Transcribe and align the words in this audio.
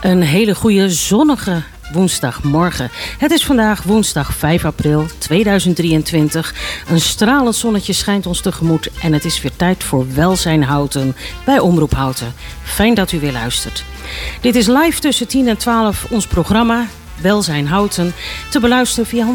Een 0.00 0.22
hele 0.22 0.54
goede 0.54 0.90
zonnige 0.90 1.62
woensdagmorgen. 1.96 2.90
Het 3.18 3.30
is 3.30 3.44
vandaag 3.44 3.82
woensdag 3.82 4.34
5 4.34 4.64
april 4.64 5.06
2023. 5.18 6.54
Een 6.88 7.00
stralend 7.00 7.54
zonnetje 7.54 7.92
schijnt 7.92 8.26
ons 8.26 8.40
tegemoet 8.40 8.88
en 9.00 9.12
het 9.12 9.24
is 9.24 9.42
weer 9.42 9.56
tijd 9.56 9.84
voor 9.84 10.14
Welzijn 10.14 10.62
Houten 10.62 11.16
bij 11.44 11.58
Omroep 11.58 11.94
Houten. 11.94 12.34
Fijn 12.62 12.94
dat 12.94 13.12
u 13.12 13.20
weer 13.20 13.32
luistert. 13.32 13.84
Dit 14.40 14.54
is 14.54 14.66
live 14.66 15.00
tussen 15.00 15.28
10 15.28 15.48
en 15.48 15.56
12 15.56 16.06
ons 16.10 16.26
programma 16.26 16.86
Welzijn 17.20 17.66
Houten 17.66 18.14
te 18.50 18.60
beluisteren 18.60 19.06
via 19.06 19.26
107.3 19.26 19.32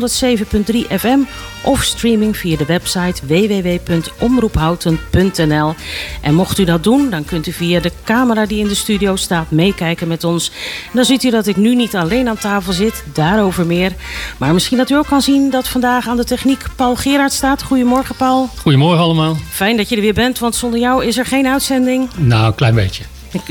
FM 0.99 1.19
of 1.63 1.83
streaming 1.83 2.37
via 2.37 2.57
de 2.57 2.65
website 2.65 3.25
www.omroephouten.nl. 3.25 5.73
En 6.21 6.33
mocht 6.33 6.57
u 6.57 6.63
dat 6.63 6.83
doen, 6.83 7.09
dan 7.09 7.25
kunt 7.25 7.47
u 7.47 7.51
via 7.51 7.79
de 7.79 7.91
camera 8.03 8.45
die 8.45 8.59
in 8.59 8.67
de 8.67 8.75
studio 8.75 9.15
staat 9.15 9.51
meekijken 9.51 10.07
met 10.07 10.23
ons. 10.23 10.51
dan 10.93 11.05
ziet 11.05 11.23
u 11.23 11.29
dat 11.29 11.47
ik 11.47 11.55
nu 11.55 11.75
niet 11.75 11.95
alleen 11.95 12.29
aan 12.29 12.37
tafel 12.37 12.73
zit, 12.73 13.03
daarover 13.13 13.65
meer. 13.65 13.91
Maar 14.37 14.53
misschien 14.53 14.77
dat 14.77 14.89
u 14.89 14.95
ook 14.95 15.07
kan 15.07 15.21
zien 15.21 15.49
dat 15.49 15.67
vandaag 15.67 16.07
aan 16.07 16.17
de 16.17 16.23
techniek 16.23 16.63
Paul 16.75 16.95
Gerard 16.95 17.33
staat. 17.33 17.63
Goedemorgen 17.63 18.15
Paul. 18.15 18.49
Goedemorgen 18.57 19.03
allemaal. 19.03 19.37
Fijn 19.49 19.77
dat 19.77 19.89
je 19.89 19.95
er 19.95 20.01
weer 20.01 20.13
bent, 20.13 20.39
want 20.39 20.55
zonder 20.55 20.79
jou 20.79 21.05
is 21.05 21.17
er 21.17 21.25
geen 21.25 21.47
uitzending. 21.47 22.09
Nou, 22.17 22.45
een 22.45 22.55
klein 22.55 22.75
beetje. 22.75 23.03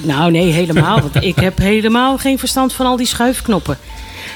Nou 0.02 0.30
nee, 0.30 0.52
helemaal. 0.52 1.00
Want 1.00 1.24
ik 1.24 1.36
heb 1.36 1.58
helemaal 1.58 2.18
geen 2.18 2.38
verstand 2.38 2.72
van 2.72 2.86
al 2.86 2.96
die 2.96 3.06
schuifknoppen. 3.06 3.78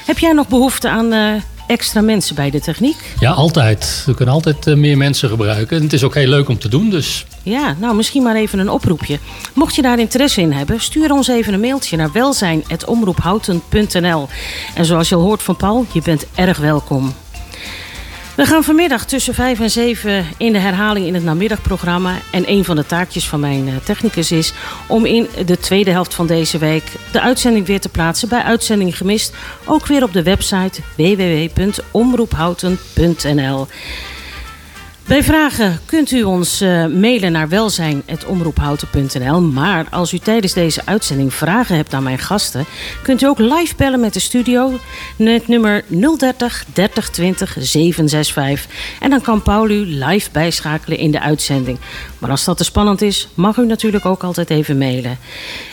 Heb 0.05 0.19
jij 0.19 0.31
nog 0.31 0.47
behoefte 0.47 0.89
aan 0.89 1.13
uh, 1.13 1.33
extra 1.67 2.01
mensen 2.01 2.35
bij 2.35 2.49
de 2.49 2.59
techniek? 2.59 3.13
Ja, 3.19 3.31
altijd. 3.31 4.03
We 4.05 4.13
kunnen 4.13 4.33
altijd 4.33 4.67
uh, 4.67 4.75
meer 4.75 4.97
mensen 4.97 5.29
gebruiken. 5.29 5.77
En 5.77 5.83
het 5.83 5.93
is 5.93 6.03
ook 6.03 6.13
heel 6.13 6.27
leuk 6.27 6.49
om 6.49 6.59
te 6.59 6.69
doen, 6.69 6.89
dus... 6.89 7.25
Ja, 7.43 7.75
nou 7.79 7.95
misschien 7.95 8.23
maar 8.23 8.35
even 8.35 8.59
een 8.59 8.69
oproepje. 8.69 9.19
Mocht 9.53 9.75
je 9.75 9.81
daar 9.81 9.99
interesse 9.99 10.41
in 10.41 10.51
hebben, 10.51 10.81
stuur 10.81 11.11
ons 11.11 11.27
even 11.27 11.53
een 11.53 11.59
mailtje 11.59 11.97
naar 11.97 12.11
welzijn.omroephouten.nl. 12.11 14.27
En 14.75 14.85
zoals 14.85 15.09
je 15.09 15.15
al 15.15 15.21
hoort 15.21 15.43
van 15.43 15.55
Paul, 15.55 15.85
je 15.91 16.01
bent 16.01 16.25
erg 16.35 16.57
welkom. 16.57 17.13
We 18.35 18.45
gaan 18.45 18.63
vanmiddag 18.63 19.05
tussen 19.05 19.33
5 19.33 19.59
en 19.59 19.69
7 19.69 20.25
in 20.37 20.53
de 20.53 20.59
herhaling 20.59 21.07
in 21.07 21.13
het 21.13 21.23
namiddagprogramma. 21.23 22.15
En 22.31 22.49
een 22.49 22.65
van 22.65 22.75
de 22.75 22.85
taakjes 22.85 23.27
van 23.27 23.39
mijn 23.39 23.67
eh, 23.67 23.73
technicus 23.83 24.31
is 24.31 24.53
om 24.87 25.05
in 25.05 25.27
de 25.45 25.57
tweede 25.57 25.91
helft 25.91 26.13
van 26.13 26.27
deze 26.27 26.57
week 26.57 26.83
de 27.11 27.21
uitzending 27.21 27.65
weer 27.65 27.79
te 27.79 27.89
plaatsen 27.89 28.29
bij 28.29 28.41
Uitzending 28.41 28.97
Gemist. 28.97 29.33
Ook 29.65 29.85
weer 29.85 30.03
op 30.03 30.13
de 30.13 30.23
website 30.23 30.81
www.omroephouten.nl. 30.95 33.67
Bij 35.07 35.23
vragen 35.23 35.79
kunt 35.85 36.11
u 36.11 36.23
ons 36.23 36.61
uh, 36.61 36.85
mailen 36.85 37.31
naar 37.31 37.49
welzijn.omroephouten.nl. 37.49 39.41
Maar 39.41 39.87
als 39.91 40.13
u 40.13 40.19
tijdens 40.19 40.53
deze 40.53 40.81
uitzending 40.85 41.33
vragen 41.33 41.75
hebt 41.75 41.93
aan 41.93 42.03
mijn 42.03 42.19
gasten, 42.19 42.65
kunt 43.03 43.21
u 43.21 43.25
ook 43.25 43.39
live 43.39 43.75
bellen 43.77 43.99
met 43.99 44.13
de 44.13 44.19
studio. 44.19 44.79
Het 45.17 45.47
nummer 45.47 45.83
030 46.17 46.65
30 46.73 47.09
20 47.09 47.57
765. 47.59 48.67
En 48.99 49.09
dan 49.09 49.21
kan 49.21 49.41
Paul 49.41 49.69
u 49.69 49.85
live 49.85 50.29
bijschakelen 50.31 50.97
in 50.97 51.11
de 51.11 51.19
uitzending. 51.19 51.77
Maar 52.17 52.29
als 52.29 52.45
dat 52.45 52.57
te 52.57 52.63
spannend 52.63 53.01
is, 53.01 53.27
mag 53.33 53.57
u 53.57 53.65
natuurlijk 53.65 54.05
ook 54.05 54.23
altijd 54.23 54.49
even 54.49 54.77
mailen. 54.77 55.17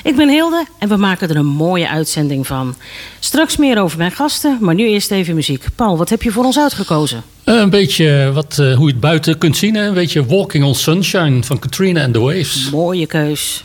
Ik 0.02 0.16
ben 0.16 0.28
Hilde 0.28 0.66
en 0.78 0.88
we 0.88 0.96
maken 0.96 1.28
er 1.28 1.36
een 1.36 1.46
mooie 1.46 1.88
uitzending 1.88 2.46
van. 2.46 2.74
Straks 3.18 3.56
meer 3.56 3.80
over 3.80 3.98
mijn 3.98 4.12
gasten, 4.12 4.58
maar 4.60 4.74
nu 4.74 4.88
eerst 4.88 5.10
even 5.10 5.34
muziek. 5.34 5.64
Paul, 5.74 5.98
wat 5.98 6.08
heb 6.08 6.22
je 6.22 6.32
voor 6.32 6.44
ons 6.44 6.58
uitgekozen? 6.58 7.31
Uh, 7.44 7.60
een 7.60 7.70
beetje 7.70 8.30
wat, 8.34 8.58
uh, 8.60 8.76
hoe 8.76 8.86
je 8.86 8.92
het 8.92 9.00
buiten 9.00 9.38
kunt 9.38 9.56
zien. 9.56 9.74
Hè? 9.74 9.86
Een 9.86 9.94
beetje 9.94 10.26
Walking 10.26 10.64
on 10.64 10.74
Sunshine 10.74 11.42
van 11.42 11.58
Katrina 11.58 12.04
and 12.04 12.12
the 12.12 12.20
Waves. 12.20 12.70
Mooie 12.70 13.06
keus. 13.06 13.64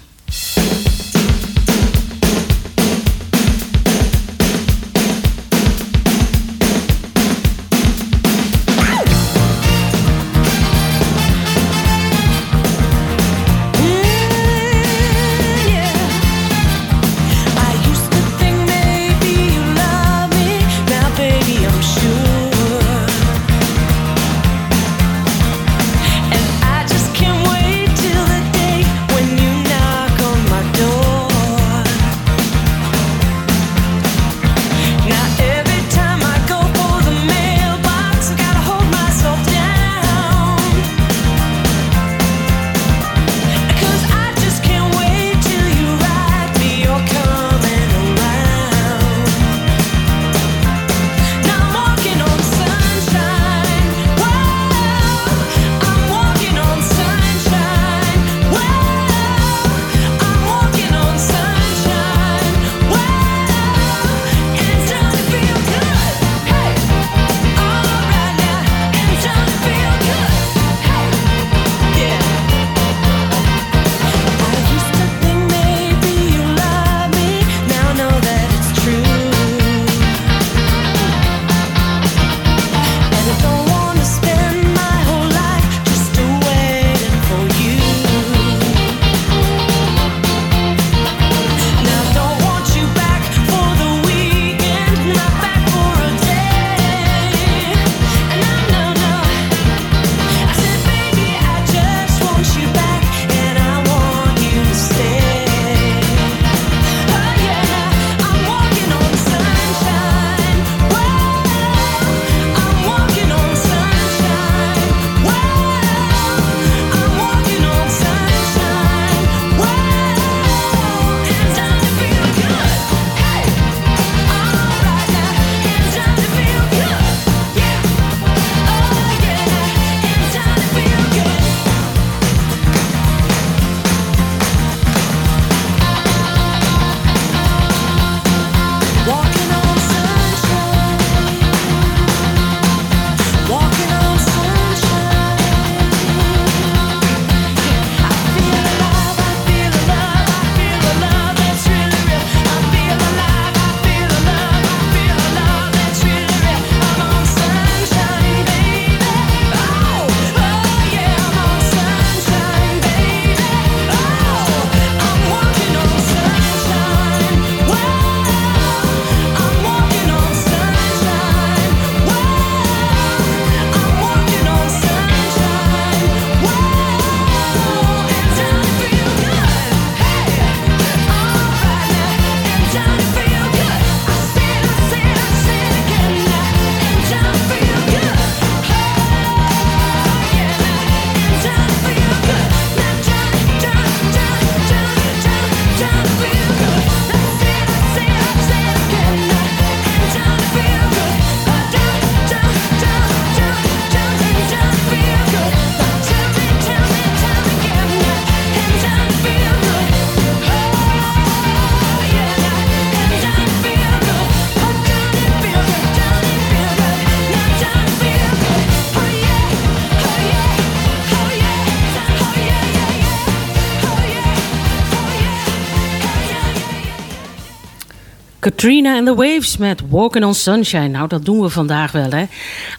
Katrina 228.57 228.97
and 228.97 229.05
the 229.05 229.15
Waves 229.15 229.57
met 229.57 229.81
Walking 229.89 230.25
on 230.25 230.33
Sunshine. 230.33 230.87
Nou, 230.87 231.07
dat 231.07 231.25
doen 231.25 231.41
we 231.41 231.49
vandaag 231.49 231.91
wel, 231.91 232.09
hè. 232.09 232.25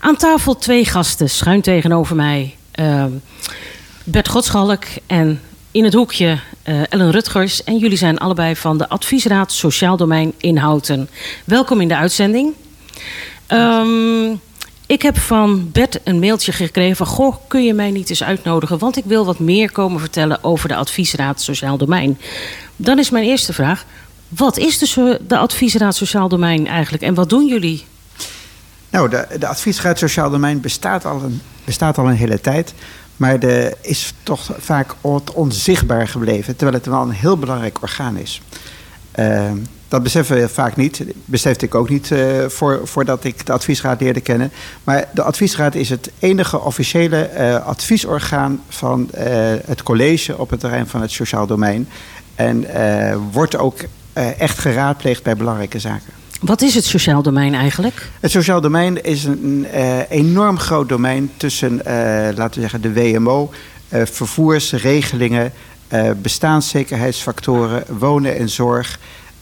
Aan 0.01 0.17
tafel 0.17 0.57
twee 0.57 0.85
gasten, 0.85 1.31
schuin 1.31 1.61
tegenover 1.61 2.17
mij. 2.17 2.57
Uh, 2.81 3.05
Bert 4.05 4.29
Godschalk 4.29 4.85
en 5.07 5.41
in 5.71 5.85
het 5.85 5.95
hoekje 5.95 6.39
uh, 6.65 6.81
Ellen 6.89 7.11
Rutgers. 7.11 7.65
En 7.65 7.77
jullie 7.77 7.97
zijn 7.97 8.19
allebei 8.19 8.57
van 8.57 8.79
de 8.79 8.89
Adviesraad 8.89 9.53
Sociaal 9.53 9.97
Domein 9.97 10.33
in 10.37 10.57
Houten. 10.57 11.09
Welkom 11.45 11.81
in 11.81 11.89
de 11.89 11.97
uitzending. 11.97 12.55
Um, 13.49 14.41
ik 14.87 15.03
heb 15.03 15.19
van 15.19 15.71
Bert 15.73 16.01
een 16.05 16.19
mailtje 16.19 16.53
gekregen 16.53 16.97
van... 16.97 17.07
Goh, 17.07 17.37
kun 17.49 17.65
je 17.65 17.75
mij 17.75 17.91
niet 17.91 18.11
eens 18.11 18.23
uitnodigen? 18.23 18.79
Want 18.79 18.97
ik 18.97 19.05
wil 19.05 19.25
wat 19.25 19.39
meer 19.39 19.73
komen 19.73 20.01
vertellen 20.01 20.45
over 20.45 20.69
de 20.69 20.77
Adviesraad 20.77 21.41
Sociaal 21.41 21.77
Domein. 21.77 22.19
Dan 22.77 22.99
is 22.99 23.11
mijn 23.11 23.25
eerste 23.25 23.53
vraag... 23.53 23.85
Wat 24.29 24.57
is 24.57 24.79
dus 24.79 24.95
de 25.27 25.39
Adviesraad 25.39 25.97
Sociaal 25.97 26.29
Domein 26.29 26.67
eigenlijk 26.67 27.03
en 27.03 27.15
wat 27.15 27.29
doen 27.29 27.47
jullie? 27.47 27.85
Nou, 28.91 29.09
de, 29.09 29.27
de 29.39 29.47
Adviesraad 29.47 29.99
Sociaal 29.99 30.31
Domein 30.31 30.61
bestaat 30.61 31.05
al 31.05 31.23
een, 31.23 31.41
bestaat 31.65 31.99
al 31.99 32.09
een 32.09 32.17
hele 32.17 32.41
tijd. 32.41 32.75
Maar 33.19 33.41
de, 33.41 33.77
is 33.81 34.13
toch 34.23 34.51
vaak 34.59 34.95
onzichtbaar 35.35 36.09
gebleven. 36.09 36.57
Terwijl 36.57 36.79
het 36.79 36.87
wel 36.87 37.03
een 37.03 37.11
heel 37.11 37.39
belangrijk 37.39 37.83
orgaan 37.83 38.17
is. 38.17 38.43
Uh, 39.19 39.51
dat 39.89 40.03
beseffen 40.03 40.37
we 40.37 40.49
vaak 40.49 40.77
niet. 40.77 41.05
Besefte 41.25 41.65
ik 41.65 41.75
ook 41.75 41.89
niet 41.89 42.11
uh, 42.11 42.47
voor, 42.47 42.81
voordat 42.85 43.25
ik 43.25 43.47
de 43.47 43.53
adviesraad 43.53 44.01
leerde 44.01 44.21
kennen. 44.21 44.53
Maar 44.85 45.09
de 45.13 45.23
adviesraad 45.23 45.75
is 45.75 45.91
het 45.91 46.11
enige 46.19 46.61
officiële 46.61 47.31
uh, 47.35 47.67
adviesorgaan 47.67 48.63
van 48.69 49.09
het 49.65 49.83
college 49.83 50.39
op 50.39 50.51
het 50.51 50.61
terrein 50.61 50.87
van 50.87 51.01
het 51.01 51.11
sociaal 51.11 51.47
domein. 51.47 51.89
En 52.35 52.67
wordt 53.33 53.57
ook 53.57 53.79
echt 54.39 54.59
geraadpleegd 54.59 55.23
bij 55.23 55.37
belangrijke 55.37 55.79
zaken. 55.79 56.13
Wat 56.41 56.63
is 56.63 56.75
het 56.75 56.85
sociaal 56.85 57.23
domein 57.23 57.55
eigenlijk? 57.55 58.11
Het 58.21 58.31
sociaal 58.31 58.61
domein 58.61 59.05
is 59.05 59.25
een 59.25 59.67
enorm 60.09 60.59
groot 60.59 60.89
domein 60.89 61.31
tussen, 61.37 61.81
laten 62.37 62.55
we 62.55 62.61
zeggen, 62.61 62.81
de 62.81 62.93
WMO, 62.93 63.51
vervoersregelingen, 63.89 65.53
bestaanszekerheidsfactoren, 66.17 67.85
wonen 67.99 68.37
en 68.37 68.49
zorg. 68.49 68.99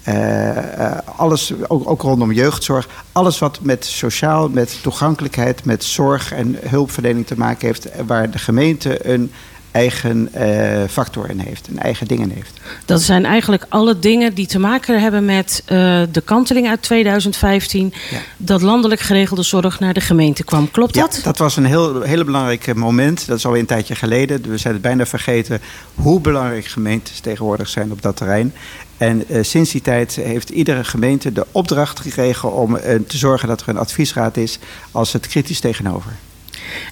Uh, 0.08 0.99
alles, 1.17 1.52
ook, 1.67 1.90
ook, 1.90 2.02
rondom 2.02 2.32
jeugdzorg. 2.32 2.88
Alles 3.12 3.38
wat 3.38 3.58
met 3.62 3.84
sociaal, 3.84 4.49
met 4.49 4.78
toegankelijkheid, 4.82 5.64
met 5.64 5.84
zorg 5.84 6.32
en 6.32 6.58
hulpverlening 6.69 7.26
te 7.26 7.38
maken 7.38 7.67
heeft. 7.67 7.88
Waar 8.06 8.31
de 8.31 8.38
gemeente 8.38 9.08
een 9.08 9.32
eigen 9.76 10.28
uh, 10.37 10.82
factor 10.88 11.31
in 11.31 11.38
heeft, 11.38 11.69
een 11.69 11.78
eigen 11.78 12.06
dingen 12.06 12.31
heeft. 12.31 12.61
Dat 12.84 13.02
zijn 13.02 13.25
eigenlijk 13.25 13.67
alle 13.69 13.99
dingen 13.99 14.34
die 14.34 14.46
te 14.46 14.58
maken 14.58 15.00
hebben 15.00 15.25
met 15.25 15.62
uh, 15.64 16.02
de 16.12 16.20
kanteling 16.25 16.69
uit 16.69 16.82
2015. 16.82 17.93
Ja. 18.11 18.19
Dat 18.37 18.62
landelijk 18.62 19.00
geregelde 19.00 19.43
zorg 19.43 19.81
naar 19.81 19.94
de 19.94 20.00
gemeente 20.00 20.44
kwam. 20.44 20.70
Klopt 20.70 20.94
ja, 20.94 21.00
dat? 21.00 21.20
Dat 21.23 21.38
was 21.38 21.56
een 21.56 21.64
heel, 21.64 22.02
hele 22.02 22.25
belangrijk 22.25 22.75
moment. 22.75 23.26
Dat 23.26 23.38
is 23.38 23.44
alweer 23.44 23.61
een 23.61 23.67
tijdje 23.67 23.94
geleden. 23.94 24.50
We 24.50 24.58
zijn 24.58 24.73
het 24.73 24.82
bijna 24.82 25.06
vergeten 25.06 25.61
hoe 25.94 26.20
belangrijk 26.20 26.67
gemeentes 26.67 27.20
tegenwoordig 27.20 27.69
zijn 27.69 27.93
op 27.93 28.02
dat 28.02 28.17
terrein. 28.17 28.55
En 28.96 29.25
uh, 29.28 29.43
sinds 29.43 29.70
die 29.70 29.81
tijd 29.81 30.14
heeft 30.14 30.49
iedere 30.49 30.84
gemeente 30.84 31.32
de 31.32 31.46
opdracht 31.52 32.00
gekregen 32.00 32.52
om 32.52 32.78
te 33.06 33.17
zorgen 33.17 33.49
dat 33.49 33.61
er 33.61 33.69
een 33.69 33.78
adviesraad 33.78 34.37
is 34.37 34.58
als 34.90 35.12
het 35.12 35.26
kritisch 35.26 35.61
tegenover. 35.61 36.12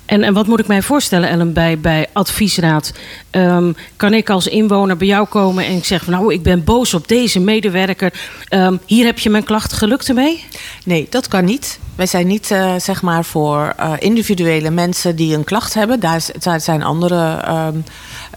En, 0.06 0.23
en 0.23 0.35
wat 0.35 0.47
moet 0.47 0.61
ik 0.61 0.67
mij 0.67 0.82
voorstellen, 0.82 1.29
Ellen, 1.29 1.53
bij, 1.53 1.79
bij 1.79 2.06
adviesraad? 2.12 2.93
Um, 3.31 3.76
kan 3.97 4.15
ik 4.15 4.31
als 4.31 4.47
inwoner 4.47 4.97
bij 4.97 5.06
jou 5.06 5.26
komen 5.26 5.65
en 5.65 5.76
ik 5.76 5.85
zeg: 5.85 6.06
Nou, 6.06 6.32
ik 6.32 6.43
ben 6.43 6.65
boos 6.65 6.94
op 6.94 7.09
deze 7.09 7.41
medewerker. 7.41 8.12
Um, 8.50 8.81
hier 8.87 9.05
heb 9.05 9.19
je 9.19 9.31
mijn 9.31 9.44
klacht. 9.44 9.73
Gelukt 9.73 10.09
ermee? 10.09 10.44
Nee, 10.85 11.06
dat 11.11 11.29
kan 11.29 11.44
niet. 11.44 11.79
Wij 11.94 12.06
zijn 12.06 12.26
niet 12.26 12.50
uh, 12.50 12.75
zeg 12.79 13.03
maar 13.03 13.25
voor 13.25 13.75
uh, 13.81 13.93
individuele 13.99 14.71
mensen 14.71 15.17
die 15.17 15.37
een 15.37 15.44
klacht 15.44 15.75
hebben. 15.75 16.00
Daar, 16.00 16.25
daar 16.38 16.61
zijn 16.61 16.82
andere 16.82 17.44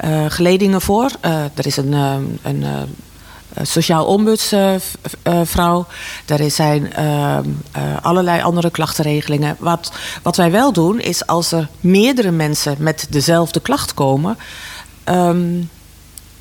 uh, 0.05 0.25
geledingen 0.27 0.81
voor. 0.81 1.09
er 1.55 1.65
is 1.65 1.77
een. 1.77 1.93
een 2.43 2.65
sociaal 3.61 4.05
ombudsvrouw. 4.05 5.85
er 6.25 6.51
zijn 6.51 6.91
uh, 6.99 7.37
uh, 7.77 7.97
allerlei 8.01 8.41
andere 8.41 8.69
klachtenregelingen. 8.69 9.55
Wat, 9.59 9.91
wat 10.23 10.35
wij 10.35 10.51
wel 10.51 10.73
doen 10.73 10.99
is 10.99 11.27
als 11.27 11.51
er 11.51 11.67
meerdere 11.79 12.31
mensen 12.31 12.75
met 12.79 13.07
dezelfde 13.09 13.59
klacht 13.59 13.93
komen. 13.93 14.37
Um, 15.05 15.69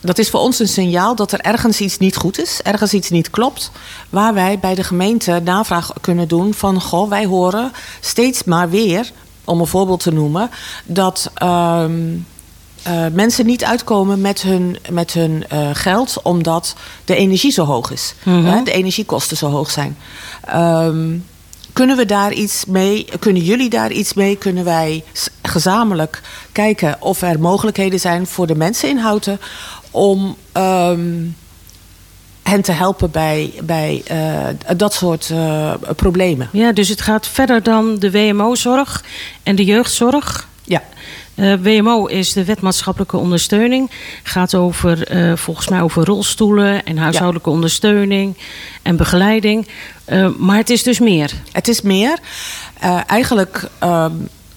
dat 0.00 0.18
is 0.18 0.30
voor 0.30 0.40
ons 0.40 0.58
een 0.58 0.68
signaal 0.68 1.14
dat 1.14 1.32
er 1.32 1.40
ergens 1.40 1.80
iets 1.80 1.99
niet 1.99 2.16
goed 2.16 2.40
is, 2.40 2.61
ergens 2.62 2.92
iets 2.92 3.11
niet 3.11 3.30
klopt. 3.30 3.70
Waar 4.11 4.35
wij 4.35 4.58
bij 4.58 4.75
de 4.75 4.85
gemeente 4.85 5.40
navraag 5.44 5.92
kunnen 6.00 6.28
doen 6.28 6.54
van: 6.54 6.80
Goh, 6.80 7.08
wij 7.08 7.26
horen 7.26 7.73
steeds 8.00 8.44
maar 8.44 8.70
weer, 8.70 9.12
om 9.44 9.61
een 9.61 9.66
voorbeeld 9.66 10.02
te 10.02 10.12
noemen, 10.12 10.50
dat. 10.85 11.30
Um, 11.42 12.26
uh, 12.87 13.07
mensen 13.12 13.47
niet 13.47 13.64
uitkomen 13.64 14.21
met 14.21 14.43
hun, 14.43 14.78
met 14.90 15.12
hun 15.12 15.45
uh, 15.52 15.69
geld 15.73 16.23
omdat 16.23 16.75
de 17.05 17.16
energie 17.16 17.52
zo 17.52 17.64
hoog 17.64 17.90
is. 17.90 18.14
Mm 18.23 18.45
-hmm. 18.45 18.64
de 18.64 18.73
energiekosten 18.73 19.37
zo 19.37 19.50
hoog 19.50 19.71
zijn. 19.71 19.97
Um, 20.55 21.25
kunnen 21.76 21.97
we 21.97 22.05
daar 22.05 22.33
iets 22.33 22.64
mee? 22.64 23.09
Kunnen 23.19 23.43
jullie 23.43 23.71
daar 23.71 23.93
iets 23.93 24.14
mee? 24.14 24.37
Kunnen 24.37 24.64
wij 24.64 25.05
gezamenlijk 25.43 26.23
kijken 26.52 26.97
of 27.00 27.23
er 27.23 27.40
mogelijkheden 27.40 28.00
zijn 28.00 28.26
voor 28.26 28.47
de 28.47 28.55
mensen 28.55 28.88
in 28.88 28.99
Houten 28.99 29.40
om 29.90 30.37
um, 30.52 31.37
hen 32.43 32.62
te 32.62 32.73
helpen 32.73 33.11
bij, 33.11 33.52
bij 33.62 34.02
uh, 34.11 34.76
dat 34.76 34.95
soort 34.95 35.28
uh, 35.33 35.73
problemen? 35.97 36.49
Ja, 36.52 36.73
dus 36.73 36.88
het 36.88 37.00
gaat 37.00 37.26
verder 37.26 37.62
dan 37.62 37.99
de 37.99 38.11
WMO-zorg 38.11 39.05
en 39.43 39.57
de 39.57 39.64
jeugdzorg. 39.64 40.49
Uh, 41.37 41.55
WMO 41.55 42.07
is 42.07 42.33
de 42.33 42.45
wet 42.45 42.61
maatschappelijke 42.61 43.16
ondersteuning. 43.16 43.90
Gaat 44.23 44.55
over, 44.55 45.16
uh, 45.16 45.37
volgens 45.37 45.69
mij 45.69 45.83
over 45.83 46.05
rolstoelen 46.05 46.85
en 46.85 46.99
huishoudelijke 46.99 47.49
ja. 47.49 47.55
ondersteuning 47.55 48.37
en 48.83 48.97
begeleiding. 48.97 49.69
Uh, 50.09 50.28
maar 50.38 50.57
het 50.57 50.71
is 50.71 50.83
dus 50.83 50.99
meer. 50.99 51.33
Het 51.52 51.69
is 51.69 51.83
meer. 51.83 52.19
eigenlijk 53.07 53.69
ehm, 53.78 54.12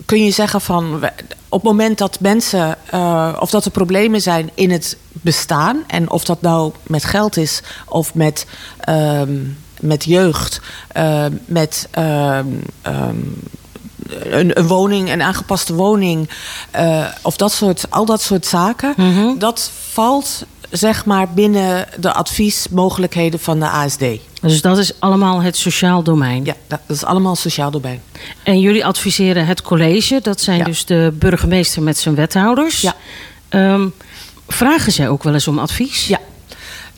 kun 0.05 0.23
je 0.23 0.31
zeggen 0.31 0.61
van 0.61 1.03
op 1.49 1.61
het 1.61 1.71
moment 1.71 1.97
dat 1.97 2.19
mensen 2.19 2.77
of 3.39 3.49
dat 3.49 3.65
er 3.65 3.71
problemen 3.71 4.21
zijn 4.21 4.49
in 4.53 4.71
het 4.71 4.97
bestaan 5.11 5.83
en 5.87 6.09
of 6.09 6.23
dat 6.23 6.41
nou 6.41 6.73
met 6.87 7.03
geld 7.03 7.37
is 7.37 7.61
of 7.85 8.13
met, 8.13 8.45
ehm, 8.79 9.37
met 9.79 10.03
jeugd, 10.03 10.61
met 11.45 11.87
ehm, 11.91 12.47
een, 14.09 14.59
een, 14.59 14.67
woning, 14.67 15.11
een 15.11 15.21
aangepaste 15.21 15.73
woning, 15.73 16.29
uh, 16.75 17.05
of 17.21 17.37
dat 17.37 17.51
soort, 17.51 17.85
al 17.89 18.05
dat 18.05 18.21
soort 18.21 18.45
zaken, 18.45 18.93
mm 18.97 19.13
-hmm. 19.13 19.39
dat 19.39 19.71
valt 19.91 20.45
zeg 20.69 21.05
maar 21.05 21.29
binnen 21.33 21.87
de 21.99 22.13
adviesmogelijkheden 22.13 23.39
van 23.39 23.59
de 23.59 23.69
ASD. 23.69 24.03
Dus 24.41 24.61
dat 24.61 24.77
is 24.77 24.99
allemaal 24.99 25.41
het 25.41 25.57
sociaal 25.57 26.03
domein? 26.03 26.45
Ja, 26.45 26.53
dat 26.67 26.79
is 26.87 27.05
allemaal 27.05 27.35
sociaal 27.35 27.71
domein. 27.71 28.01
En 28.43 28.59
jullie 28.59 28.85
adviseren 28.85 29.45
het 29.45 29.61
college, 29.61 30.19
dat 30.21 30.41
zijn 30.41 30.57
ja. 30.57 30.63
dus 30.63 30.85
de 30.85 31.13
burgemeester 31.13 31.81
met 31.81 31.97
zijn 31.97 32.15
wethouders. 32.15 32.81
Ja. 32.81 32.95
Um, 33.49 33.93
vragen 34.47 34.91
zij 34.91 35.09
ook 35.09 35.23
wel 35.23 35.33
eens 35.33 35.47
om 35.47 35.59
advies? 35.59 36.07
Ja, 36.07 36.19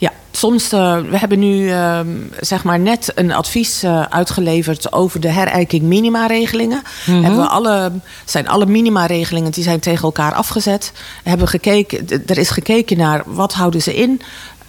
ja, 0.02 0.12
soms, 0.32 0.74
uh, 0.74 1.00
we 1.00 1.18
hebben 1.18 1.40
nu 1.40 1.64
uh, 1.64 2.00
zeg 2.40 2.64
maar 2.64 2.80
net 2.80 3.12
een 3.16 3.32
advies 3.32 3.84
uh, 3.84 4.02
uitgeleverd 4.02 4.94
over 4.94 5.20
de 5.20 5.28
herijking 5.30 5.84
minima-regelingen. 5.84 6.82
Mm 7.06 7.24
-hmm. 7.24 7.36
We 7.36 7.48
alle, 7.48 7.92
zijn 8.26 8.48
alle 8.48 8.66
minima-regelingen 8.66 9.52
die 9.52 9.64
zijn 9.64 9.80
tegen 9.80 10.04
elkaar 10.04 10.34
afgezet. 10.34 10.92
Hebben 11.24 11.48
gekeken, 11.48 12.24
er 12.26 12.38
is 12.38 12.50
gekeken 12.50 12.98
naar 12.98 13.24
wat 13.26 13.54
houden 13.54 13.82
ze 13.82 13.96
in. 13.96 14.22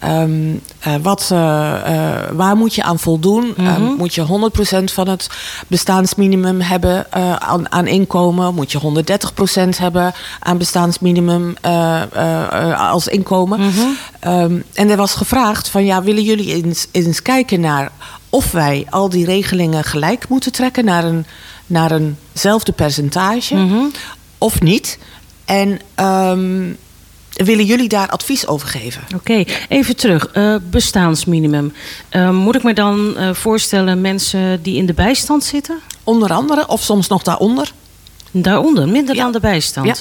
Um, 0.05 0.61
uh, 0.87 0.95
wat, 1.01 1.29
uh, 1.31 1.37
uh, 1.39 2.13
waar 2.31 2.55
moet 2.55 2.75
je 2.75 2.83
aan 2.83 2.99
voldoen? 2.99 3.53
Mm 3.57 3.65
-hmm. 3.65 3.95
moet 3.97 4.13
je 4.13 4.51
100% 4.81 4.83
van 4.83 5.07
het 5.07 5.29
bestaansminimum 5.67 6.61
hebben 6.61 7.11
aan, 7.41 7.71
aan, 7.71 7.87
inkomen? 7.87 8.55
Moet 8.55 8.71
je 8.71 9.03
130% 9.75 9.77
hebben 9.77 10.13
aan 10.39 10.57
bestaansminimum 10.57 11.55
als 12.77 13.07
inkomen? 13.07 13.59
Mm 13.59 13.69
-hmm. 13.69 14.33
um, 14.33 14.63
en 14.73 14.89
er 14.89 14.97
was 14.97 15.13
gevraagd 15.13 15.69
van 15.69 15.85
ja, 15.85 16.03
willen 16.03 16.23
jullie 16.23 16.63
eens, 16.63 16.87
eens 16.91 17.21
kijken 17.21 17.59
naar 17.59 17.91
of 18.29 18.51
wij 18.51 18.85
al 18.89 19.09
die 19.09 19.25
regelingen 19.25 19.83
gelijk 19.83 20.27
moeten 20.27 20.51
trekken 20.51 20.85
naar, 20.85 21.03
een, 21.03 21.25
naar 21.65 21.91
eenzelfde 21.91 22.71
percentage 22.71 23.55
mm 23.55 23.69
-hmm. 23.69 23.91
of 24.37 24.61
niet? 24.61 24.99
En 25.45 25.79
um, 25.95 26.77
willen 27.33 27.65
jullie 27.65 27.89
daar 27.89 28.09
advies 28.09 28.47
over 28.47 28.67
geven? 28.67 29.01
Oké, 29.05 29.15
okay. 29.15 29.47
even 29.69 29.95
terug. 29.95 30.29
Uh, 30.33 30.55
bestaansminimum. 30.69 31.73
Uh, 32.11 32.29
moet 32.29 32.55
ik 32.55 32.63
me 32.63 32.73
dan 32.73 33.13
uh, 33.17 33.33
voorstellen 33.33 34.01
mensen 34.01 34.61
die 34.61 34.75
in 34.75 34.85
de 34.85 34.93
bijstand 34.93 35.43
zitten? 35.43 35.79
Onder 36.03 36.33
andere, 36.33 36.67
of 36.67 36.81
soms 36.81 37.07
nog 37.07 37.23
daaronder. 37.23 37.71
Daaronder, 38.31 38.87
minder 38.87 39.15
ja. 39.15 39.23
dan 39.23 39.31
de 39.31 39.39
bijstand. 39.39 39.87
Ja. 39.87 39.95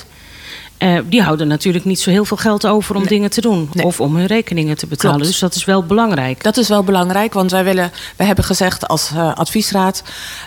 Eh, 0.83 0.99
die 1.05 1.23
houden 1.23 1.49
natuurlijk 1.49 1.85
niet 1.85 2.01
zo 2.01 2.11
heel 2.11 2.25
veel 2.25 2.37
geld 2.37 2.67
over 2.67 2.95
om 2.95 3.01
Nee. 3.01 3.11
dingen 3.11 3.31
te 3.31 3.41
doen. 3.41 3.71
Nee. 3.73 3.85
Of 3.87 4.01
om 4.01 4.17
hun 4.17 4.27
rekeningen 4.27 4.77
te 4.77 4.87
betalen. 4.87 5.17
Klopt. 5.17 5.31
Dus 5.31 5.41
dat 5.41 5.55
is 5.55 5.65
wel 5.65 5.87
belangrijk. 5.87 6.43
Dat 6.43 6.57
is 6.57 6.69
wel 6.69 6.85
belangrijk, 6.85 7.33
want 7.33 7.51
wij, 7.51 7.65
willen, 7.65 7.93
wij 8.17 8.27
hebben 8.27 8.45
gezegd 8.45 8.89
als 8.89 9.11
eh, 9.15 9.35
adviesraad... 9.35 10.03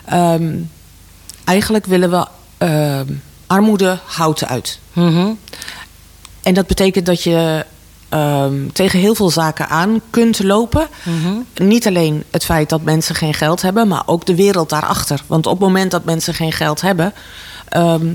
ehm, 0.05 0.53
eigenlijk 1.43 1.85
willen 1.85 2.09
we 2.09 2.25
ehm, 2.57 3.13
armoede 3.47 3.99
houten 4.05 4.47
uit. 4.47 4.79
Mhm. 4.93 5.31
En 6.45 6.53
dat 6.53 6.67
betekent 6.67 7.05
dat 7.05 7.23
je 7.23 7.65
ehm, 8.09 8.67
tegen 8.73 8.99
heel 8.99 9.15
veel 9.15 9.29
zaken 9.29 9.69
aan 9.69 10.01
kunt 10.09 10.43
lopen. 10.43 10.87
Mhm. 11.03 11.67
Niet 11.67 11.87
alleen 11.87 12.23
het 12.31 12.45
feit 12.45 12.69
dat 12.69 12.81
mensen 12.81 13.15
geen 13.15 13.33
geld 13.33 13.61
hebben, 13.61 13.87
maar 13.87 14.03
ook 14.05 14.25
de 14.25 14.35
wereld 14.35 14.69
daarachter. 14.69 15.21
Want 15.27 15.45
op 15.45 15.51
het 15.51 15.61
moment 15.61 15.91
dat 15.91 16.05
mensen 16.05 16.33
geen 16.33 16.51
geld 16.51 16.81
hebben, 16.81 17.13
ehm, 17.69 18.05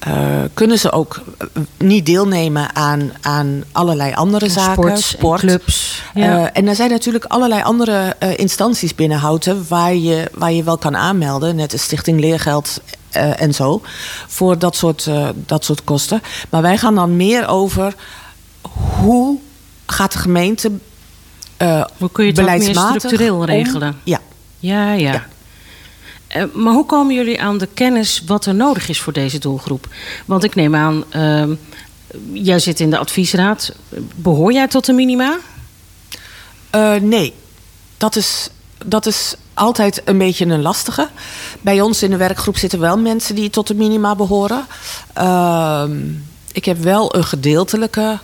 eh, 0.00 0.12
kunnen 0.54 0.78
ze 0.78 0.92
ook 0.92 1.20
eh, 1.38 1.46
niet 1.78 2.06
deelnemen 2.06 2.74
aan, 2.74 3.12
aan 3.20 3.64
allerlei 3.72 4.12
andere 4.14 4.48
zaken. 4.48 4.98
Sports 4.98 5.16
en 5.16 5.48
clubs. 5.48 6.02
Ja. 6.14 6.38
Eh, 6.44 6.48
en 6.52 6.68
er 6.68 6.74
zijn 6.74 6.90
natuurlijk 6.90 7.24
allerlei 7.24 7.62
andere 7.62 8.14
eh, 8.18 8.38
instanties 8.38 8.94
binnen 8.94 9.18
Houten 9.18 9.64
waar 9.68 9.94
je, 9.94 10.30
waar 10.34 10.52
je 10.52 10.62
wel 10.62 10.78
kan 10.78 10.96
aanmelden. 10.96 11.56
Net 11.56 11.70
de 11.70 11.76
Stichting 11.78 12.20
Leergeld 12.20 12.80
eh, 13.10 13.40
en 13.40 13.54
zo. 13.54 13.80
Voor 14.26 14.58
dat 14.58 14.76
soort, 14.76 15.06
eh, 15.06 15.28
dat 15.34 15.64
soort 15.64 15.84
kosten. 15.84 16.22
Maar 16.50 16.62
wij 16.62 16.78
gaan 16.78 16.94
dan 16.94 17.16
meer 17.16 17.48
over 17.48 17.94
hoe 19.00 19.38
gaat 19.86 20.12
de 20.12 20.18
gemeente 20.18 20.70
eh 21.56 21.84
Hoe 21.98 22.10
kun 22.10 22.24
je 22.24 22.30
het 22.30 22.40
ook 22.40 22.46
meer 22.46 22.56
beleidsmatig 22.58 23.00
structureel 23.00 23.36
om- 23.36 23.44
regelen? 23.44 23.96
ja. 24.04 24.18
Ja, 24.58 24.92
ja. 24.92 25.12
Ja. 25.12 25.26
Eh, 26.30 26.44
maar 26.52 26.72
hoe 26.72 26.86
komen 26.86 27.14
jullie 27.14 27.40
aan 27.40 27.58
de 27.58 27.68
kennis 27.74 28.22
wat 28.26 28.46
er 28.46 28.54
nodig 28.54 28.88
is 28.88 29.00
voor 29.00 29.12
deze 29.12 29.38
doelgroep? 29.38 29.88
Want 30.26 30.44
ik 30.44 30.54
neem 30.54 30.74
aan, 30.74 31.04
ehm, 31.08 31.54
jij 32.32 32.58
zit 32.58 32.80
in 32.80 32.90
de 32.90 32.98
adviesraad. 32.98 33.72
Behoor 34.14 34.52
jij 34.52 34.68
tot 34.68 34.86
de 34.86 34.92
minima? 34.92 35.38
Eh, 36.70 36.94
nee, 36.94 37.34
dat 37.96 38.16
is, 38.16 38.50
dat 38.86 39.06
is 39.06 39.34
altijd 39.54 40.02
een 40.04 40.18
beetje 40.18 40.46
een 40.46 40.62
lastige. 40.62 41.08
Bij 41.60 41.80
ons 41.80 42.02
in 42.02 42.10
de 42.10 42.16
werkgroep 42.16 42.56
zitten 42.56 42.80
wel 42.80 42.98
mensen 42.98 43.34
die 43.34 43.50
tot 43.50 43.66
de 43.66 43.74
minima 43.74 44.14
behoren. 44.16 44.66
Ehm, 45.12 45.98
ik 46.52 46.64
heb 46.64 46.78
wel 46.78 47.16
een 47.16 47.24
gedeeltelijke 47.24 48.18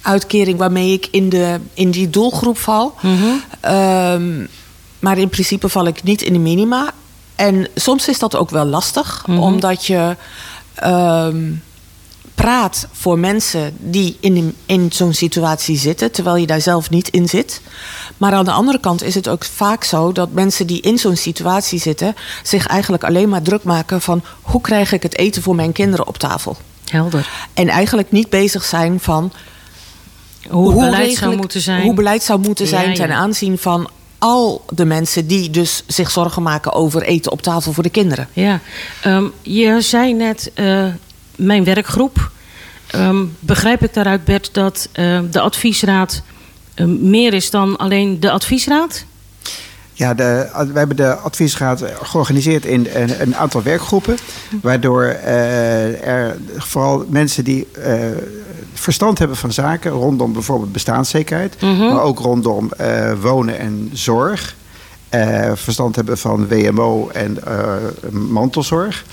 uitkering 0.00 0.58
waarmee 0.58 0.92
ik 0.92 1.08
in, 1.10 1.28
de, 1.28 1.60
in 1.74 1.90
die 1.90 2.10
doelgroep 2.10 2.58
val. 2.58 2.94
Ehm, 3.60 4.46
maar 4.98 5.18
in 5.18 5.28
principe 5.28 5.68
val 5.68 5.86
ik 5.86 6.02
niet 6.02 6.22
in 6.22 6.32
de 6.32 6.38
minima. 6.38 6.92
En 7.42 7.68
soms 7.74 8.08
is 8.08 8.18
dat 8.18 8.36
ook 8.36 8.50
wel 8.50 8.64
lastig, 8.64 9.24
omdat 9.26 9.86
je 9.86 10.16
ehm, 10.74 11.52
praat 12.34 12.88
voor 12.92 13.18
mensen 13.18 13.76
die 13.78 14.16
in, 14.20 14.56
in 14.66 14.92
zo'n 14.92 15.12
situatie 15.12 15.78
zitten, 15.78 16.12
terwijl 16.12 16.36
je 16.36 16.46
daar 16.46 16.60
zelf 16.60 16.90
niet 16.90 17.08
in 17.08 17.28
zit. 17.28 17.60
Maar 18.16 18.32
aan 18.32 18.44
de 18.44 18.50
andere 18.50 18.80
kant 18.80 19.02
is 19.02 19.14
het 19.14 19.28
ook 19.28 19.44
vaak 19.44 19.84
zo 19.84 20.12
dat 20.12 20.32
mensen 20.32 20.66
die 20.66 20.80
in 20.80 20.98
zo'n 20.98 21.16
situatie 21.16 21.80
zitten, 21.80 22.14
zich 22.42 22.66
eigenlijk 22.66 23.04
alleen 23.04 23.28
maar 23.28 23.42
druk 23.42 23.62
maken 23.62 24.00
van 24.00 24.22
hoe 24.42 24.60
krijg 24.60 24.92
ik 24.92 25.02
het 25.02 25.16
eten 25.16 25.42
voor 25.42 25.54
mijn 25.54 25.72
kinderen 25.72 26.06
op 26.06 26.18
tafel. 26.18 26.56
Helder. 26.84 27.28
En 27.54 27.68
eigenlijk 27.68 28.12
niet 28.12 28.30
bezig 28.30 28.64
zijn 28.64 29.00
van 29.00 29.32
Hoe, 30.48 30.74
beleid 30.74 31.16
zou 31.16 31.36
moeten 31.36 31.60
zijn. 31.60 31.82
Hoe 31.82 31.94
beleid 31.94 32.22
zou 32.22 32.40
moeten 32.40 32.66
zijn 32.66 32.84
Ja, 32.84 32.90
ja. 32.90 32.96
ten 32.96 33.12
aanzien 33.12 33.58
van 33.58 33.88
al 34.22 34.64
de 34.68 34.84
mensen 34.84 35.26
die 35.26 35.50
dus 35.50 35.82
zich 35.86 36.10
zorgen 36.10 36.42
maken 36.42 36.72
over 36.72 37.02
eten 37.02 37.32
op 37.32 37.42
tafel 37.42 37.72
voor 37.72 37.82
de 37.82 37.90
kinderen. 37.90 38.28
Ja, 38.32 38.60
Ehm, 39.02 39.24
je 39.42 39.80
zei 39.80 40.14
net 40.14 40.50
eh, 40.54 40.86
mijn 41.36 41.64
werkgroep. 41.64 42.30
Ehm, 42.86 43.24
begrijp 43.38 43.82
ik 43.82 43.94
daaruit, 43.94 44.24
Bert, 44.24 44.54
dat 44.54 44.88
eh, 44.92 45.20
de 45.30 45.40
adviesraad 45.40 46.22
eh, 46.74 46.86
meer 46.86 47.34
is 47.34 47.50
dan 47.50 47.76
alleen 47.76 48.20
de 48.20 48.30
adviesraad? 48.30 49.04
Ja, 50.02 50.14
de, 50.14 50.48
we 50.72 50.78
hebben 50.78 50.96
de 50.96 51.14
adviesraad 51.14 51.84
georganiseerd 52.02 52.64
in 52.64 52.88
een, 52.94 53.20
een 53.20 53.36
aantal 53.36 53.62
werkgroepen. 53.62 54.16
Waardoor 54.62 55.04
eh, 55.04 56.06
er 56.06 56.36
vooral 56.56 57.04
mensen 57.08 57.44
die 57.44 57.66
eh, 57.72 57.94
verstand 58.72 59.18
hebben 59.18 59.36
van 59.36 59.52
zaken 59.52 59.90
rondom 59.90 60.32
bijvoorbeeld 60.32 60.72
bestaanszekerheid, 60.72 61.60
maar 61.60 62.02
ook 62.02 62.18
rondom 62.18 62.72
eh, 62.72 63.12
wonen 63.20 63.58
en 63.58 63.90
zorg. 63.92 64.54
verstand 65.54 65.96
hebben 65.96 66.18
van 66.18 66.48
WMO 66.48 67.08
en 67.08 67.38
mantelzorg. 68.10 69.04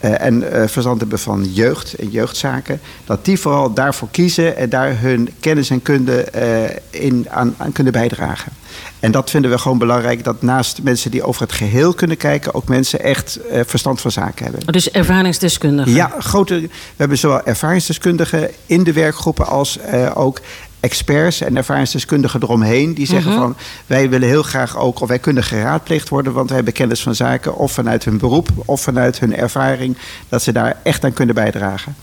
Eh, 0.00 0.20
en 0.20 0.52
eh, 0.52 0.68
verstand 0.68 1.00
hebben 1.00 1.18
van 1.18 1.44
jeugd 1.44 1.94
en 1.94 2.10
jeugdzaken. 2.10 2.80
Dat 3.04 3.24
die 3.24 3.38
vooral 3.38 3.72
daarvoor 3.72 4.08
kiezen 4.10 4.56
en 4.56 4.68
daar 4.68 5.00
hun 5.00 5.30
kennis 5.40 5.70
en 5.70 5.82
kunde 5.82 6.22
eh, 6.22 6.76
in, 6.90 7.26
aan, 7.30 7.54
aan 7.58 7.72
kunnen 7.72 7.92
bijdragen. 7.92 8.52
En 9.00 9.10
dat 9.10 9.30
vinden 9.30 9.50
we 9.50 9.58
gewoon 9.58 9.78
belangrijk. 9.78 10.24
Dat 10.24 10.42
naast 10.42 10.82
mensen 10.82 11.10
die 11.10 11.22
over 11.22 11.42
het 11.42 11.52
geheel 11.52 11.94
kunnen 11.94 12.16
kijken, 12.16 12.54
ook 12.54 12.68
mensen 12.68 13.00
echt 13.00 13.36
eh, 13.36 13.60
verstand 13.66 14.00
van 14.00 14.10
zaken 14.10 14.44
hebben. 14.44 14.72
Dus 14.72 14.90
ervaringsdeskundigen. 14.90 15.92
Ja, 15.92 16.12
grote, 16.18 16.60
we 16.60 16.68
hebben 16.96 17.18
zowel 17.18 17.44
ervaringsdeskundigen 17.44 18.50
in 18.66 18.84
de 18.84 18.92
werkgroepen 18.92 19.46
als 19.46 19.78
eh, 19.78 20.10
ook 20.14 20.40
experts 20.80 21.40
en 21.40 21.56
ervaringsdeskundigen 21.56 22.42
eromheen. 22.42 22.94
Die 22.94 23.06
zeggen 23.06 23.32
van 23.32 23.56
wij 23.86 24.08
willen 24.08 24.28
heel 24.28 24.42
graag 24.42 24.76
ook, 24.76 25.00
of 25.00 25.08
wij 25.08 25.18
kunnen 25.18 25.42
geraadpleegd 25.44 26.08
worden, 26.08 26.32
want 26.32 26.46
wij 26.46 26.56
hebben 26.56 26.74
kennis 26.74 27.02
van 27.02 27.14
zaken, 27.14 27.56
of 27.56 27.72
vanuit 27.72 28.04
hun 28.04 28.18
beroep 28.18 28.48
of 28.64 28.80
vanuit 28.80 29.18
hun 29.20 29.36
ervaring, 29.36 29.96
dat 30.28 30.42
ze 30.42 30.52
daar 30.52 30.76
echt 30.82 31.04
aan 31.04 31.12
kunnen 31.12 31.34
bijdragen. 31.34 31.94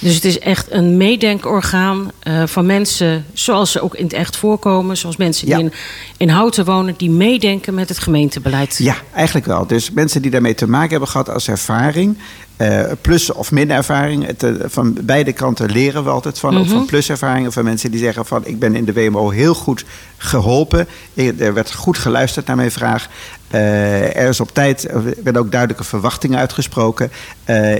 Dus 0.00 0.14
het 0.14 0.24
is 0.24 0.38
echt 0.38 0.66
een 0.70 0.96
meedenkorgaan 0.96 2.10
eh, 2.22 2.42
van 2.46 2.66
mensen 2.66 3.24
zoals 3.32 3.72
ze 3.72 3.80
ook 3.80 3.94
in 3.94 4.04
het 4.04 4.12
echt 4.12 4.36
voorkomen. 4.36 4.96
Zoals 4.96 5.16
mensen 5.16 5.46
die 5.46 5.54
Ja. 5.54 5.60
in, 5.60 5.72
in 6.16 6.28
Houten 6.28 6.64
wonen, 6.64 6.94
die 6.96 7.10
meedenken 7.10 7.74
met 7.74 7.88
het 7.88 7.98
gemeentebeleid. 7.98 8.76
Ja, 8.78 8.96
eigenlijk 9.14 9.46
wel. 9.46 9.66
Dus 9.66 9.90
mensen 9.90 10.22
die 10.22 10.30
daarmee 10.30 10.54
te 10.54 10.68
maken 10.68 10.90
hebben 10.90 11.08
gehad 11.08 11.30
als 11.30 11.48
ervaring, 11.48 12.18
eh, 12.58 12.80
plus 13.00 13.32
of 13.32 13.50
min 13.50 13.70
ervaring, 13.70 14.26
het, 14.26 14.42
eh, 14.42 14.52
van 14.64 14.96
beide 15.02 15.32
kanten 15.32 15.70
leren 15.70 16.04
we 16.04 16.10
altijd 16.10 16.38
van. 16.38 16.58
Ook 16.58 16.66
van 16.66 16.86
pluservaringen 16.86 17.52
van 17.52 17.64
mensen 17.64 17.90
die 17.90 18.00
zeggen 18.00 18.26
van 18.26 18.46
ik 18.46 18.58
ben 18.58 18.74
in 18.74 18.84
de 18.84 18.92
WMO 18.92 19.30
heel 19.30 19.54
goed 19.54 19.84
geholpen. 20.16 20.88
Er 21.14 21.54
werd 21.54 21.74
goed 21.74 21.98
geluisterd 21.98 22.46
naar 22.46 22.56
mijn 22.56 22.70
vraag. 22.70 23.08
Eh, 23.48 24.16
er 24.16 24.28
is 24.28 24.40
op 24.40 24.54
tijd, 24.54 24.88
er 24.90 25.02
werden 25.02 25.42
ook 25.42 25.50
duidelijke 25.50 25.84
verwachtingen 25.84 26.38
uitgesproken. 26.38 27.10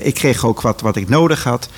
Ik 0.03 0.15
kreeg 0.15 0.45
ook 0.45 0.61
wat, 0.61 0.81
wat 0.81 0.97
ik 0.97 1.09
nodig 1.09 1.45
had. 1.45 1.69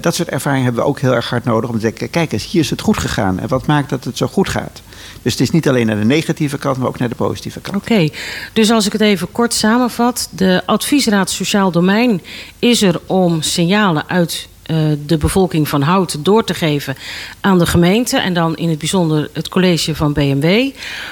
Dat 0.00 0.14
soort 0.14 0.28
ervaringen 0.28 0.64
hebben 0.64 0.82
we 0.82 0.88
ook 0.88 1.00
heel 1.00 1.14
erg 1.14 1.30
hard 1.30 1.44
nodig 1.44 1.70
om 1.70 1.76
te 1.76 1.82
denken: 1.82 2.10
kijk 2.10 2.32
eens, 2.32 2.50
hier 2.50 2.60
is 2.60 2.70
het 2.70 2.80
goed 2.80 2.98
gegaan. 2.98 3.40
En 3.40 3.48
wat 3.48 3.66
maakt 3.66 3.90
dat 3.90 4.04
het 4.04 4.16
zo 4.16 4.26
goed 4.26 4.48
gaat? 4.48 4.82
Dus 5.24 5.32
het 5.32 5.42
is 5.42 5.50
niet 5.50 5.68
alleen 5.68 5.86
naar 5.86 5.96
de 5.96 6.04
negatieve 6.04 6.58
kant, 6.58 6.76
maar 6.76 6.88
ook 6.88 6.98
naar 6.98 7.08
de 7.08 7.14
positieve 7.14 7.60
kant. 7.60 7.76
Oké, 7.76 8.08
dus 8.52 8.70
als 8.70 8.86
ik 8.86 8.92
het 8.92 9.00
even 9.00 9.32
kort 9.32 9.54
samenvat. 9.54 10.28
De 10.30 10.62
adviesraad 10.66 11.30
Sociaal 11.30 11.70
Domein 11.70 12.22
is 12.58 12.82
er 12.82 13.00
om 13.06 13.42
signalen 13.42 14.08
uit 14.08 14.48
eh, 14.62 14.76
de 15.06 15.16
bevolking 15.16 15.68
van 15.68 15.82
Houten 15.82 16.22
door 16.22 16.44
te 16.44 16.54
geven 16.54 16.96
aan 17.40 17.58
de 17.58 17.66
gemeente. 17.66 18.18
En 18.18 18.34
dan 18.34 18.56
in 18.56 18.68
het 18.68 18.78
bijzonder 18.78 19.30
het 19.32 19.48
college 19.48 19.94
van 19.94 20.12
BMW. 20.12 20.70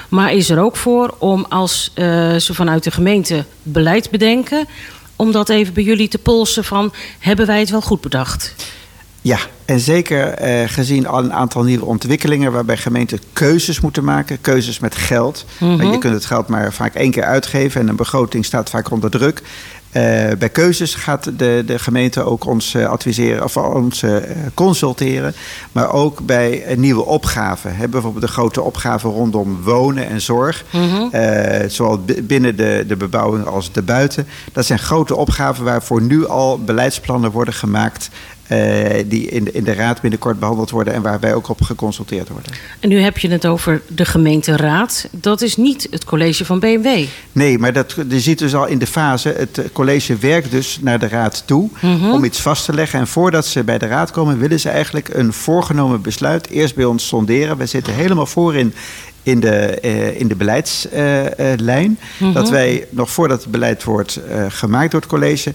Maar 0.09 0.33
is 0.33 0.49
er 0.49 0.59
ook 0.59 0.75
voor 0.75 1.15
om 1.17 1.45
als 1.49 1.91
eh, 1.93 2.35
ze 2.35 2.53
vanuit 2.53 2.83
de 2.83 2.91
gemeente 2.91 3.45
beleid 3.63 4.09
bedenken. 4.09 4.67
Om 5.15 5.31
dat 5.31 5.49
even 5.49 5.73
bij 5.73 5.83
jullie 5.83 6.07
te 6.07 6.17
polsen 6.17 6.63
van 6.63 6.93
hebben 7.19 7.45
wij 7.45 7.59
het 7.59 7.69
wel 7.69 7.81
goed 7.81 8.01
bedacht? 8.01 8.55
Ja, 9.23 9.37
en 9.65 9.79
zeker 9.79 10.27
eh, 10.27 10.69
gezien 10.69 11.07
al 11.07 11.23
een 11.23 11.33
aantal 11.33 11.63
nieuwe 11.63 11.85
ontwikkelingen 11.85 12.51
waarbij 12.51 12.77
gemeenten 12.77 13.19
keuzes 13.33 13.79
moeten 13.81 14.03
maken, 14.03 14.41
keuzes 14.41 14.79
met 14.79 14.95
geld. 14.95 15.45
Want 15.59 15.91
je 15.93 15.97
kunt 15.97 16.13
het 16.13 16.25
geld 16.25 16.47
maar 16.47 16.73
vaak 16.73 16.93
één 16.95 17.11
keer 17.11 17.23
uitgeven 17.23 17.81
en 17.81 17.87
een 17.87 17.95
begroting 17.95 18.45
staat 18.45 18.69
vaak 18.69 18.91
onder 18.91 19.09
druk. 19.11 19.41
Eh, 19.91 20.01
bij 20.39 20.49
keuzes 20.51 20.95
gaat 20.95 21.23
de, 21.37 21.63
de 21.65 21.79
gemeente 21.79 22.23
ook 22.23 22.45
ons 22.45 22.73
eh, 22.73 22.85
adviseren 22.87 23.43
of 23.43 23.57
ons 23.57 24.03
eh, 24.03 24.15
consulteren. 24.53 25.33
Maar 25.71 25.91
ook 25.91 26.25
bij 26.25 26.63
nieuwe 26.77 27.05
opgaven. 27.05 27.75
Hè, 27.75 27.87
bijvoorbeeld 27.87 28.25
de 28.25 28.31
grote 28.31 28.61
opgaven 28.61 29.09
rondom 29.09 29.61
wonen 29.63 30.07
en 30.09 30.21
zorg. 30.21 30.65
Eh, 31.11 31.69
zowel 31.69 31.99
bi- 32.03 32.21
binnen 32.21 32.55
de, 32.55 32.83
de 32.87 32.95
bebouwing 32.95 33.45
als 33.45 33.71
de 33.71 33.81
buiten. 33.81 34.27
Dat 34.53 34.65
zijn 34.65 34.79
grote 34.79 35.15
opgaven 35.15 35.63
waarvoor 35.63 36.01
nu 36.01 36.27
al 36.27 36.59
beleidsplannen 36.63 37.31
worden 37.31 37.53
gemaakt. 37.53 38.09
Eh, 38.47 39.03
die 39.05 39.29
in 39.29 39.43
de, 39.43 39.51
in 39.51 39.63
de 39.63 39.73
raad 39.73 40.01
binnenkort 40.01 40.39
behandeld 40.39 40.69
worden 40.69 40.93
en 40.93 41.01
waar 41.01 41.19
wij 41.19 41.33
ook 41.33 41.49
op 41.49 41.61
geconsulteerd 41.61 42.29
worden. 42.29 42.51
En 42.79 42.89
nu 42.89 42.99
heb 42.99 43.17
je 43.17 43.29
het 43.29 43.45
over 43.45 43.81
de 43.87 44.05
gemeenteraad. 44.05 45.07
Dat 45.11 45.41
is 45.41 45.55
niet 45.55 45.87
het 45.91 46.03
college 46.03 46.45
van 46.45 46.59
BMW. 46.59 47.05
Nee, 47.31 47.59
maar 47.59 47.73
dat, 47.73 47.95
je 48.09 48.19
ziet 48.19 48.39
dus 48.39 48.55
al 48.55 48.65
in 48.65 48.77
de 48.77 48.87
fase, 48.87 49.35
het 49.37 49.61
college 49.73 50.15
werkt 50.15 50.51
dus 50.51 50.79
naar 50.81 50.99
de 50.99 51.07
raad 51.07 51.43
toe 51.45 51.69
om 52.11 52.23
iets 52.23 52.41
vast 52.41 52.65
te 52.65 52.73
leggen. 52.73 52.99
En 52.99 53.07
voordat 53.07 53.45
ze 53.45 53.63
bij 53.63 53.77
de 53.77 53.87
raad 53.87 54.11
komen, 54.11 54.39
willen 54.39 54.59
ze 54.59 54.69
eigenlijk 54.69 55.09
een 55.13 55.33
voorgenomen 55.33 56.01
besluit 56.01 56.49
eerst 56.49 56.75
bij 56.75 56.85
ons 56.85 57.07
sonderen. 57.07 57.57
We 57.57 57.65
zitten 57.65 57.93
helemaal 57.93 58.25
voorin 58.25 58.73
in 59.23 59.39
de, 59.39 59.79
eh, 59.79 60.19
in 60.19 60.27
de 60.27 60.35
beleidslijn. 60.35 61.99
Dat 62.33 62.49
wij 62.49 62.87
nog 62.89 63.09
voordat 63.09 63.41
het 63.41 63.51
beleid 63.51 63.83
wordt 63.83 64.15
eh, 64.15 64.45
gemaakt 64.47 64.91
door 64.91 64.99
het 64.99 65.09
college, 65.09 65.53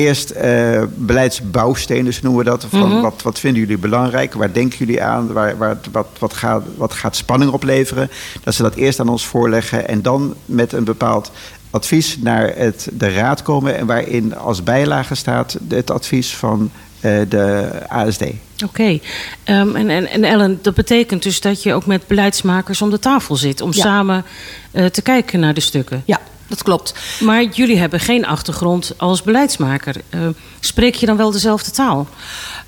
eerst 0.00 0.30
eh, 0.30 0.82
beleidsbouwstenen, 0.96 2.04
dus 2.04 2.20
noemen 2.22 2.44
we 2.44 2.50
dat. 2.50 2.66
Van 2.68 2.88
Mhm. 2.88 3.00
wat, 3.00 3.22
wat 3.22 3.38
vinden 3.38 3.60
jullie 3.60 3.78
belangrijk? 3.78 4.34
Waar 4.34 4.52
denken 4.52 4.78
jullie 4.78 5.02
aan? 5.02 5.32
Waar, 5.32 5.58
waar, 5.58 5.78
wat, 5.92 6.06
wat, 6.18 6.32
gaat, 6.34 6.62
wat 6.76 6.92
gaat 6.92 7.16
spanning 7.16 7.50
opleveren? 7.52 8.10
Dat 8.42 8.54
ze 8.54 8.62
dat 8.62 8.74
eerst 8.74 9.00
aan 9.00 9.08
ons 9.08 9.26
voorleggen 9.26 9.88
en 9.88 10.02
dan 10.02 10.34
met 10.44 10.72
een 10.72 10.84
bepaald 10.84 11.30
advies 11.70 12.18
naar 12.20 12.52
het, 12.56 12.88
de 12.92 13.12
raad 13.12 13.42
komen. 13.42 13.76
En 13.76 13.86
waarin 13.86 14.36
als 14.36 14.62
bijlage 14.62 15.14
staat 15.14 15.58
het 15.68 15.90
advies 15.90 16.36
van 16.36 16.70
de 17.00 17.70
ASD. 17.88 18.22
Oké. 18.64 18.98
Ehm, 19.44 19.76
en, 19.76 19.90
en, 19.90 20.08
en 20.08 20.24
Ellen, 20.24 20.58
dat 20.62 20.74
betekent 20.74 21.22
dus 21.22 21.40
dat 21.40 21.62
je 21.62 21.74
ook 21.74 21.86
met 21.86 22.06
beleidsmakers 22.06 22.82
om 22.82 22.90
de 22.90 22.98
tafel 22.98 23.36
zit... 23.36 23.60
om 23.60 23.72
Ja. 23.72 23.82
samen 23.82 24.24
eh, 24.70 24.86
te 24.86 25.02
kijken 25.02 25.40
naar 25.40 25.54
de 25.54 25.60
stukken. 25.60 26.02
Ja, 26.04 26.20
dat 26.46 26.62
klopt. 26.62 26.94
Maar 27.20 27.42
jullie 27.44 27.78
hebben 27.78 28.00
geen 28.00 28.26
achtergrond 28.26 28.92
als 28.96 29.22
beleidsmaker. 29.22 29.96
Eh, 30.08 30.20
spreek 30.60 30.94
je 30.94 31.06
dan 31.06 31.16
wel 31.16 31.30
dezelfde 31.30 31.70
taal? 31.70 32.08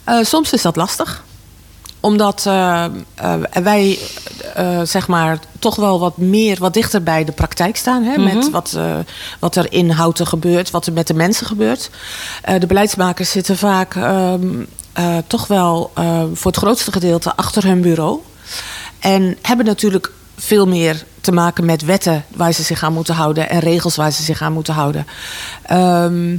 Eh, 0.04 0.18
soms 0.22 0.52
is 0.52 0.62
dat 0.62 0.76
lastig. 0.76 1.24
Omdat 2.02 2.47
eh, 2.47 2.85
eh, 3.14 3.35
wij 3.62 3.99
eh, 4.54 4.80
zeg 4.82 5.09
maar 5.09 5.38
toch 5.59 5.76
wel 5.76 6.00
wat 6.00 6.16
meer, 6.16 6.56
wat 6.59 6.75
dichter 6.75 7.02
bij 7.02 7.25
de 7.25 7.32
praktijk 7.32 7.76
staan. 7.76 8.02
Hè, 8.02 8.18
Met 8.18 8.50
wat, 8.50 8.73
eh, 8.76 8.97
wat 9.38 9.56
er 9.56 9.73
in 9.73 9.90
Houten 9.90 10.26
gebeurt, 10.26 10.71
wat 10.71 10.87
er 10.87 10.92
met 10.92 11.06
de 11.06 11.14
mensen 11.14 11.47
gebeurt. 11.47 11.90
De 12.59 12.66
beleidsmakers 12.66 13.30
zitten 13.30 13.56
vaak 13.56 13.94
ehm, 13.94 14.47
eh, 14.92 15.16
toch 15.26 15.47
wel 15.47 15.90
voor 16.35 16.50
het 16.50 16.61
grootste 16.61 16.92
gedeelte 16.92 17.37
achter 17.37 17.64
hun 17.64 17.80
bureau. 17.80 18.18
En 18.99 19.37
hebben 19.42 19.66
natuurlijk 19.66 20.12
veel 20.37 20.66
meer 20.66 21.04
te 21.21 21.32
maken 21.32 21.64
met 21.64 21.85
wetten 21.85 22.25
waar 22.35 22.52
ze 22.52 22.62
zich 22.62 22.82
aan 22.82 22.92
moeten 22.92 23.14
houden 23.14 23.49
en 23.49 23.61
regels 23.61 23.97
waar 23.97 24.12
ze 24.12 24.23
zich 24.23 24.42
aan 24.42 24.52
moeten 24.52 24.75
houden. 24.75 25.06
Ehm, 25.62 26.37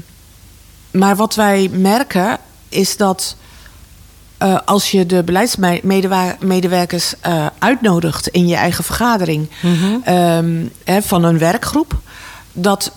maar 0.92 1.16
wat 1.16 1.36
wij 1.36 1.70
merken 1.72 2.38
is 2.70 2.98
dat 2.98 3.36
eh, 4.44 4.58
als 4.66 4.92
je 4.92 5.06
de 5.06 5.24
beleidsmedewerkers 5.24 7.14
eh, 7.20 7.46
uitnodigt 7.60 8.28
in 8.28 8.48
je 8.48 8.56
eigen 8.56 8.84
vergadering 8.84 9.50
ehm, 10.04 10.66
hè, 10.84 11.02
van 11.02 11.24
een 11.24 11.38
werkgroep, 11.38 12.00
dat 12.54 12.92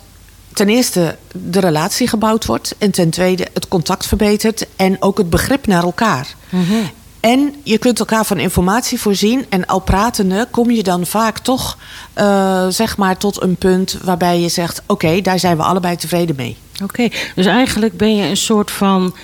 ten 0.53 0.69
eerste 0.69 1.17
de 1.33 1.61
relatie 1.61 2.09
gebouwd 2.09 2.47
wordt 2.47 2.75
en 2.79 2.91
ten 2.91 3.11
tweede 3.11 3.47
het 3.55 3.69
contact 3.69 4.07
verbetert 4.07 4.67
en 4.77 4.97
ook 5.03 5.19
het 5.19 5.31
begrip 5.31 5.67
naar 5.67 5.83
elkaar. 5.83 6.35
En 7.21 7.55
je 7.63 7.79
kunt 7.79 7.99
elkaar 7.99 8.25
van 8.25 8.39
informatie 8.39 9.01
voorzien. 9.01 9.47
En 9.49 9.67
al 9.67 9.81
pratende 9.81 10.49
kom 10.51 10.71
je 10.71 10.83
dan 10.83 11.07
vaak 11.07 11.39
toch 11.39 11.79
eh, 12.13 12.67
zeg 12.69 12.97
maar 12.97 13.17
tot 13.17 13.43
een 13.43 13.57
punt 13.57 13.99
waarbij 14.03 14.41
je 14.41 14.49
zegt: 14.49 14.83
Oké, 14.87 15.21
daar 15.21 15.39
zijn 15.39 15.57
we 15.57 15.63
allebei 15.63 15.97
tevreden 15.97 16.37
mee. 16.37 16.57
Oké, 16.83 17.09
dus 17.35 17.47
eigenlijk 17.47 17.97
ben 17.97 18.17
je 18.17 18.29
een 18.29 18.37
soort 18.37 18.71
van 18.71 19.15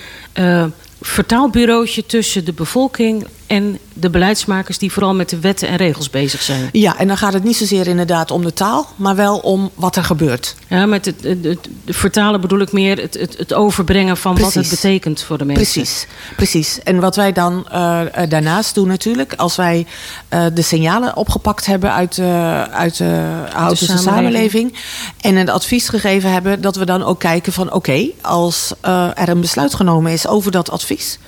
vertaalbureautje 1.03 2.05
tussen 2.05 2.45
de 2.45 2.53
bevolking 2.53 3.27
en 3.53 3.79
de 3.93 4.09
beleidsmakers 4.09 4.77
die 4.77 4.91
vooral 4.91 5.13
met 5.15 5.29
de 5.29 5.39
wetten 5.39 5.67
en 5.67 5.75
regels 5.75 6.09
bezig 6.09 6.41
zijn. 6.41 6.69
Ja, 6.71 6.97
en 6.97 7.07
dan 7.07 7.17
gaat 7.17 7.33
het 7.33 7.43
niet 7.43 7.55
zozeer 7.55 7.87
inderdaad 7.87 8.31
om 8.31 8.43
de 8.43 8.53
taal, 8.53 8.87
maar 8.95 9.15
wel 9.15 9.37
om 9.37 9.71
wat 9.75 9.95
er 9.95 10.03
gebeurt. 10.03 10.55
Ja, 10.67 10.85
met 10.85 11.05
het, 11.05 11.23
het, 11.23 11.43
het- 11.43 11.69
vertalen 11.85 12.41
bedoel 12.41 12.59
ik 12.59 12.71
meer 12.71 12.97
het, 12.97 13.13
het, 13.13 13.37
het 13.37 13.53
overbrengen 13.53 14.17
van 14.17 14.37
wat 14.39 14.53
het 14.53 14.69
betekent 14.69 15.21
voor 15.21 15.37
de 15.37 15.45
mensen. 15.45 15.63
Precies, 15.73 16.07
precies. 16.35 16.79
En 16.83 16.99
wat 16.99 17.15
wij 17.15 17.31
dan 17.31 17.67
eh, 17.69 18.01
eh, 18.23 18.29
daarnaast 18.29 18.75
doen 18.75 18.87
natuurlijk, 18.87 19.33
als 19.33 19.55
wij 19.55 19.85
eh, 20.29 20.45
de 20.53 20.61
signalen 20.61 21.15
opgepakt 21.17 21.65
hebben 21.65 21.93
uit, 21.93 22.15
de 22.15 22.67
uit 22.71 22.97
de 22.97 23.21
Houtense 23.53 23.85
samenleving. 23.85 24.03
samenleving 24.03 24.73
en 25.21 25.35
een 25.35 25.49
advies 25.49 25.89
gegeven 25.89 26.31
hebben, 26.31 26.61
dat 26.61 26.75
we 26.75 26.85
dan 26.85 27.03
ook 27.03 27.19
kijken 27.19 27.53
van 27.53 27.71
oké, 27.73 28.07
als 28.21 28.73
er 28.81 29.29
een 29.29 29.41
besluit 29.41 29.73
genomen 29.73 30.11
is 30.11 30.27
over 30.27 30.51
dat 30.51 30.71
advies 30.71 31.19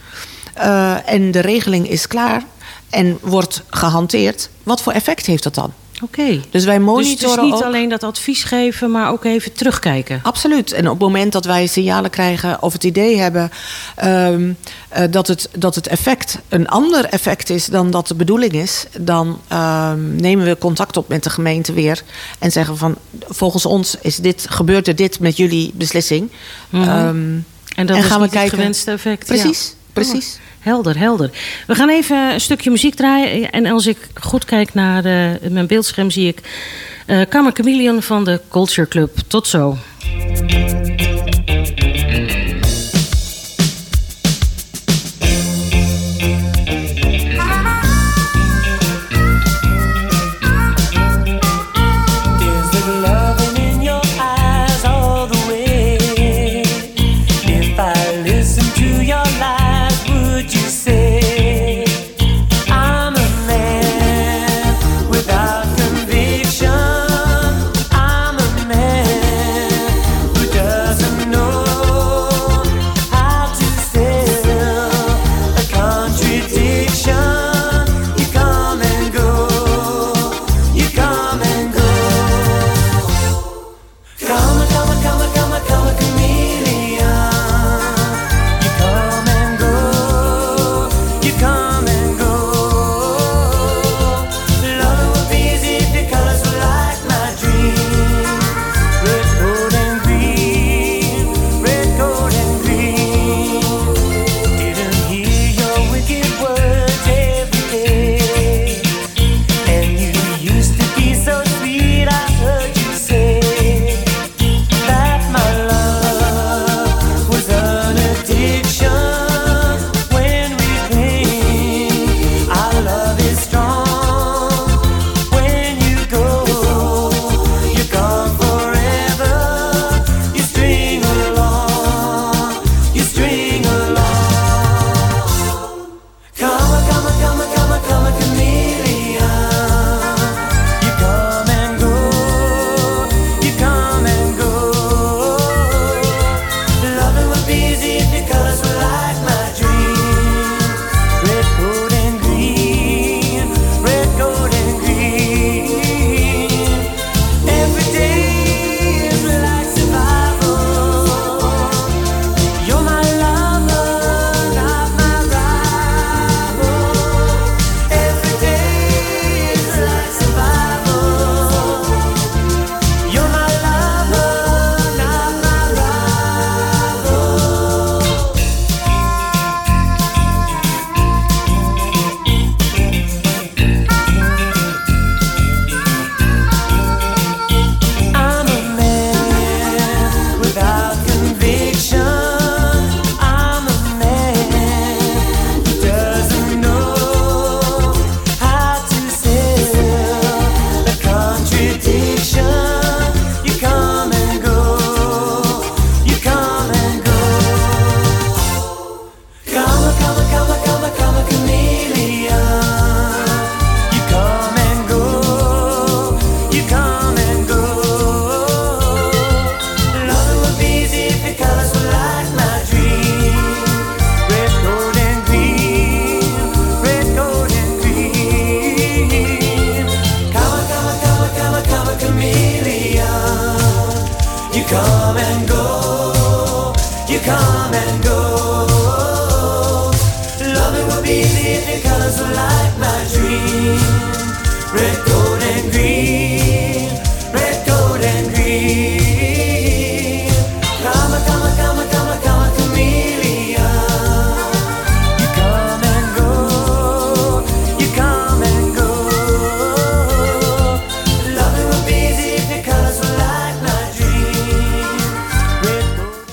eh, 0.55 1.09
en 1.09 1.31
de 1.31 1.39
regeling 1.39 1.89
is 1.89 2.07
klaar 2.07 2.43
en 2.89 3.17
wordt 3.21 3.63
gehanteerd, 3.69 4.49
wat 4.63 4.81
voor 4.81 4.93
effect 4.93 5.25
heeft 5.25 5.43
dat 5.43 5.55
dan? 5.55 5.73
Oké. 6.03 6.39
Dus 6.49 6.65
wij 6.65 6.77
Dus 6.77 6.85
monitoren 6.85 7.29
het 7.29 7.37
is 7.39 7.43
niet 7.43 7.53
ook- 7.53 7.63
alleen 7.63 7.89
dat 7.89 8.03
advies 8.03 8.43
geven, 8.43 8.91
maar 8.91 9.11
ook 9.11 9.23
even 9.25 9.53
terugkijken. 9.53 10.19
Absoluut. 10.23 10.71
En 10.71 10.85
op 10.85 10.91
het 10.91 10.99
moment 11.01 11.31
dat 11.31 11.45
wij 11.45 11.67
signalen 11.67 12.09
krijgen 12.09 12.61
of 12.61 12.73
het 12.73 12.83
idee 12.83 13.17
hebben 13.17 13.51
ehm, 13.95 14.51
eh, 14.89 15.03
dat, 15.09 15.27
het, 15.27 15.49
dat 15.57 15.75
het 15.75 15.87
effect 15.87 16.37
een 16.49 16.67
ander 16.67 17.05
effect 17.05 17.49
is 17.49 17.65
dan 17.65 17.91
dat 17.91 18.07
de 18.07 18.15
bedoeling 18.15 18.51
is, 18.53 18.85
dan 18.99 19.39
ehm, 19.47 20.15
nemen 20.15 20.45
we 20.45 20.57
contact 20.57 20.97
op 20.97 21.07
met 21.07 21.23
de 21.23 21.29
gemeente 21.29 21.73
weer 21.73 22.01
en 22.39 22.51
zeggen 22.51 22.77
van 22.77 22.95
volgens 23.27 23.65
ons 23.65 23.95
is 24.01 24.15
dit, 24.15 24.45
gebeurt 24.49 24.87
er 24.87 24.95
dit 24.95 25.19
met 25.19 25.37
jullie 25.37 25.71
beslissing. 25.75 26.29
Ehm, 26.71 26.87
En 27.75 27.85
dan 27.85 27.95
En 27.95 28.01
is 28.03 28.07
gaan 28.09 28.17
we 28.19 28.23
niet 28.25 28.33
het 28.33 28.39
kijken- 28.41 28.57
gewenste 28.57 28.91
effect. 28.91 29.25
Precies, 29.25 29.67
Ja. 29.67 29.74
Precies. 30.03 30.39
Helder, 30.59 30.97
helder. 30.97 31.31
We 31.67 31.75
gaan 31.75 31.89
even 31.89 32.33
een 32.33 32.41
stukje 32.41 32.71
muziek 32.71 32.95
draaien. 32.95 33.51
En 33.51 33.65
als 33.65 33.87
ik 33.87 33.97
goed 34.13 34.45
kijk 34.45 34.73
naar 34.73 35.05
eh, 35.05 35.49
mijn 35.49 35.67
beeldscherm 35.67 36.11
zie 36.11 36.27
ik 36.27 36.41
eh 37.05 37.21
Kamer 37.29 37.51
Chameleon 37.53 38.01
van 38.01 38.23
de 38.23 38.41
Culture 38.49 38.87
Club. 38.87 39.17
Tot 39.27 39.47
zo. 39.47 39.77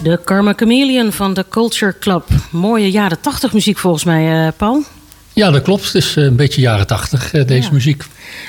De 0.03 0.21
Karma 0.25 0.53
Chameleon 0.57 1.13
van 1.13 1.35
de 1.35 1.45
Culture 1.49 1.99
Club. 1.99 2.25
Mooie 2.51 2.91
jaren 2.91 3.21
80 3.21 3.53
muziek 3.53 3.79
volgens 3.79 4.05
mij, 4.05 4.47
eh, 4.47 4.53
Paul. 4.57 4.83
Ja, 5.35 5.51
dat 5.51 5.63
klopt. 5.63 5.85
Het 5.85 5.95
is 5.95 6.17
eh, 6.17 6.25
een 6.25 6.37
beetje 6.37 6.61
jaren 6.61 6.87
tachtig, 6.87 7.33
eh, 7.33 7.47
deze 7.47 7.67
Ja. 7.67 7.73
muziek. 7.73 8.05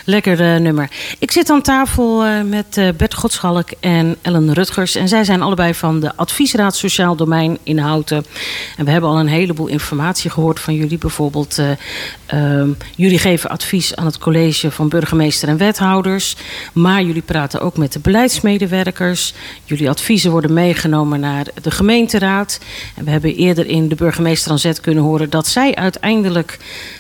Lekker 0.06 0.54
eh, 0.54 0.60
nummer. 0.60 0.90
Ik 1.20 1.32
zit 1.32 1.50
aan 1.50 1.62
tafel 1.62 2.24
met 2.44 2.82
Bert 2.98 3.14
Godschalk 3.14 3.70
en 3.80 4.16
Ellen 4.22 4.54
Rutgers. 4.54 4.96
En 4.96 5.08
zij 5.08 5.24
zijn 5.24 5.42
allebei 5.42 5.74
van 5.74 6.00
de 6.00 6.16
Adviesraad 6.16 6.76
Sociaal 6.76 7.16
Domein 7.16 7.58
in 7.64 7.78
Houten. 7.78 8.26
En 8.78 8.86
we 8.86 8.92
hebben 8.92 9.10
al 9.10 9.20
een 9.20 9.28
heleboel 9.28 9.68
informatie 9.68 10.30
gehoord 10.30 10.60
van 10.60 10.74
jullie. 10.76 10.98
Bijvoorbeeld, 10.98 11.58
eh, 11.58 11.70
ehm, 12.26 12.70
jullie 12.96 13.20
geven 13.20 13.50
advies 13.50 13.96
aan 13.96 14.06
het 14.06 14.18
college 14.18 14.72
van 14.72 14.90
burgemeester 14.90 15.50
en 15.50 15.58
wethouders. 15.58 16.36
Maar 16.74 17.04
jullie 17.04 17.22
praten 17.22 17.62
ook 17.62 17.78
met 17.78 17.94
de 17.94 18.00
beleidsmedewerkers. 18.00 19.34
Jullie 19.64 19.90
adviezen 19.90 20.32
worden 20.32 20.54
meegenomen 20.54 21.20
naar 21.20 21.46
de 21.62 21.72
gemeenteraad. 21.72 22.60
En 22.96 23.06
we 23.06 23.12
hebben 23.12 23.36
eerder 23.36 23.66
in 23.68 23.88
de 23.88 23.96
burgemeester 23.96 24.52
aan 24.52 24.60
zet 24.60 24.82
kunnen 24.82 25.04
horen 25.04 25.30
dat 25.30 25.48
zij 25.48 25.76
uiteindelijk 25.76 26.58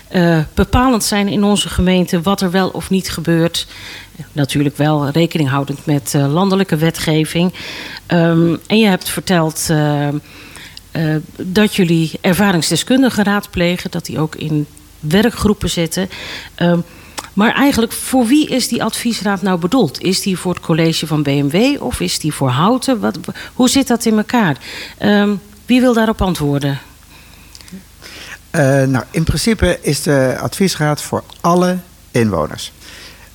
eh, 0.08 0.40
bepalend 0.54 1.04
zijn 1.04 1.28
in 1.28 1.44
onze 1.44 1.70
gemeente 1.70 2.22
wat 2.22 2.42
er 2.42 2.52
wel 2.52 2.70
of 2.70 2.90
niet 2.90 3.10
gebeurt. 3.10 3.68
Natuurlijk 4.32 4.78
wel 4.78 5.10
rekening 5.10 5.50
houdend 5.50 5.86
met 5.86 6.14
eh, 6.14 6.34
landelijke 6.34 6.76
wetgeving. 6.76 7.54
Ehm, 8.06 8.56
en 8.68 8.80
je 8.80 8.86
hebt 8.86 9.10
verteld 9.10 9.70
eh, 9.70 11.16
dat 11.38 11.76
jullie 11.76 12.12
ervaringsdeskundigen 12.22 13.24
raadplegen, 13.24 13.92
dat 13.92 14.06
die 14.06 14.20
ook 14.20 14.36
in 14.36 14.68
werkgroepen 15.00 15.70
zitten. 15.70 16.10
Ehm, 16.56 16.80
maar 17.34 17.54
eigenlijk, 17.54 17.92
voor 17.92 18.26
wie 18.26 18.48
is 18.48 18.68
die 18.68 18.84
adviesraad 18.84 19.42
nou 19.42 19.60
bedoeld? 19.60 20.02
Is 20.02 20.22
die 20.22 20.38
voor 20.38 20.54
het 20.54 20.64
college 20.64 21.08
van 21.08 21.24
BMW 21.24 21.82
of 21.82 22.00
is 22.00 22.20
die 22.20 22.34
voor 22.34 22.50
Houten? 22.50 23.00
Wat, 23.00 23.20
hoe 23.54 23.70
zit 23.70 23.88
dat 23.88 24.06
in 24.06 24.18
elkaar? 24.18 24.58
Ehm, 24.98 25.36
wie 25.66 25.82
wil 25.82 25.94
daarop 25.94 26.22
antwoorden? 26.22 26.80
Eh, 28.54 28.84
nou, 28.84 29.04
in 29.12 29.24
principe 29.24 29.78
is 29.82 30.02
de 30.02 30.36
adviesraad 30.40 31.02
voor 31.02 31.24
alle 31.42 31.78
inwoners. 32.12 32.74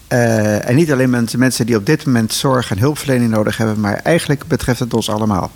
Eh, 0.09 0.68
en 0.68 0.74
niet 0.74 0.92
alleen 0.92 1.11
mensen, 1.11 1.38
mensen 1.38 1.66
die 1.66 1.76
op 1.76 1.87
dit 1.87 2.07
moment 2.07 2.33
zorg 2.33 2.70
en 2.70 2.78
hulpverlening 2.78 3.31
nodig 3.31 3.57
hebben, 3.57 3.81
maar 3.81 3.94
eigenlijk 3.94 4.46
betreft 4.46 4.78
het 4.78 4.94
ons 4.94 5.11
allemaal. 5.11 5.50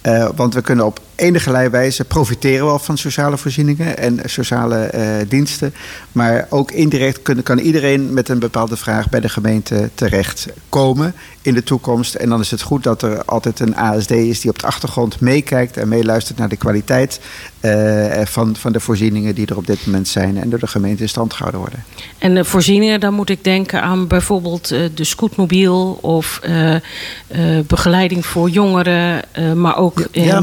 Eh, 0.00 0.28
want 0.36 0.54
we 0.54 0.60
kunnen 0.60 0.86
op 0.86 1.00
enige 1.22 1.70
wijze 1.70 2.04
profiteren 2.04 2.66
wel 2.66 2.78
van 2.78 2.98
sociale 2.98 3.38
voorzieningen 3.38 3.98
en 3.98 4.20
sociale 4.24 4.76
eh, 4.76 5.28
diensten. 5.28 5.74
Maar 6.12 6.46
ook 6.50 6.70
indirect 6.70 7.22
kunnen, 7.22 7.44
kan 7.44 7.58
iedereen 7.58 8.12
met 8.12 8.28
een 8.28 8.38
bepaalde 8.38 8.76
vraag 8.76 9.08
bij 9.08 9.20
de 9.20 9.28
gemeente 9.28 9.90
terechtkomen 9.94 11.14
in 11.42 11.54
de 11.54 11.62
toekomst. 11.62 12.14
En 12.14 12.28
dan 12.28 12.40
is 12.40 12.50
het 12.50 12.62
goed 12.62 12.82
dat 12.82 13.02
er 13.02 13.24
altijd 13.24 13.60
een 13.60 13.76
ASD 13.76 14.10
is 14.10 14.40
die 14.40 14.50
op 14.50 14.58
de 14.58 14.66
achtergrond 14.66 15.20
meekijkt 15.20 15.76
en 15.76 15.88
meeluistert 15.88 16.38
naar 16.38 16.48
de 16.48 16.56
kwaliteit 16.56 17.20
eh, 17.60 18.20
van, 18.24 18.56
van 18.56 18.72
de 18.72 18.80
voorzieningen 18.80 19.34
die 19.34 19.46
er 19.46 19.56
op 19.56 19.66
dit 19.66 19.86
moment 19.86 20.08
zijn 20.08 20.38
en 20.38 20.50
door 20.50 20.58
de 20.58 20.66
gemeente 20.66 21.02
in 21.02 21.08
stand 21.08 21.32
gehouden 21.32 21.60
worden. 21.60 21.84
En 22.18 22.34
de 22.34 22.44
voorzieningen, 22.44 23.00
dan 23.00 23.14
moet 23.14 23.30
ik 23.30 23.44
denken 23.44 23.82
aan 23.82 24.06
bijvoorbeeld 24.06 24.70
eh, 24.70 24.80
de 24.94 25.04
scootmobiel 25.04 25.98
of 26.00 26.38
eh, 26.42 26.74
eh, 26.74 27.58
begeleiding 27.66 28.26
voor 28.26 28.50
jongeren, 28.50 29.22
eh, 29.32 29.52
maar 29.52 29.76
ook 29.76 30.00
eh, 30.00 30.24
Ja. 30.24 30.40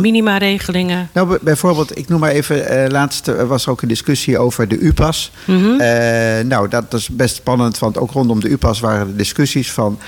Nou, 1.14 1.38
bijvoorbeeld, 1.42 1.98
ik 1.98 2.08
noem 2.08 2.20
maar 2.20 2.32
even, 2.32 2.68
eh, 2.68 2.90
laatst 2.92 3.28
eh, 3.28 3.44
was 3.44 3.66
er 3.66 3.72
ook 3.72 3.82
een 3.82 3.88
discussie 3.88 4.40
over 4.40 4.68
de 4.68 4.78
UPAS. 4.80 5.32
Eh, 5.80 6.46
nou, 6.46 6.68
dat 6.70 6.94
is 6.94 7.10
best 7.10 7.36
spannend, 7.36 7.80
want 7.80 7.98
ook 7.98 8.12
rondom 8.12 8.40
de 8.40 8.50
UPAS 8.50 8.80
waren 8.80 9.08
er 9.08 9.16
discussies 9.18 9.72
van 9.72 10.00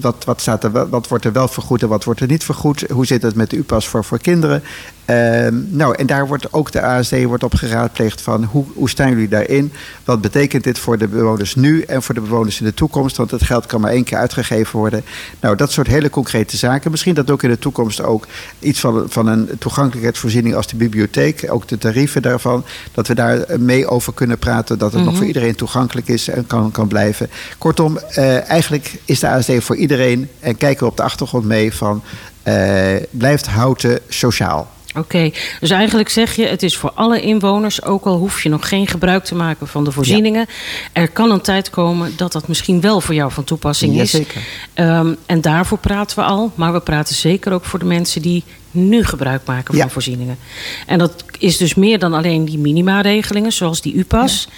wat, 0.00 0.24
wat, 0.24 0.40
staat 0.40 0.64
er, 0.64 0.72
wel- 0.72 0.88
wat 0.88 1.08
wordt 1.08 1.24
er 1.24 1.32
wel 1.32 1.48
vergoed 1.48 1.82
en 1.82 1.88
wat 1.88 2.04
wordt 2.04 2.20
er 2.20 2.26
niet 2.26 2.44
vergoed. 2.44 2.84
Hoe 2.92 3.06
zit 3.06 3.22
het 3.22 3.34
met 3.34 3.50
de 3.50 3.56
UPAS 3.56 3.88
voor, 3.88 4.04
voor 4.04 4.18
kinderen? 4.18 4.62
Eh, 5.08 5.46
nou, 5.50 5.94
en 5.94 6.06
daar 6.06 6.26
wordt 6.26 6.52
ook 6.52 6.72
de 6.72 6.82
ASD 6.82 7.24
wordt 7.24 7.42
op 7.42 7.54
geraadpleegd 7.54 8.20
van 8.20 8.44
hoe, 8.44 8.64
hoe 8.74 8.88
staan 8.88 9.10
jullie 9.10 9.28
daarin? 9.28 9.72
Wat 10.04 10.20
betekent 10.20 10.64
dit 10.64 10.78
voor 10.78 10.98
de 10.98 11.08
bewoners 11.08 11.54
nu 11.54 11.82
en 11.82 12.02
voor 12.02 12.14
de 12.14 12.20
bewoners 12.20 12.60
in 12.60 12.66
de 12.66 12.74
toekomst? 12.74 13.16
Want 13.16 13.30
het 13.30 13.42
geld 13.42 13.66
kan 13.66 13.80
maar 13.80 13.90
één 13.90 14.04
keer 14.04 14.18
uitgegeven 14.18 14.78
worden. 14.78 15.04
Nou, 15.40 15.56
dat 15.56 15.72
soort 15.72 15.86
hele 15.86 16.10
concrete 16.10 16.56
zaken. 16.56 16.90
Misschien 16.90 17.14
dat 17.14 17.30
ook 17.30 17.42
in 17.42 17.50
de 17.50 17.58
toekomst 17.58 18.02
ook 18.02 18.26
iets 18.58 18.80
van, 18.80 19.04
van 19.08 19.26
een 19.26 19.50
toegankelijkheidsvoorziening 19.58 20.54
als 20.54 20.66
de 20.66 20.76
bibliotheek, 20.76 21.46
ook 21.48 21.68
de 21.68 21.78
tarieven 21.78 22.22
daarvan, 22.22 22.64
dat 22.92 23.06
we 23.06 23.14
daar 23.14 23.44
mee 23.58 23.86
over 23.86 24.12
kunnen 24.14 24.38
praten, 24.38 24.78
dat 24.78 24.92
het 24.92 25.04
nog 25.04 25.16
voor 25.16 25.26
iedereen 25.26 25.54
toegankelijk 25.54 26.08
is 26.08 26.28
en 26.28 26.46
kan, 26.46 26.70
kan 26.70 26.88
blijven. 26.88 27.30
Kortom, 27.58 27.98
eh, 27.98 28.50
eigenlijk 28.50 29.00
is 29.04 29.20
de 29.20 29.28
ASD 29.28 29.52
voor 29.58 29.76
iedereen 29.76 30.28
en 30.40 30.56
kijken 30.56 30.84
we 30.84 30.90
op 30.90 30.96
de 30.96 31.02
achtergrond 31.02 31.44
mee 31.44 31.74
van 31.74 32.02
eh, 32.42 32.96
blijft 33.10 33.46
houten 33.46 33.98
sociaal. 34.08 34.76
Oké, 34.96 35.30
dus 35.60 35.70
eigenlijk 35.70 36.08
zeg 36.08 36.36
je, 36.36 36.46
het 36.46 36.62
is 36.62 36.76
voor 36.76 36.90
alle 36.94 37.20
inwoners, 37.20 37.82
ook 37.82 38.04
al 38.04 38.16
hoef 38.16 38.42
je 38.42 38.48
nog 38.48 38.68
geen 38.68 38.86
gebruik 38.86 39.24
te 39.24 39.34
maken 39.34 39.68
van 39.68 39.84
de 39.84 39.92
voorzieningen. 39.92 40.46
Er 40.92 41.08
kan 41.08 41.30
een 41.30 41.40
tijd 41.40 41.70
komen 41.70 42.12
dat 42.16 42.32
dat 42.32 42.48
misschien 42.48 42.80
wel 42.80 43.00
voor 43.00 43.14
jou 43.14 43.32
van 43.32 43.44
toepassing 43.44 44.00
is. 44.00 44.12
Jazeker. 44.12 44.42
Ehm, 44.74 45.14
en 45.26 45.40
daarvoor 45.40 45.78
praten 45.78 46.18
we 46.18 46.24
al, 46.24 46.52
maar 46.54 46.72
we 46.72 46.80
praten 46.80 47.14
zeker 47.14 47.52
ook 47.52 47.64
voor 47.64 47.78
de 47.78 47.84
mensen 47.84 48.22
die 48.22 48.44
nu 48.70 49.04
gebruik 49.04 49.42
maken 49.44 49.74
van 49.74 49.76
Ja. 49.84 49.88
voorzieningen. 49.88 50.38
En 50.86 50.98
dat 50.98 51.24
is 51.38 51.56
dus 51.56 51.74
meer 51.74 51.98
dan 51.98 52.12
alleen 52.14 52.44
die 52.44 52.58
minimaregelingen, 52.58 53.52
zoals 53.52 53.80
die 53.80 53.94
UPAS. 53.94 54.48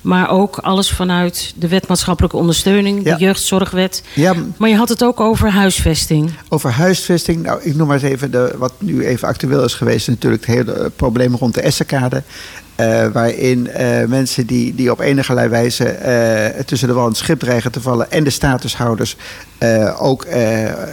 Maar 0.00 0.30
ook 0.30 0.56
alles 0.58 0.90
vanuit 0.90 1.52
de 1.56 1.68
wet 1.68 1.88
maatschappelijke 1.88 2.36
ondersteuning, 2.36 3.04
Ja. 3.04 3.16
de 3.16 3.24
jeugdzorgwet. 3.24 4.02
Ja, 4.14 4.34
Maar 4.56 4.68
je 4.68 4.76
had 4.76 4.88
het 4.88 5.04
ook 5.04 5.20
over 5.20 5.50
huisvesting. 5.50 6.30
Over 6.48 6.70
huisvesting, 6.70 7.42
nou, 7.42 7.60
ik 7.62 7.74
noem 7.74 7.86
maar 7.86 7.96
eens 8.02 8.10
even 8.12 8.30
de, 8.30 8.54
wat 8.58 8.72
nu 8.78 9.06
even 9.06 9.28
actueel 9.28 9.64
is 9.64 9.74
geweest, 9.74 10.08
natuurlijk 10.08 10.46
het 10.46 10.54
hele 10.54 10.72
eh, 10.72 10.86
probleem 10.96 11.34
rond 11.36 11.54
de 11.54 11.60
Essenkade. 11.60 12.22
eh, 12.76 13.06
waarin 13.12 13.68
eh, 13.70 14.04
mensen 14.06 14.46
die, 14.46 14.74
die 14.74 14.90
op 14.90 15.00
enige 15.00 15.48
wijze 15.48 16.62
tussen 16.66 16.88
de 16.88 16.94
wal 16.94 17.02
en 17.02 17.08
het 17.08 17.18
schip 17.18 17.38
dreigen 17.40 17.72
te 17.72 17.80
vallen 17.80 18.10
en 18.10 18.24
de 18.24 18.30
statushouders 18.30 19.16
ook 19.98 20.24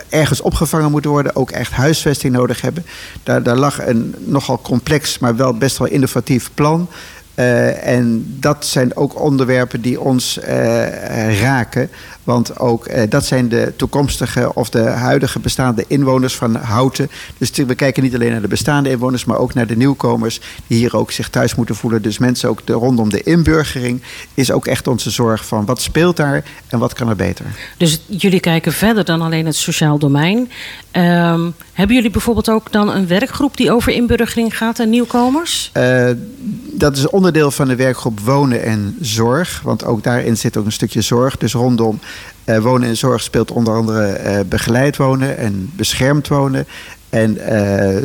ergens 0.10 0.42
opgevangen 0.42 0.92
moeten 0.92 1.12
worden, 1.12 1.36
ook 1.36 1.52
echt 1.52 1.72
huisvesting 1.72 2.34
nodig 2.34 2.62
hebben. 2.62 2.86
Daar, 3.24 3.44
daar 3.44 3.56
lag 3.58 3.88
een 3.88 4.16
nogal 4.20 4.60
complex, 4.62 5.20
maar 5.20 5.36
wel 5.36 5.54
best 5.58 5.78
wel 5.78 5.88
innovatief 5.88 6.50
plan. 6.54 6.90
Eh, 7.36 7.88
en 7.88 8.36
dat 8.40 8.66
zijn 8.66 8.96
ook 8.96 9.22
onderwerpen 9.22 9.82
die 9.82 10.02
ons 10.02 10.40
eh, 10.40 11.42
raken. 11.42 11.90
Want 12.24 12.60
ook 12.60 12.86
eh, 12.86 13.10
dat 13.10 13.26
zijn 13.26 13.50
de 13.50 13.74
toekomstige 13.76 14.54
of 14.54 14.70
de 14.70 14.80
huidige 14.80 15.40
bestaande 15.40 15.86
inwoners 15.88 16.36
van 16.36 16.56
Houten. 16.56 17.10
Dus 17.38 17.52
we 17.52 17.76
kijken 17.76 18.04
niet 18.04 18.16
alleen 18.16 18.32
naar 18.32 18.42
de 18.42 18.48
bestaande 18.48 18.90
inwoners, 18.90 19.26
maar 19.26 19.38
ook 19.38 19.54
naar 19.54 19.68
de 19.68 19.76
nieuwkomers 19.76 20.40
die 20.68 20.78
hier 20.78 20.98
ook 20.98 21.12
zich 21.12 21.30
thuis 21.30 21.56
moeten 21.56 21.76
voelen. 21.76 22.02
Dus 22.02 22.18
mensen 22.18 22.50
ook 22.50 22.66
de, 22.66 22.74
rondom 22.74 23.10
de 23.10 23.24
inburgering 23.24 24.02
is 24.34 24.52
ook 24.52 24.68
echt 24.68 24.88
onze 24.88 25.10
zorg 25.10 25.46
van 25.46 25.66
wat 25.66 25.82
speelt 25.82 26.18
daar 26.18 26.44
en 26.68 26.80
wat 26.80 26.94
kan 26.94 27.10
er 27.10 27.16
beter. 27.16 27.46
Dus 27.78 28.02
jullie 28.08 28.40
kijken 28.40 28.74
verder 28.74 29.06
dan 29.06 29.22
alleen 29.22 29.46
het 29.46 29.56
sociaal 29.56 29.98
domein. 29.98 30.52
Ehm, 30.92 31.50
hebben 31.76 31.96
jullie 31.96 32.12
bijvoorbeeld 32.12 32.50
ook 32.50 32.72
dan 32.72 32.90
een 32.90 33.08
werkgroep 33.08 33.58
die 33.58 33.72
over 33.72 33.92
inburgering 33.92 34.58
gaat 34.58 34.80
en 34.80 34.90
nieuwkomers? 34.90 35.70
Eh, 35.74 36.10
dat 36.72 36.98
is 36.98 37.10
onderdeel 37.10 37.52
van 37.52 37.68
de 37.68 37.76
werkgroep 37.76 38.20
Wonen 38.20 38.64
en 38.64 38.98
Zorg. 39.02 39.62
Want 39.64 39.86
ook 39.86 40.04
daarin 40.04 40.38
zit 40.38 40.58
ook 40.58 40.66
een 40.66 40.72
stukje 40.72 41.02
zorg. 41.02 41.38
Dus 41.38 41.54
rondom 41.54 42.00
eh, 42.44 42.58
wonen 42.58 42.88
en 42.90 42.98
zorg 42.98 43.22
speelt 43.22 43.52
onder 43.52 43.74
andere 43.74 44.06
eh, 44.06 44.40
begeleid 44.50 44.98
wonen 44.98 45.38
en 45.38 45.72
beschermd 45.76 46.28
wonen. 46.28 46.68
En 47.10 47.38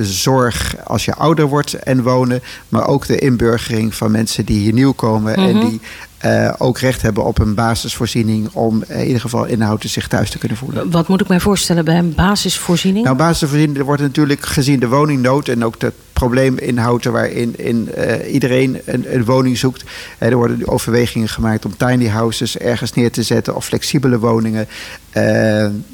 zorg 0.05 0.75
als 0.85 1.05
je 1.05 1.15
ouder 1.15 1.47
wordt 1.47 1.75
en 1.75 2.03
wonen. 2.03 2.43
Maar 2.69 2.87
ook 2.87 3.07
de 3.07 3.19
inburgering 3.19 3.95
van 3.95 4.11
mensen 4.11 4.45
die 4.45 4.59
hier 4.61 4.73
nieuw 4.73 4.93
komen. 4.93 5.35
En 5.35 5.57
Mhm. 5.57 5.69
die 5.69 5.81
eh, 6.21 6.53
ook 6.59 6.79
recht 6.79 7.03
hebben 7.03 7.25
op 7.25 7.39
een 7.39 7.55
basisvoorziening. 7.55 8.49
Om 8.53 8.83
eh, 8.83 9.01
in 9.01 9.07
ieder 9.07 9.21
geval 9.21 9.45
inhoud 9.45 9.85
zich 9.87 10.09
thuis 10.09 10.31
te 10.31 10.39
kunnen 10.39 10.59
voelen. 10.59 10.91
Wat 10.91 11.09
moet 11.09 11.21
ik 11.21 11.29
mij 11.29 11.41
voorstellen 11.41 11.85
bij 11.85 11.99
een 11.99 12.15
basisvoorziening? 12.15 13.05
Nou, 13.05 13.17
basisvoorziening 13.17 13.79
er 13.79 13.85
wordt 13.85 14.03
natuurlijk 14.03 14.47
gezien 14.47 14.81
de 14.81 14.89
woningnood 14.89 15.49
en 15.49 15.65
ook 15.65 15.75
het 15.79 15.95
probleem 16.13 16.59
in 16.59 16.79
Houten 16.79 17.13
waarin 17.13 17.59
in, 17.59 17.93
eh, 17.95 18.33
iedereen 18.33 18.81
een, 18.85 19.15
een 19.15 19.25
woning 19.25 19.59
zoekt. 19.59 19.85
Er 20.19 20.37
worden 20.37 20.69
overwegingen 20.69 21.29
gemaakt 21.29 21.65
om 21.65 21.77
tiny 21.77 22.07
houses 22.07 22.59
ergens 22.59 22.93
neer 22.93 23.11
te 23.11 23.23
zetten 23.23 23.57
of 23.57 23.65
flexibele 23.65 24.19
woningen. 24.19 24.69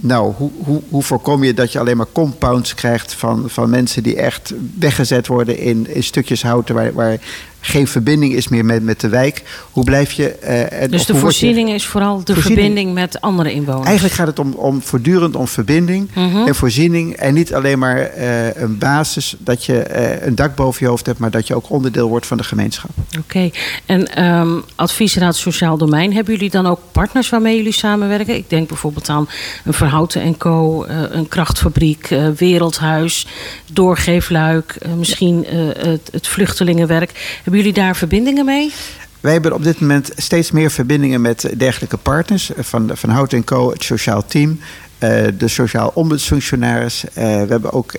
Nou, 0.00 0.32
hoe, 0.36 0.50
hoe, 0.64 0.82
hoe 0.88 1.02
voorkom 1.02 1.44
je 1.44 1.54
dat 1.54 1.72
je 1.72 1.78
alleen 1.78 1.96
maar 1.96 2.06
compounds 2.12 2.74
krijgt 2.74 3.14
van, 3.14 3.44
van 3.46 3.70
mensen 3.70 4.02
die 4.02 4.16
echt 4.16 4.52
weggezet 4.78 5.26
worden 5.26 5.58
in, 5.58 5.94
in 5.94 6.02
stukjes 6.02 6.42
houten 6.42 6.74
waar, 6.74 6.92
waar 6.92 7.18
geen 7.66 7.87
verbinding 7.88 8.33
is 8.35 8.48
meer 8.48 8.64
met, 8.64 8.83
met 8.83 9.00
de 9.00 9.09
wijk, 9.09 9.42
hoe 9.70 9.85
blijf 9.85 10.12
je... 10.12 10.29
eh, 10.31 10.83
en- 10.83 10.90
Dus 10.90 11.07
de 11.07 11.12
je- 11.12 11.18
voorziening 11.18 11.70
is 11.70 11.87
vooral 11.87 12.24
de 12.24 12.35
Voorziening. 12.35 12.61
verbinding 12.66 12.94
met 12.94 13.20
andere 13.20 13.52
inwoners. 13.52 13.85
Eigenlijk 13.87 14.14
gaat 14.14 14.26
het 14.26 14.38
om, 14.38 14.52
om 14.52 14.83
voortdurend 14.83 15.37
om 15.37 15.48
verbinding 15.48 16.11
Mhm. 16.14 16.46
en 16.46 16.55
voorziening. 16.55 17.14
En 17.16 17.35
niet 17.35 17.55
alleen 17.55 17.79
maar 17.79 17.98
eh, 17.98 18.55
een 18.62 18.79
basis 18.79 19.37
dat 19.38 19.64
je 19.64 19.79
eh, 19.79 20.26
een 20.26 20.35
dak 20.35 20.55
boven 20.55 20.81
je 20.85 20.88
hoofd 20.88 21.07
hebt, 21.07 21.18
maar 21.18 21.31
dat 21.31 21.46
je 21.46 21.55
ook 21.55 21.70
onderdeel 21.70 22.09
wordt 22.09 22.26
van 22.26 22.37
de 22.37 22.44
gemeenschap. 22.44 22.90
Oké. 23.18 23.50
En 23.87 24.14
ehm, 24.14 24.48
Adviesraad 24.74 25.37
Sociaal 25.37 25.76
Domein, 25.79 26.12
hebben 26.14 26.35
jullie 26.35 26.50
dan 26.50 26.66
ook 26.66 26.81
partners 26.92 27.29
waarmee 27.29 27.57
jullie 27.57 27.72
samenwerken? 27.72 28.35
Ik 28.37 28.50
denk 28.50 28.68
bijvoorbeeld 28.68 29.09
aan 29.09 29.29
een 29.64 29.72
Verhouten 29.72 30.20
en 30.22 30.37
Co., 30.37 30.85
een 31.11 31.29
krachtfabriek, 31.29 32.09
Wereldhuis, 32.37 33.26
Doorgeefluik, 33.72 34.79
misschien 34.96 35.46
het, 35.79 36.09
het 36.12 36.26
vluchtelingenwerk. 36.26 37.38
Hebben 37.42 37.56
jullie 37.57 37.73
daar 37.73 37.97
verbindingen 37.97 38.45
mee? 38.45 38.73
Wij 39.21 39.33
hebben 39.33 39.55
op 39.55 39.62
dit 39.62 39.81
moment 39.81 40.11
steeds 40.16 40.51
meer 40.51 40.71
verbindingen 40.71 41.21
met 41.21 41.53
dergelijke 41.57 41.97
partners. 41.97 42.55
eh, 42.55 42.64
Van, 42.64 42.90
van 42.95 43.11
Hout 43.11 43.45
Co, 43.45 43.71
het 43.71 43.83
sociaal 43.83 44.27
team, 44.27 44.61
eh, 44.99 45.25
de 45.38 45.49
sociaal 45.49 45.90
ombudsfunctionaris. 45.95 47.05
Eh, 47.05 47.25
we 47.25 47.47
hebben 47.49 47.73
ook 47.73 47.92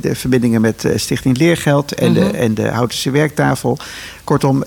de 0.00 0.14
verbindingen 0.14 0.60
met 0.60 0.88
Stichting 0.96 1.38
Leergeld 1.38 1.94
en, 1.94 2.12
de, 2.12 2.24
en 2.24 2.54
de 2.54 2.68
Houtense 2.68 3.10
Werktafel. 3.10 3.78
Kortom, 4.24 4.62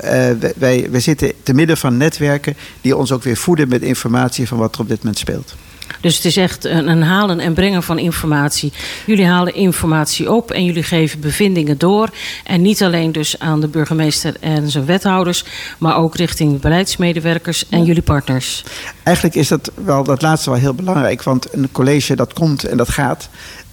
wij, 0.58 0.88
wij 0.92 1.00
zitten 1.00 1.32
te 1.44 1.54
midden 1.54 1.78
van 1.78 1.98
netwerken 1.98 2.56
die 2.82 2.98
ons 2.98 3.12
ook 3.12 3.24
weer 3.24 3.38
voeden 3.38 3.70
met 3.70 3.82
informatie 3.82 4.48
van 4.48 4.58
wat 4.58 4.76
er 4.76 4.82
op 4.82 4.88
dit 4.88 4.98
moment 4.98 5.18
speelt. 5.18 5.56
Dus 6.02 6.16
het 6.16 6.26
is 6.26 6.38
echt 6.38 6.66
een, 6.66 6.88
een 6.88 7.04
halen 7.04 7.40
en 7.40 7.54
brengen 7.54 7.84
van 7.84 8.00
informatie. 8.00 8.74
Jullie 9.06 9.26
halen 9.26 9.56
informatie 9.56 10.32
op 10.32 10.52
en 10.52 10.66
jullie 10.66 10.84
geven 10.84 11.20
bevindingen 11.20 11.78
door. 11.78 12.10
En 12.44 12.62
niet 12.62 12.84
alleen 12.84 13.12
dus 13.12 13.40
aan 13.40 13.62
de 13.62 13.68
burgemeester 13.68 14.36
en 14.40 14.70
zijn 14.70 14.86
wethouders, 14.86 15.44
maar 15.78 15.98
ook 15.98 16.16
richting 16.16 16.60
beleidsmedewerkers 16.60 17.70
en 17.70 17.84
jullie 17.84 18.02
partners. 18.02 18.64
Eigenlijk 19.04 19.36
is 19.36 19.48
dat 19.48 19.72
wel 19.86 20.04
dat 20.04 20.22
laatste 20.22 20.50
wel 20.50 20.60
heel 20.60 20.74
belangrijk. 20.74 21.24
Want 21.24 21.54
een 21.54 21.70
college 21.72 22.16
dat 22.16 22.34
komt 22.34 22.64
en 22.64 22.78
dat 22.78 22.90
gaat. 22.90 23.30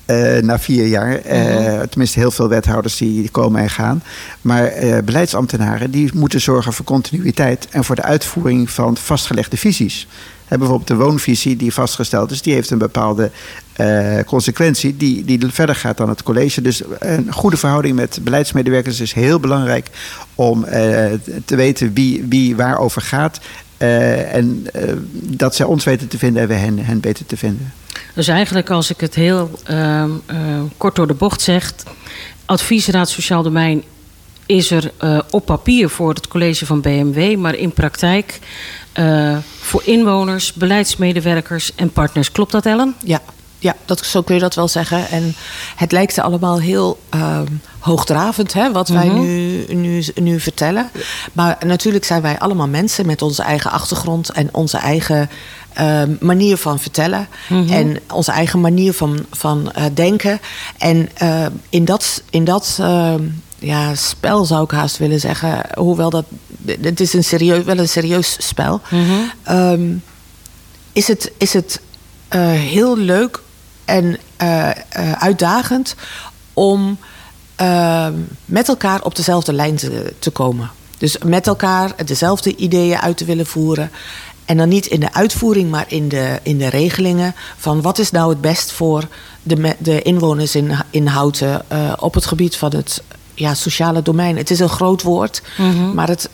eh, 0.08 0.42
na 0.42 0.58
vier 0.58 0.86
jaar. 0.86 1.14
Eh, 1.14 1.80
tenminste, 1.80 2.18
heel 2.18 2.30
veel 2.30 2.48
wethouders 2.48 2.96
die, 2.96 3.20
die 3.20 3.30
komen 3.30 3.62
en 3.62 3.70
gaan. 3.70 4.02
Maar 4.40 4.64
eh, 4.64 4.98
beleidsambtenaren 5.04 5.90
die 5.90 6.10
moeten 6.14 6.40
zorgen 6.40 6.72
voor 6.72 6.84
continuïteit 6.84 7.66
en 7.70 7.84
voor 7.84 7.96
de 7.96 8.02
uitvoering 8.02 8.70
van 8.70 8.96
vastgelegde 8.96 9.56
visies. 9.56 10.06
Hè, 10.48 10.58
bijvoorbeeld 10.58 10.88
de 10.88 10.94
woonvisie 10.94 11.56
die 11.56 11.72
vastgesteld 11.72 12.30
is, 12.30 12.42
die 12.42 12.54
heeft 12.54 12.70
een 12.70 12.78
bepaalde 12.78 13.30
eh, 13.72 14.18
consequentie 14.26 14.96
die, 14.96 15.24
die 15.24 15.40
verder 15.48 15.74
gaat 15.74 15.96
dan 15.96 16.08
het 16.08 16.22
college. 16.22 16.60
Dus 16.60 16.82
een 16.98 17.32
goede 17.32 17.56
verhouding 17.56 17.96
met 17.96 18.18
beleidsmedewerkers 18.22 19.00
is 19.00 19.12
heel 19.12 19.40
belangrijk 19.40 19.90
om 20.34 20.64
eh, 20.64 21.12
te 21.44 21.56
weten 21.56 21.92
wie, 21.92 22.24
wie 22.28 22.56
waarover 22.56 23.02
gaat. 23.02 23.40
Eh, 23.76 24.34
en 24.34 24.66
dat 25.12 25.54
zij 25.54 25.66
ons 25.66 25.84
weten 25.84 26.08
te 26.08 26.18
vinden 26.18 26.42
en 26.42 26.48
wij 26.48 26.58
hen, 26.58 26.78
hen 26.78 27.00
weten 27.00 27.26
te 27.26 27.36
vinden. 27.36 27.72
Dus 28.14 28.28
eigenlijk, 28.28 28.70
als 28.70 28.90
ik 28.90 29.00
het 29.00 29.14
heel 29.14 29.50
ehm, 29.64 30.10
eh, 30.26 30.36
kort 30.76 30.96
door 30.96 31.06
de 31.06 31.14
bocht 31.14 31.40
zeg, 31.40 31.72
adviesraad 32.44 33.08
Sociaal 33.08 33.42
Domein 33.42 33.82
is 34.46 34.70
er 34.70 34.92
op 35.30 35.46
papier 35.46 35.88
voor 35.88 36.14
het 36.14 36.28
college 36.28 36.66
van 36.66 36.80
BMW, 36.80 37.36
maar 37.36 37.54
in 37.54 37.72
praktijk 37.72 38.38
eh, 38.98 39.36
voor 39.60 39.82
inwoners, 39.84 40.52
beleidsmedewerkers 40.52 41.72
en 41.74 41.90
partners. 41.92 42.32
Klopt 42.32 42.52
dat, 42.52 42.66
Ellen? 42.66 42.94
Ja, 43.04 43.20
ja 43.58 43.74
dat, 43.84 44.06
zo 44.06 44.22
kun 44.22 44.34
je 44.34 44.40
dat 44.40 44.54
wel 44.54 44.68
zeggen. 44.68 45.08
En 45.08 45.34
het 45.76 45.92
lijkt 45.92 46.16
er 46.16 46.22
allemaal 46.22 46.60
heel 46.60 46.98
ehm, 47.08 47.46
hoogdravend, 47.78 48.52
hè, 48.52 48.72
wat 48.72 48.88
wij 48.88 49.06
Mhm. 49.06 49.20
nu, 49.20 49.64
nu, 49.74 50.04
nu 50.14 50.40
vertellen. 50.40 50.90
Maar 51.32 51.56
natuurlijk 51.66 52.04
zijn 52.04 52.22
wij 52.22 52.38
allemaal 52.38 52.68
mensen 52.68 53.06
met 53.06 53.22
onze 53.22 53.42
eigen 53.42 53.70
achtergrond 53.70 54.30
en 54.30 54.48
onze 54.52 54.78
eigen 54.78 55.30
ehm, 55.72 56.14
manier 56.20 56.56
van 56.56 56.78
vertellen. 56.78 57.28
En 57.70 57.96
onze 58.12 58.32
eigen 58.32 58.60
manier 58.60 58.92
van, 58.92 59.26
van 59.30 59.72
eh, 59.72 59.84
denken. 59.94 60.40
En 60.78 61.08
eh, 61.14 61.46
in 61.68 61.84
dat, 61.84 62.22
in 62.30 62.44
dat 62.44 62.76
ehm, 62.80 63.22
ja, 63.58 63.94
spel 63.94 64.44
zou 64.44 64.64
ik 64.64 64.70
haast 64.70 64.96
willen 64.96 65.20
zeggen, 65.20 65.66
hoewel 65.74 66.10
dat. 66.10 66.24
Het 66.66 67.00
is 67.00 67.12
een 67.12 67.24
serieus, 67.24 67.64
wel 67.64 67.78
een 67.78 67.88
serieus 67.88 68.36
spel. 68.40 68.80
Ehm, 69.42 69.94
is 70.92 71.08
het, 71.08 71.32
is 71.36 71.52
het 71.52 71.80
eh, 72.28 72.50
heel 72.50 72.96
leuk 72.96 73.40
en 73.84 74.18
eh, 74.36 74.70
eh, 74.70 75.12
uitdagend 75.12 75.94
om 76.54 76.98
ehm, 77.54 78.14
met 78.44 78.68
elkaar 78.68 79.02
op 79.02 79.16
dezelfde 79.16 79.52
lijn 79.52 79.76
te, 79.76 80.12
te 80.18 80.30
komen. 80.30 80.70
Dus 80.98 81.18
met 81.18 81.46
elkaar 81.46 81.92
dezelfde 82.04 82.56
ideeën 82.56 82.98
uit 82.98 83.16
te 83.16 83.24
willen 83.24 83.46
voeren. 83.46 83.90
En 84.44 84.56
dan 84.56 84.68
niet 84.68 84.86
in 84.86 85.00
de 85.00 85.12
uitvoering, 85.12 85.70
maar 85.70 85.84
in 85.88 86.08
de, 86.08 86.40
in 86.42 86.58
de 86.58 86.68
regelingen. 86.68 87.34
Van 87.56 87.82
wat 87.82 87.98
is 87.98 88.10
nou 88.10 88.30
het 88.30 88.40
best 88.40 88.72
voor 88.72 89.08
de, 89.42 89.76
de 89.78 90.02
inwoners 90.02 90.54
in, 90.54 90.72
in 90.90 91.06
Houten 91.06 91.62
op 91.98 92.14
het 92.14 92.26
gebied 92.26 92.56
van 92.56 92.74
het 92.74 93.02
ja, 93.38 93.54
sociale 93.54 94.02
domein. 94.02 94.36
Het 94.36 94.50
is 94.50 94.58
een 94.58 94.68
groot 94.68 95.02
woord, 95.02 95.42
maar 95.94 96.08
het, 96.08 96.28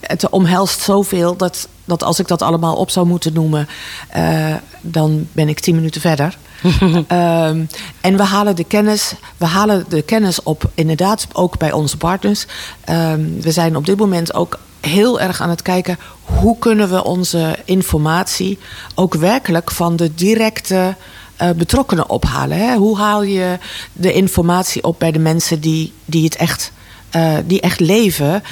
het 0.00 0.28
omhelst 0.28 0.80
zoveel 0.80 1.36
dat, 1.36 1.68
dat 1.84 2.02
als 2.02 2.18
ik 2.18 2.28
dat 2.28 2.42
allemaal 2.42 2.74
op 2.74 2.90
zou 2.90 3.06
moeten 3.06 3.32
noemen, 3.32 3.68
eh, 4.08 4.54
dan 4.80 5.26
ben 5.32 5.48
ik 5.48 5.60
tien 5.60 5.74
minuten 5.74 6.00
verder. 6.00 6.36
Ehm, 7.08 7.64
en 8.00 8.16
we 8.16 8.22
halen 8.22 8.56
de 8.56 8.64
kennis, 8.64 9.14
we 9.36 9.46
halen 9.46 9.84
de 9.88 10.02
kennis 10.02 10.42
op, 10.42 10.70
inderdaad, 10.74 11.26
ook 11.32 11.58
bij 11.58 11.72
onze 11.72 11.96
partners. 11.96 12.46
Ehm, 12.84 13.20
we 13.40 13.50
zijn 13.50 13.76
op 13.76 13.86
dit 13.86 13.98
moment 13.98 14.34
ook 14.34 14.58
heel 14.80 15.20
erg 15.20 15.40
aan 15.40 15.50
het 15.50 15.62
kijken 15.62 15.98
hoe 16.22 16.58
kunnen 16.58 16.90
we 16.90 17.04
onze 17.04 17.56
informatie 17.64 18.58
ook 18.94 19.14
werkelijk 19.14 19.70
van 19.70 19.96
de 19.96 20.14
directe 20.14 20.94
eh, 21.42 21.50
betrokkenen 21.50 22.10
ophalen. 22.10 22.58
Hè? 22.58 22.76
Hoe 22.76 22.98
haal 22.98 23.22
je 23.22 23.58
de 23.92 24.12
informatie 24.12 24.84
op 24.84 24.98
bij 24.98 25.12
de 25.12 25.18
mensen 25.18 25.60
die, 25.60 25.92
die 26.04 26.24
het 26.24 26.36
echt. 26.36 26.72
eh, 27.10 27.34
die 27.46 27.60
echt 27.60 27.80
leven 27.80 28.42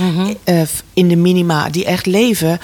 eh, 0.44 0.62
in 0.94 1.08
de 1.08 1.16
minima, 1.16 1.68
die 1.68 1.84
echt 1.84 2.06
leven 2.06 2.60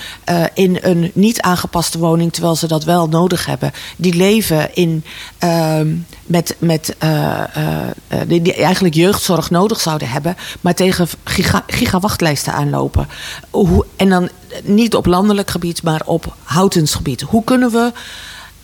in 0.54 0.78
een 0.80 1.10
niet 1.14 1.40
aangepaste 1.40 1.98
woning 1.98 2.32
terwijl 2.32 2.56
ze 2.56 2.66
dat 2.66 2.84
wel 2.84 3.08
nodig 3.08 3.46
hebben. 3.46 3.72
Die 3.96 4.14
leven 4.14 4.74
in, 4.74 5.04
ehm, 5.38 5.94
met, 6.26 6.56
met, 6.58 6.96
die, 8.26 8.42
die 8.42 8.54
eigenlijk 8.54 8.94
jeugdzorg 8.94 9.50
nodig 9.50 9.80
zouden 9.80 10.08
hebben, 10.08 10.36
maar 10.60 10.74
tegen 10.74 11.08
giga, 11.24 11.64
gigawachtlijsten 11.66 12.52
aanlopen. 12.52 13.08
Hoe, 13.50 13.84
en 13.96 14.08
dan 14.08 14.28
niet 14.62 14.94
op 14.94 15.06
landelijk 15.06 15.50
gebied, 15.50 15.82
maar 15.82 16.02
op 16.04 16.34
houtens 16.42 16.94
gebied. 16.94 17.20
Hoe 17.20 17.44
kunnen 17.44 17.70
we 17.70 17.92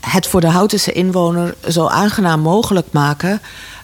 het 0.07 0.27
voor 0.27 0.41
de 0.41 0.47
Houtense 0.47 0.93
inwoner 0.93 1.55
zo 1.69 1.87
aangenaam 1.87 2.41
mogelijk 2.41 2.87
maken. 2.91 3.41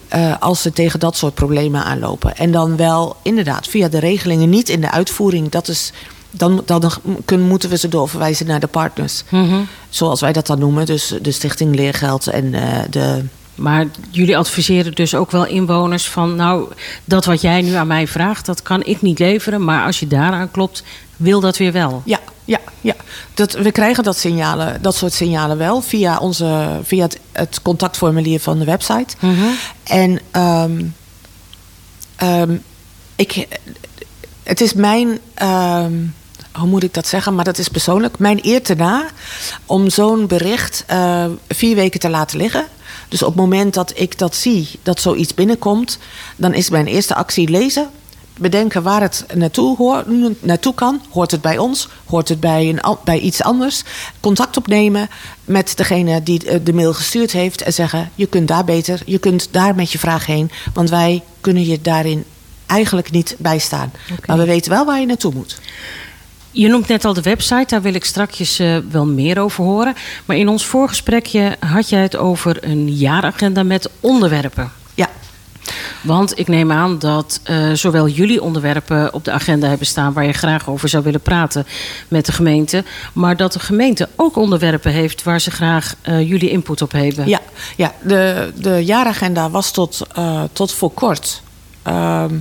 eh, 0.07 0.33
als 0.39 0.61
ze 0.61 0.71
tegen 0.71 0.99
dat 0.99 1.17
soort 1.17 1.33
problemen 1.33 1.83
aanlopen. 1.83 2.37
En 2.37 2.51
dan 2.51 2.75
wel 2.77 3.15
inderdaad 3.23 3.67
via 3.67 3.87
de 3.87 3.99
regelingen, 3.99 4.49
niet 4.49 4.69
in 4.69 4.81
de 4.81 4.91
uitvoering. 4.91 5.49
Dat 5.49 5.67
is, 5.67 5.91
dan 6.31 6.61
dan 6.65 6.91
kunnen, 7.25 7.47
moeten 7.47 7.69
we 7.69 7.77
ze 7.77 7.87
doorverwijzen 7.87 8.45
naar 8.47 8.59
de 8.59 8.67
partners. 8.67 9.23
Zoals 9.89 10.21
wij 10.21 10.33
dat 10.33 10.47
dan 10.47 10.59
noemen. 10.59 10.85
Dus 10.85 11.13
de 11.21 11.31
Stichting 11.31 11.75
Leergeld 11.75 12.27
en 12.27 12.53
eh, 12.53 12.83
de. 12.89 13.23
Maar 13.55 13.85
jullie 14.09 14.37
adviseren 14.37 14.95
dus 14.95 15.15
ook 15.15 15.31
wel 15.31 15.45
inwoners 15.45 16.07
van... 16.09 16.35
nou, 16.35 16.67
dat 17.05 17.25
wat 17.25 17.41
jij 17.41 17.61
nu 17.61 17.73
aan 17.73 17.87
mij 17.87 18.07
vraagt, 18.07 18.45
dat 18.45 18.61
kan 18.61 18.83
ik 18.83 19.01
niet 19.01 19.19
leveren... 19.19 19.63
maar 19.63 19.85
als 19.85 19.99
je 19.99 20.07
daaraan 20.07 20.51
klopt, 20.51 20.83
wil 21.17 21.39
dat 21.39 21.57
weer 21.57 21.71
wel. 21.71 22.01
Ja, 22.05 22.19
ja, 22.49 22.59
ja. 22.81 22.95
Dat, 23.33 23.53
we 23.53 23.71
krijgen 23.71 24.03
dat, 24.03 24.17
signalen, 24.17 24.81
dat 24.81 24.95
soort 24.95 25.13
signalen 25.13 25.57
wel 25.57 25.81
via, 25.81 26.17
onze, 26.17 26.79
via 26.83 27.03
het, 27.03 27.19
het 27.31 27.61
contactformulier 27.61 28.39
van 28.39 28.59
de 28.59 28.65
website. 28.65 29.15
En 29.83 30.19
ehm, 30.31 30.85
ehm, 32.15 32.57
ik, 33.15 33.47
het 34.43 34.61
is 34.61 34.73
mijn, 34.73 35.19
ehm, 35.33 35.93
hoe 36.51 36.67
moet 36.67 36.83
ik 36.83 36.93
dat 36.93 37.07
zeggen, 37.07 37.35
maar 37.35 37.45
dat 37.45 37.57
is 37.57 37.67
persoonlijk, 37.67 38.19
mijn 38.19 38.39
eer 38.41 38.63
te 38.63 38.75
na 38.75 39.05
om 39.65 39.89
zo'n 39.89 40.27
bericht 40.27 40.83
eh, 40.87 41.25
vier 41.47 41.75
weken 41.75 41.99
te 41.99 42.09
laten 42.09 42.37
liggen. 42.37 42.65
Dus 43.07 43.21
op 43.21 43.27
het 43.27 43.41
moment 43.41 43.73
dat 43.73 43.91
ik 43.95 44.17
dat 44.17 44.35
zie, 44.35 44.69
dat 44.83 45.01
zoiets 45.01 45.33
binnenkomt, 45.33 45.97
dan 46.35 46.53
is 46.53 46.69
mijn 46.69 46.87
eerste 46.87 47.15
actie 47.15 47.49
lezen. 47.49 47.89
Bedenken 48.39 48.83
waar 48.83 49.01
het 49.01 49.25
naartoe, 49.33 49.77
hoor, 49.77 50.03
naartoe 50.39 50.73
kan. 50.73 51.01
Hoort 51.09 51.31
het 51.31 51.41
bij 51.41 51.57
ons? 51.57 51.89
Hoort 52.05 52.29
het 52.29 52.39
bij, 52.39 52.69
een, 52.69 52.97
bij 53.03 53.19
iets 53.19 53.43
anders? 53.43 53.83
Contact 54.19 54.57
opnemen 54.57 55.09
met 55.45 55.77
degene 55.77 56.23
die 56.23 56.49
eh, 56.49 56.59
de 56.63 56.73
mail 56.73 56.93
gestuurd 56.93 57.31
heeft 57.31 57.61
en 57.61 57.73
zeggen: 57.73 58.11
Je 58.15 58.25
kunt 58.25 58.47
daar 58.47 58.65
beter, 58.65 59.01
je 59.05 59.17
kunt 59.17 59.47
daar 59.51 59.75
met 59.75 59.91
je 59.91 59.99
vraag 59.99 60.25
heen, 60.25 60.51
want 60.73 60.89
wij 60.89 61.23
kunnen 61.41 61.65
je 61.65 61.81
daarin 61.81 62.23
eigenlijk 62.65 63.11
niet 63.11 63.35
bijstaan. 63.37 63.91
Maar 64.25 64.37
we 64.37 64.45
weten 64.45 64.71
wel 64.71 64.85
waar 64.85 64.99
je 64.99 65.05
naartoe 65.05 65.33
moet. 65.33 65.57
Je 66.51 66.67
noemt 66.67 66.87
net 66.87 67.05
al 67.05 67.13
de 67.13 67.21
website, 67.21 67.65
daar 67.67 67.81
wil 67.81 67.93
ik 67.93 68.05
straks 68.05 68.59
eh, 68.59 68.77
wel 68.91 69.05
meer 69.05 69.39
over 69.39 69.63
horen. 69.63 69.95
Maar 70.25 70.37
in 70.37 70.47
ons 70.47 70.65
voorgesprekje 70.65 71.57
had 71.59 71.89
jij 71.89 72.01
het 72.01 72.15
over 72.15 72.57
een 72.63 72.95
jaaragenda 72.95 73.63
met 73.63 73.89
onderwerpen. 73.99 74.71
Ja, 74.93 75.09
Want 76.01 76.39
ik 76.39 76.47
neem 76.47 76.71
aan 76.71 76.99
dat 76.99 77.39
eh, 77.43 77.71
zowel 77.73 78.07
jullie 78.07 78.41
onderwerpen 78.41 79.13
op 79.13 79.25
de 79.25 79.31
agenda 79.31 79.67
hebben 79.67 79.87
staan 79.87 80.13
waar 80.13 80.25
je 80.25 80.33
graag 80.33 80.69
over 80.69 80.89
zou 80.89 81.03
willen 81.03 81.21
praten 81.21 81.65
met 82.07 82.25
de 82.25 82.31
gemeente, 82.31 82.83
maar 83.13 83.37
dat 83.37 83.53
de 83.53 83.59
gemeente 83.59 84.09
ook 84.15 84.35
onderwerpen 84.35 84.91
heeft 84.91 85.23
waar 85.23 85.41
ze 85.41 85.51
graag 85.51 85.95
eh, 86.01 86.29
jullie 86.29 86.49
input 86.49 86.81
op 86.81 86.91
hebben. 86.91 87.27
Ja, 87.27 87.41
ja 87.75 87.93
de, 88.01 88.51
de 88.55 88.85
jaaragenda 88.85 89.49
was 89.49 89.71
tot, 89.71 90.01
eh, 90.15 90.43
tot 90.53 90.71
voor 90.71 90.91
kort. 90.91 91.41
Ehm, 91.81 92.35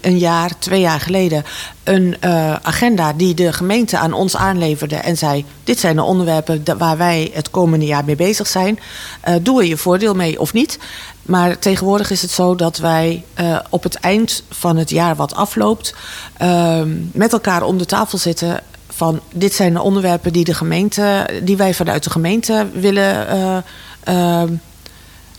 een 0.00 0.18
jaar, 0.18 0.58
twee 0.58 0.80
jaar 0.80 1.00
geleden, 1.00 1.44
een 1.84 2.16
eh, 2.20 2.54
agenda 2.54 3.12
die 3.12 3.34
de 3.34 3.52
gemeente 3.52 3.98
aan 3.98 4.12
ons 4.12 4.36
aanleverde 4.36 4.96
en 4.96 5.16
zei: 5.16 5.44
Dit 5.64 5.78
zijn 5.78 5.96
de 5.96 6.02
onderwerpen 6.02 6.78
waar 6.78 6.96
wij 6.96 7.30
het 7.32 7.50
komende 7.50 7.86
jaar 7.86 8.04
mee 8.04 8.16
bezig 8.16 8.46
zijn. 8.46 8.78
Eh, 9.20 9.34
doe 9.42 9.60
er 9.60 9.68
je 9.68 9.76
voordeel 9.76 10.14
mee 10.14 10.40
of 10.40 10.52
niet? 10.52 10.78
Maar 11.22 11.58
tegenwoordig 11.58 12.10
is 12.10 12.22
het 12.22 12.30
zo 12.30 12.54
dat 12.54 12.78
wij 12.78 13.24
eh, 13.34 13.58
op 13.68 13.82
het 13.82 13.94
eind 13.94 14.42
van 14.50 14.76
het 14.76 14.90
jaar 14.90 15.16
wat 15.16 15.34
afloopt, 15.34 15.94
ehm, 16.36 16.90
met 17.12 17.32
elkaar 17.32 17.62
om 17.62 17.78
de 17.78 17.86
tafel 17.86 18.18
zitten 18.18 18.60
van 18.88 19.20
dit 19.32 19.54
zijn 19.54 19.72
de 19.72 19.82
onderwerpen 19.82 20.32
die, 20.32 20.44
de 20.44 20.54
gemeente, 20.54 21.28
die 21.42 21.56
wij 21.56 21.74
vanuit 21.74 22.04
de 22.04 22.10
gemeente 22.10 22.66
willen 22.72 23.26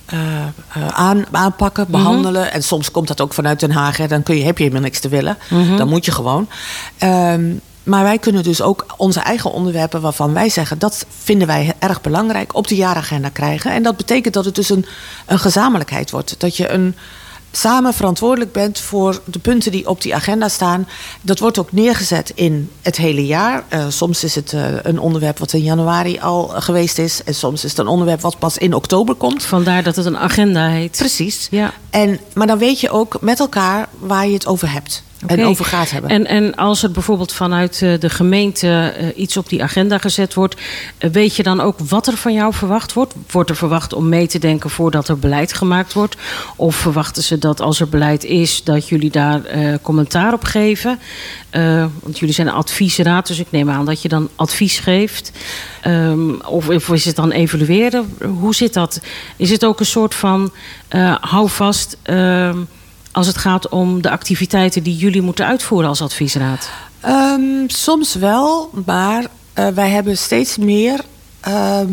eh, 0.05 0.43
eh, 0.43 0.87
aan, 0.87 1.25
aanpakken, 1.31 1.85
behandelen. 1.89 2.51
En 2.51 2.63
soms 2.63 2.91
komt 2.91 3.07
dat 3.07 3.21
ook 3.21 3.33
vanuit 3.33 3.59
Den 3.59 3.71
Haag. 3.71 3.97
Hè. 3.97 4.07
Dan 4.07 4.23
kun 4.23 4.37
je, 4.37 4.43
heb 4.43 4.57
je 4.57 4.63
helemaal 4.63 4.85
niks 4.85 4.99
te 4.99 5.09
willen. 5.09 5.37
Dan 5.77 5.87
moet 5.87 6.05
je 6.05 6.11
gewoon. 6.11 6.47
Ehm, 6.97 7.53
maar 7.83 8.03
wij 8.03 8.17
kunnen 8.17 8.43
dus 8.43 8.61
ook 8.61 8.85
onze 8.97 9.19
eigen 9.19 9.51
onderwerpen 9.51 10.01
waarvan 10.01 10.33
wij 10.33 10.49
zeggen... 10.49 10.79
dat 10.79 11.05
vinden 11.23 11.47
wij 11.47 11.73
erg 11.79 12.01
belangrijk, 12.01 12.55
op 12.55 12.67
de 12.67 12.75
jaaragenda 12.75 13.29
krijgen. 13.29 13.71
En 13.71 13.83
dat 13.83 13.97
betekent 13.97 14.33
dat 14.33 14.45
het 14.45 14.55
dus 14.55 14.69
een, 14.69 14.85
een 15.25 15.39
gezamenlijkheid 15.39 16.11
wordt. 16.11 16.35
Dat 16.39 16.57
je 16.57 16.69
een, 16.69 16.95
samen 17.55 17.93
verantwoordelijk 17.93 18.51
bent 18.51 18.79
voor 18.79 19.21
de 19.25 19.39
punten 19.39 19.71
die 19.71 19.89
op 19.89 20.01
die 20.01 20.15
agenda 20.15 20.47
staan. 20.47 20.87
Dat 21.21 21.39
wordt 21.39 21.59
ook 21.59 21.71
neergezet 21.71 22.31
in 22.35 22.71
het 22.81 22.97
hele 22.97 23.25
jaar. 23.25 23.63
Eh, 23.67 23.85
soms 23.89 24.23
is 24.23 24.35
het 24.35 24.53
eh, 24.53 24.63
een 24.81 24.99
onderwerp 24.99 25.39
wat 25.39 25.53
in 25.53 25.63
januari 25.63 26.19
al 26.19 26.47
geweest 26.47 26.97
is. 26.97 27.23
En 27.23 27.35
soms 27.35 27.63
is 27.63 27.69
het 27.69 27.79
een 27.79 27.87
onderwerp 27.87 28.21
wat 28.21 28.39
pas 28.39 28.57
in 28.57 28.73
oktober 28.73 29.15
komt. 29.15 29.43
Vandaar 29.43 29.83
dat 29.83 29.95
het 29.95 30.05
een 30.05 30.17
agenda 30.17 30.67
heet. 30.67 30.97
Precies. 30.97 31.47
Ja. 31.51 31.73
En, 31.89 32.19
maar 32.33 32.47
dan 32.47 32.57
weet 32.57 32.79
je 32.79 32.89
ook 32.89 33.17
met 33.21 33.39
elkaar 33.39 33.87
waar 33.99 34.27
je 34.27 34.33
het 34.33 34.47
over 34.47 34.71
hebt. 34.71 35.03
En 35.25 35.45
over 35.45 35.65
gaat 35.65 35.91
hebben. 35.91 36.11
En, 36.11 36.25
en 36.25 36.55
als 36.55 36.83
er 36.83 36.91
bijvoorbeeld 36.91 37.33
vanuit 37.33 37.81
eh, 37.81 37.99
de 37.99 38.09
gemeente 38.09 38.93
eh, 38.97 39.07
iets 39.15 39.37
op 39.37 39.49
die 39.49 39.63
agenda 39.63 39.97
gezet 39.97 40.33
wordt, 40.33 40.55
eh, 40.97 41.09
weet 41.09 41.35
je 41.35 41.43
dan 41.43 41.59
ook 41.61 41.79
wat 41.79 42.07
er 42.07 42.17
van 42.17 42.33
jou 42.33 42.53
verwacht 42.53 42.93
wordt? 42.93 43.13
Wordt 43.31 43.49
er 43.49 43.55
verwacht 43.55 43.93
om 43.93 44.09
mee 44.09 44.27
te 44.27 44.39
denken 44.39 44.69
voordat 44.69 45.07
er 45.07 45.19
beleid 45.19 45.53
gemaakt 45.53 45.93
wordt? 45.93 46.15
Of 46.55 46.75
verwachten 46.75 47.23
ze 47.23 47.37
dat 47.37 47.61
als 47.61 47.79
er 47.79 47.89
beleid 47.89 48.23
is, 48.23 48.63
dat 48.63 48.87
jullie 48.87 49.11
daar 49.11 49.41
commentaar 49.81 50.33
op 50.33 50.43
geven? 50.43 50.99
Want 52.01 52.19
jullie 52.19 52.33
zijn 52.33 52.47
een 52.47 52.53
adviesraad, 52.53 53.27
dus 53.27 53.39
ik 53.39 53.47
neem 53.49 53.69
aan 53.69 53.85
dat 53.85 54.01
je 54.01 54.07
dan 54.07 54.29
advies 54.35 54.79
geeft. 54.79 55.31
Ehm, 55.81 56.33
of, 56.33 56.69
of 56.69 56.89
is 56.89 57.05
het 57.05 57.15
dan 57.15 57.31
evalueren? 57.31 58.15
Hoe 58.39 58.55
zit 58.55 58.73
dat? 58.73 59.01
Is 59.35 59.49
het 59.49 59.65
ook 59.65 59.79
een 59.79 59.85
soort 59.85 60.15
van 60.15 60.51
eh 60.87 61.15
hou 61.21 61.49
vast. 61.49 61.97
Als 63.13 63.27
het 63.27 63.37
gaat 63.37 63.69
om 63.69 64.01
de 64.01 64.09
activiteiten 64.09 64.83
die 64.83 64.95
jullie 64.95 65.21
moeten 65.21 65.45
uitvoeren 65.45 65.89
als 65.89 66.01
adviesraad? 66.01 66.69
Ehm, 66.99 67.67
soms 67.67 68.15
wel, 68.15 68.69
maar 68.85 69.25
eh, 69.53 69.67
wij 69.67 69.89
hebben 69.89 70.17
steeds 70.17 70.57
meer. 70.57 70.99
ehm, 71.39 71.87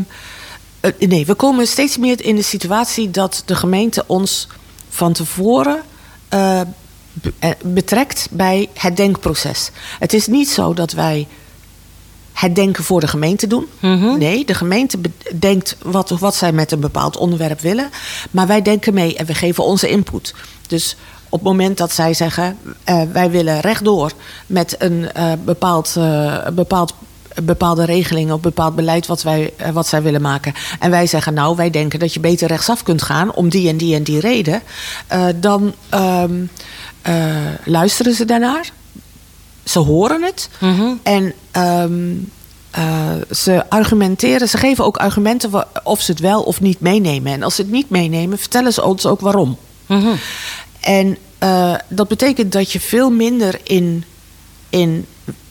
eh, 0.81 1.09
nee, 1.09 1.27
we 1.27 1.35
komen 1.35 1.67
steeds 1.67 1.99
meer 1.99 2.25
in 2.25 2.37
de 2.37 2.43
situatie 2.43 3.11
dat 3.11 3.43
de 3.47 3.55
gemeente 3.55 4.05
ons 4.07 4.49
van 4.89 5.13
tevoren 5.13 5.83
eh, 6.29 6.61
betrekt 7.65 8.29
bij 8.31 8.69
het 8.75 8.97
denkproces. 8.97 9.71
Het 9.99 10.13
is 10.13 10.27
niet 10.27 10.49
zo 10.49 10.75
dat 10.75 10.93
wij 10.93 11.27
het 12.41 12.55
denken 12.55 12.85
voor 12.85 13.01
de 13.01 13.09
gemeente 13.09 13.47
doen. 13.47 13.67
Mhm. 13.81 14.19
Nee, 14.19 14.45
de 14.45 14.55
gemeente 14.55 14.99
bedenkt 14.99 15.77
wat, 15.83 16.11
wat 16.11 16.35
zij 16.35 16.53
met 16.53 16.73
een 16.73 16.81
bepaald 16.81 17.17
onderwerp 17.17 17.61
willen. 17.61 17.91
Maar 18.31 18.47
wij 18.47 18.63
denken 18.63 18.95
mee 18.95 19.17
en 19.17 19.27
we 19.27 19.35
geven 19.35 19.65
onze 19.65 19.89
input. 19.89 20.35
Dus 20.69 20.97
op 21.29 21.39
het 21.39 21.49
moment 21.49 21.79
dat 21.79 21.93
zij 21.93 22.15
zeggen... 22.15 22.57
eh, 22.85 23.03
wij 23.13 23.31
willen 23.31 23.61
rechtdoor 23.61 24.13
met 24.47 24.77
een 24.79 25.13
eh, 25.13 25.33
bepaald, 25.45 25.95
eh, 25.97 26.47
bepaald, 26.53 26.95
bepaalde 27.43 27.85
regeling... 27.85 28.33
of 28.33 28.41
bepaald 28.41 28.75
beleid 28.75 29.07
wat, 29.07 29.23
wij, 29.23 29.53
wat 29.73 29.87
zij 29.87 30.03
willen 30.03 30.23
maken. 30.23 30.55
En 30.79 30.91
wij 30.91 31.07
zeggen, 31.07 31.35
nou, 31.35 31.57
wij 31.57 31.71
denken 31.71 31.99
dat 31.99 32.15
je 32.15 32.21
beter 32.21 32.49
rechtsaf 32.49 32.83
kunt 32.83 33.03
gaan... 33.03 33.33
om 33.33 33.49
die 33.49 33.69
en 33.69 33.77
die 33.77 33.95
en 33.95 34.03
die 34.03 34.21
reden. 34.21 34.63
dan 35.41 35.75
ehm, 35.89 36.35
eh, 37.03 37.15
luisteren 37.65 38.15
ze 38.15 38.25
daarnaar. 38.25 38.71
Ze 39.71 39.79
horen 39.79 40.23
het. 40.23 40.49
Mhm. 40.61 40.93
En 41.03 41.33
ehm, 41.51 42.15
eh, 42.71 43.13
ze 43.31 43.71
argumenteren, 43.71 44.49
ze 44.49 44.59
geven 44.59 44.85
ook 44.85 44.97
argumenten 44.97 45.67
of 45.85 46.01
ze 46.01 46.11
het 46.11 46.21
wel 46.21 46.43
of 46.43 46.61
niet 46.61 46.81
meenemen. 46.81 47.33
En 47.33 47.43
als 47.43 47.55
ze 47.55 47.63
het 47.63 47.71
niet 47.71 47.91
meenemen, 47.91 48.39
vertellen 48.39 48.73
ze 48.73 48.85
ons 48.85 49.07
ook 49.07 49.21
waarom. 49.21 49.59
Mhm. 49.87 50.15
En 50.81 51.19
eh, 51.39 51.75
dat 51.89 52.09
betekent 52.09 52.53
dat 52.53 52.73
je 52.73 52.81
veel 52.81 53.11
minder 53.11 53.61
in, 53.63 54.05
in 54.69 55.07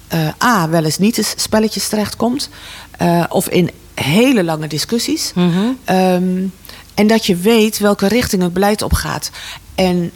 eh, 0.07 0.27
A, 0.43 0.69
wel 0.69 0.83
eens 0.83 0.97
niet 0.97 1.17
eens 1.17 1.33
spelletjes 1.37 1.87
terechtkomt. 1.87 2.49
of 3.29 3.49
in 3.49 3.71
hele 3.93 4.43
lange 4.43 4.67
discussies. 4.67 5.31
Mhm. 5.35 5.59
Ehm, 5.83 6.45
en 6.93 7.07
dat 7.07 7.25
je 7.25 7.35
weet 7.35 7.77
welke 7.77 8.07
richting 8.07 8.41
het 8.41 8.53
beleid 8.53 8.81
op 8.81 8.93
gaat. 8.93 9.31
En 9.75 10.11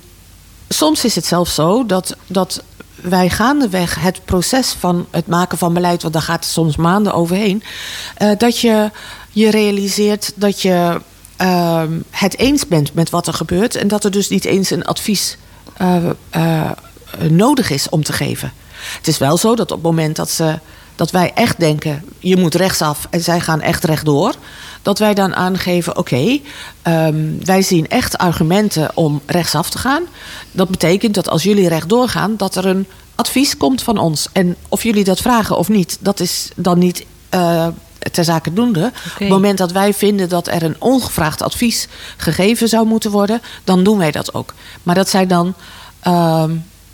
soms 0.70 1.06
is 1.06 1.16
het 1.16 1.26
zelfs 1.26 1.54
zo 1.54 1.86
dat, 1.86 2.16
dat 2.28 2.64
wij 3.04 3.30
gaandeweg 3.30 4.02
het 4.02 4.26
proces 4.26 4.72
van 4.80 5.06
het 5.12 5.28
maken 5.28 5.58
van 5.58 5.74
beleid, 5.74 6.02
want 6.02 6.14
daar 6.14 6.24
gaat 6.24 6.44
het 6.44 6.54
soms 6.54 6.76
maanden 6.76 7.14
overheen, 7.14 7.64
eh, 8.16 8.30
dat 8.38 8.60
je 8.60 8.92
je 9.32 9.50
realiseert 9.50 10.32
dat 10.36 10.62
je 10.62 11.02
ehm, 11.36 12.00
het 12.10 12.38
eens 12.38 12.68
bent 12.68 12.94
met 12.94 13.10
wat 13.10 13.28
er 13.28 13.34
gebeurt 13.34 13.76
en 13.76 13.88
dat 13.88 14.04
er 14.04 14.12
dus 14.12 14.30
niet 14.30 14.46
eens 14.46 14.70
een 14.70 14.86
advies 14.86 15.38
eh, 15.78 15.96
eh, 16.30 16.72
nodig 17.30 17.70
is 17.70 17.90
om 17.90 18.04
te 18.04 18.14
geven. 18.14 18.54
Het 18.98 19.08
is 19.08 19.18
wel 19.18 19.38
zo 19.38 19.56
dat 19.56 19.72
op 19.72 19.78
het 19.78 19.86
moment 19.86 20.16
dat, 20.16 20.30
ze, 20.30 20.60
dat 20.96 21.12
wij 21.12 21.32
echt 21.36 21.60
denken, 21.60 22.06
je 22.20 22.38
moet 22.38 22.56
rechtsaf 22.56 23.08
en 23.10 23.22
zij 23.22 23.40
gaan 23.40 23.62
echt 23.62 23.84
rechtdoor, 23.84 24.36
dat 24.84 25.00
wij 25.00 25.14
dan 25.14 25.36
aangeven, 25.36 25.98
oké, 25.98 26.40
ehm, 26.82 27.16
wij 27.44 27.62
zien 27.62 27.88
echt 27.88 28.18
argumenten 28.18 28.92
om 28.94 29.22
rechtsaf 29.26 29.70
te 29.70 29.78
gaan. 29.78 30.04
Dat 30.52 30.70
betekent 30.70 31.14
dat 31.14 31.30
als 31.30 31.44
jullie 31.44 31.68
rechtdoor 31.68 32.08
gaan, 32.10 32.38
dat 32.38 32.56
er 32.56 32.66
een 32.66 32.88
advies 33.16 33.58
komt 33.58 33.82
van 33.82 33.98
ons. 33.98 34.28
En 34.34 34.56
of 34.70 34.84
jullie 34.84 35.04
dat 35.04 35.20
vragen 35.20 35.58
of 35.58 35.70
niet, 35.70 35.98
dat 36.00 36.20
is 36.20 36.50
dan 36.56 36.78
niet 36.80 37.06
eh 37.30 37.68
ter 38.12 38.24
zake 38.24 38.54
doende. 38.54 38.86
Op 38.86 39.20
het 39.20 39.30
moment 39.30 39.58
dat 39.58 39.72
wij 39.72 39.94
vinden 39.94 40.30
dat 40.30 40.48
er 40.48 40.64
een 40.64 40.76
ongevraagd 40.80 41.42
advies 41.42 41.88
gegeven 42.18 42.68
zou 42.70 42.86
moeten 42.88 43.12
worden, 43.12 43.42
dan 43.64 43.84
doen 43.84 43.98
wij 43.98 44.12
dat 44.12 44.34
ook. 44.34 44.54
Maar 44.84 44.96
dat 44.96 45.10
zijn 45.10 45.28
dan, 45.28 45.54
ehm, 46.00 46.52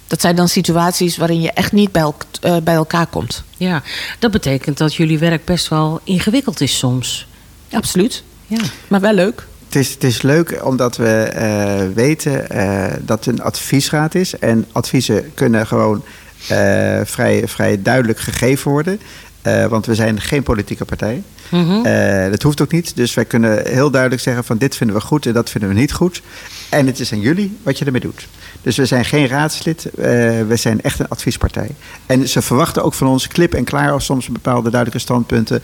dat 0.08 0.22
zijn 0.22 0.36
dan 0.36 0.48
situaties 0.48 1.18
waarin 1.18 1.42
je 1.42 1.52
echt 1.52 1.72
niet 1.72 1.92
bij, 1.92 2.02
elk- 2.02 2.24
eh, 2.42 2.58
bij 2.64 2.74
elkaar 2.76 3.08
komt. 3.08 3.44
Ja, 3.58 3.84
dat 4.20 4.32
betekent 4.32 4.78
dat 4.78 4.96
jullie 4.96 5.20
werk 5.20 5.46
best 5.46 5.68
wel 5.68 6.00
ingewikkeld 6.04 6.62
is 6.62 6.78
soms. 6.78 7.28
Absoluut. 7.72 8.24
Ja. 8.48 8.62
Maar 8.88 9.02
wel 9.02 9.14
leuk. 9.14 9.48
Het 9.66 9.76
is, 9.76 9.94
het 9.94 10.04
is 10.04 10.22
leuk 10.22 10.66
omdat 10.66 10.98
we 10.98 11.24
eh, 11.24 11.82
weten 11.94 12.50
eh, 12.50 12.94
dat 13.00 13.26
het 13.26 13.36
een 13.36 13.44
adviesraad 13.44 14.16
is. 14.16 14.40
En 14.40 14.66
adviezen 14.72 15.34
kunnen 15.34 15.68
gewoon 15.68 16.04
eh, 16.48 17.00
vrij, 17.04 17.48
vrij 17.48 17.82
duidelijk 17.82 18.20
gegeven 18.20 18.72
worden. 18.72 19.00
Eh, 19.42 19.66
want 19.66 19.86
we 19.86 19.96
zijn 19.96 20.22
geen 20.22 20.44
politieke 20.44 20.86
partij. 20.86 21.24
Mhm. 21.50 21.86
Eh, 21.86 22.32
dat 22.32 22.42
hoeft 22.42 22.62
ook 22.62 22.72
niet. 22.72 22.96
Dus 22.96 23.14
wij 23.14 23.26
kunnen 23.26 23.68
heel 23.68 23.92
duidelijk 23.92 24.22
zeggen 24.22 24.44
van 24.44 24.58
dit 24.58 24.76
vinden 24.76 24.96
we 24.96 25.02
goed 25.02 25.26
en 25.26 25.34
dat 25.34 25.50
vinden 25.50 25.70
we 25.70 25.76
niet 25.76 25.94
goed. 25.94 26.22
En 26.70 26.86
het 26.86 27.00
is 27.00 27.12
aan 27.14 27.20
jullie 27.20 27.58
wat 27.64 27.78
je 27.78 27.86
ermee 27.86 28.02
doet. 28.02 28.28
Dus 28.62 28.78
we 28.78 28.86
zijn 28.86 29.06
geen 29.06 29.28
raadslid, 29.28 29.86
eh, 29.86 30.04
we 30.48 30.56
zijn 30.56 30.82
echt 30.82 31.00
een 31.00 31.08
adviespartij. 31.08 31.70
En 32.06 32.28
ze 32.28 32.42
verwachten 32.42 32.84
ook 32.84 32.94
van 32.94 33.08
ons 33.08 33.28
klip 33.28 33.54
en 33.54 33.64
klaar 33.64 33.94
of 33.94 34.02
soms 34.02 34.28
bepaalde 34.28 34.70
duidelijke 34.70 35.02
standpunten. 35.02 35.64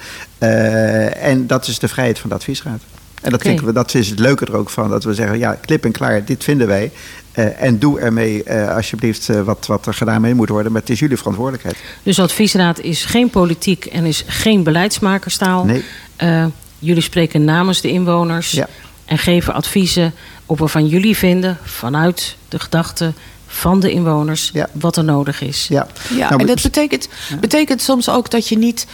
En 1.20 1.48
dat 1.48 1.68
is 1.68 1.80
de 1.80 1.88
vrijheid 1.88 2.20
van 2.20 2.30
de 2.30 2.36
adviesraad. 2.36 2.82
En 3.22 3.32
dat, 3.32 3.42
vinden 3.42 3.66
we, 3.66 3.74
dat 3.74 3.94
is 3.94 4.10
het 4.10 4.20
leuke 4.20 4.46
er 4.46 4.56
ook 4.56 4.70
van. 4.70 4.90
Dat 4.90 5.04
we 5.04 5.14
zeggen, 5.14 5.38
ja, 5.38 5.58
klip 5.62 5.86
en 5.86 5.92
klaar, 5.92 6.26
dit 6.26 6.44
vinden 6.44 6.68
wij. 6.68 6.92
Eh, 7.36 7.62
en 7.62 7.80
doe 7.80 8.00
ermee 8.00 8.44
eh, 8.44 8.76
alsjeblieft 8.76 9.30
eh, 9.30 9.42
wat, 9.42 9.66
wat 9.68 9.86
er 9.86 9.94
gedaan 9.94 10.22
mee 10.22 10.34
moet 10.34 10.50
worden. 10.50 10.72
Maar 10.72 10.82
het 10.82 10.90
is 10.90 11.00
jullie 11.00 11.18
verantwoordelijkheid. 11.18 11.78
Dus 12.04 12.20
adviesraad 12.20 12.80
is 12.80 13.06
geen 13.06 13.30
politiek 13.30 13.86
en 13.86 14.06
is 14.06 14.24
geen 14.28 14.64
beleidsmakerstaal. 14.64 15.66
Nee. 15.66 15.84
Eh, 16.16 16.46
jullie 16.80 17.02
spreken 17.02 17.44
namens 17.44 17.82
de 17.82 17.90
inwoners 17.92 18.52
Ja. 18.52 18.68
en 19.06 19.18
geven 19.18 19.54
adviezen 19.54 20.14
op 20.46 20.60
waarvan 20.60 20.88
jullie 20.88 21.18
vinden, 21.18 21.58
vanuit 21.64 22.36
de 22.50 22.60
gedachten 22.60 23.16
van 23.48 23.80
de 23.80 23.92
inwoners, 23.92 24.50
Ja. 24.54 24.68
wat 24.72 24.98
er 24.98 25.04
nodig 25.04 25.42
is. 25.42 25.68
Ja, 25.70 25.88
Ja, 26.10 26.30
Nou, 26.30 26.42
en 26.42 26.48
dat 26.48 26.62
betekent, 26.62 27.08
betekent 27.40 27.82
soms 27.82 28.10
ook 28.10 28.30
dat 28.32 28.48
je 28.48 28.58
niet 28.58 28.88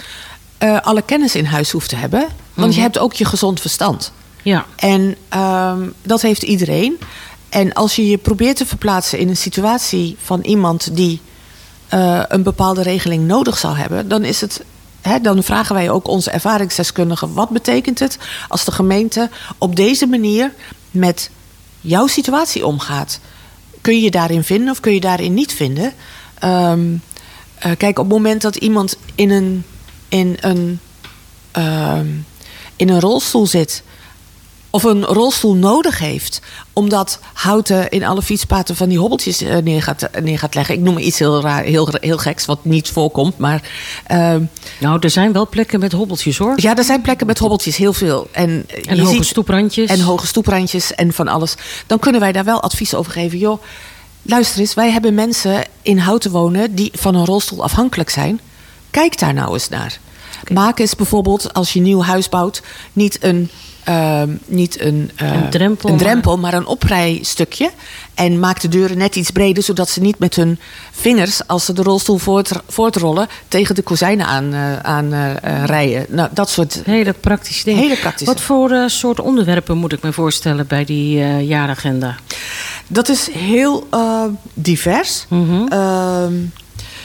eh, 0.57 0.79
alle 0.81 1.01
kennis 1.01 1.35
in 1.35 1.45
huis 1.45 1.71
hoeft 1.71 1.89
te 1.89 1.95
hebben. 1.95 2.27
Want 2.53 2.69
je 2.73 2.79
Mhm. 2.79 2.81
hebt 2.81 2.99
ook 2.99 3.13
je 3.13 3.25
gezond 3.25 3.61
verstand. 3.61 4.11
Ja. 4.41 4.65
En 4.75 5.15
ehm, 5.29 5.79
dat 6.01 6.21
heeft 6.21 6.43
iedereen. 6.43 6.97
En 7.51 7.73
als 7.73 7.95
je 7.95 8.07
je 8.07 8.17
probeert 8.17 8.57
te 8.57 8.65
verplaatsen 8.65 9.19
in 9.19 9.29
een 9.29 9.37
situatie 9.37 10.15
van 10.21 10.41
iemand 10.41 10.95
die 10.95 11.21
eh, 11.87 12.23
een 12.27 12.43
bepaalde 12.43 12.81
regeling 12.81 13.27
nodig 13.27 13.57
zou 13.57 13.77
hebben, 13.77 14.07
dan 14.07 14.23
is 14.23 14.41
het. 14.41 14.63
Dan 15.21 15.43
vragen 15.43 15.75
wij 15.75 15.89
ook 15.89 16.07
onze 16.07 16.31
ervaringsdeskundigen: 16.31 17.33
wat 17.33 17.49
betekent 17.49 17.99
het 17.99 18.17
als 18.47 18.65
de 18.65 18.71
gemeente 18.71 19.29
op 19.57 19.75
deze 19.75 20.05
manier 20.05 20.53
met 20.91 21.29
jouw 21.81 22.07
situatie 22.07 22.65
omgaat? 22.65 23.19
Kun 23.81 23.93
je 23.93 24.01
je 24.01 24.11
daarin 24.11 24.43
vinden 24.43 24.69
of 24.71 24.79
kun 24.79 24.93
je 24.93 24.99
daarin 24.99 25.33
niet 25.33 25.53
vinden? 25.53 25.93
Ehm, 26.39 26.95
eh, 27.55 27.71
kijk, 27.77 27.99
op 27.99 28.05
het 28.05 28.13
moment 28.13 28.41
dat 28.41 28.55
iemand 28.55 28.97
in 29.15 29.29
een, 29.29 29.63
in 30.09 30.37
een, 30.41 30.79
ehm, 31.51 32.07
in 32.75 32.89
een 32.89 32.99
rolstoel 32.99 33.47
zit 33.47 33.83
of 34.73 34.83
een 34.83 35.03
rolstoel 35.05 35.53
nodig 35.55 35.99
heeft, 35.99 36.41
omdat 36.73 37.19
houten 37.33 37.89
in 37.89 38.03
alle 38.05 38.21
fietspaten 38.21 38.75
van 38.75 38.89
die 38.89 38.97
hobbeltjes 38.99 39.41
eh, 39.41 39.57
neer, 39.57 39.81
gaat, 39.83 40.09
neer 40.21 40.39
gaat 40.39 40.55
leggen. 40.55 40.75
Ik 40.75 40.81
noem 40.81 40.97
iets 40.97 41.19
heel, 41.19 41.41
raar, 41.41 41.63
heel, 41.63 41.87
heel 42.01 42.17
geks, 42.17 42.45
wat 42.45 42.65
niet 42.65 42.89
voorkomt. 42.89 43.37
Maar 43.37 43.69
ehm, 44.07 44.43
Nou, 44.79 44.97
er 44.99 45.09
zijn 45.09 45.31
wel 45.31 45.47
plekken 45.49 45.79
met 45.79 45.91
hobbeltjes 45.91 46.37
hoor. 46.37 46.53
ja, 46.55 46.75
er 46.77 46.83
zijn 46.83 47.01
plekken 47.01 47.27
met 47.27 47.37
hobbeltjes, 47.39 47.75
heel 47.77 47.93
veel. 47.93 48.27
En, 48.31 48.63
eh, 48.67 48.91
En 48.91 48.99
hoge 48.99 49.13
ziet- 49.13 49.25
stoeprandjes. 49.25 49.89
En 49.89 49.99
hoge 49.99 50.27
stoeprandjes 50.27 50.95
en 50.95 51.13
van 51.13 51.27
alles. 51.27 51.55
Dan 51.87 51.99
kunnen 51.99 52.21
wij 52.21 52.31
daar 52.31 52.45
wel 52.45 52.61
advies 52.61 52.93
over 52.93 53.11
geven. 53.11 53.37
Joh, 53.37 53.61
luister 54.21 54.59
eens, 54.59 54.73
wij 54.73 54.91
hebben 54.91 55.13
mensen 55.13 55.63
in 55.81 55.97
houten 55.97 56.31
wonen 56.31 56.75
die 56.75 56.91
van 56.95 57.15
een 57.15 57.25
rolstoel 57.25 57.63
afhankelijk 57.63 58.09
zijn. 58.09 58.39
Kijk 58.91 59.19
daar 59.19 59.33
nou 59.33 59.53
eens 59.53 59.69
naar. 59.69 59.99
Maak 60.53 60.79
eens 60.79 60.95
bijvoorbeeld, 60.95 61.53
als 61.53 61.73
je 61.73 61.79
een 61.79 61.85
nieuw 61.85 62.01
huis 62.01 62.29
bouwt, 62.29 62.61
niet 62.93 63.17
een, 63.23 63.49
ehm, 63.83 64.29
niet 64.45 64.81
een, 64.81 65.11
eh, 65.15 65.33
Een 65.33 65.49
drempel, 65.49 65.89
een 65.89 65.95
maar- 65.95 66.03
drempel, 66.05 66.37
maar 66.37 66.53
een 66.53 66.65
oprijstukje. 66.65 67.71
En 68.13 68.39
maak 68.39 68.61
de 68.61 68.67
deuren 68.67 68.97
net 68.97 69.15
iets 69.15 69.31
breder, 69.31 69.63
zodat 69.63 69.89
ze 69.89 70.01
niet 70.01 70.19
met 70.19 70.35
hun 70.35 70.59
vingers, 70.91 71.47
als 71.47 71.65
ze 71.65 71.73
de 71.73 71.81
rolstoel 71.81 72.17
voort, 72.17 72.51
voortrollen, 72.67 73.27
tegen 73.47 73.75
de 73.75 73.81
kozijnen 73.81 74.25
aan, 74.25 74.53
eh, 74.53 74.79
aan 74.79 75.13
eh, 75.13 75.63
rijden. 75.65 76.05
Nou, 76.09 76.29
dat 76.33 76.49
soort 76.49 76.81
Hele 76.85 77.13
praktische 77.13 77.63
dingen. 77.63 77.81
Hele 77.81 77.95
praktische. 77.97 78.33
Wat 78.33 78.41
voor 78.41 78.71
eh, 78.71 78.83
soort 78.87 79.19
onderwerpen 79.19 79.77
moet 79.77 79.93
ik 79.93 80.01
me 80.01 80.13
voorstellen 80.13 80.67
bij 80.67 80.85
die 80.85 81.17
jaaragenda? 81.45 82.15
Dat 82.87 83.09
is 83.09 83.29
heel 83.31 83.87
divers. 84.53 85.25
Mhm. 85.29 85.67
Ehm, 85.67 86.33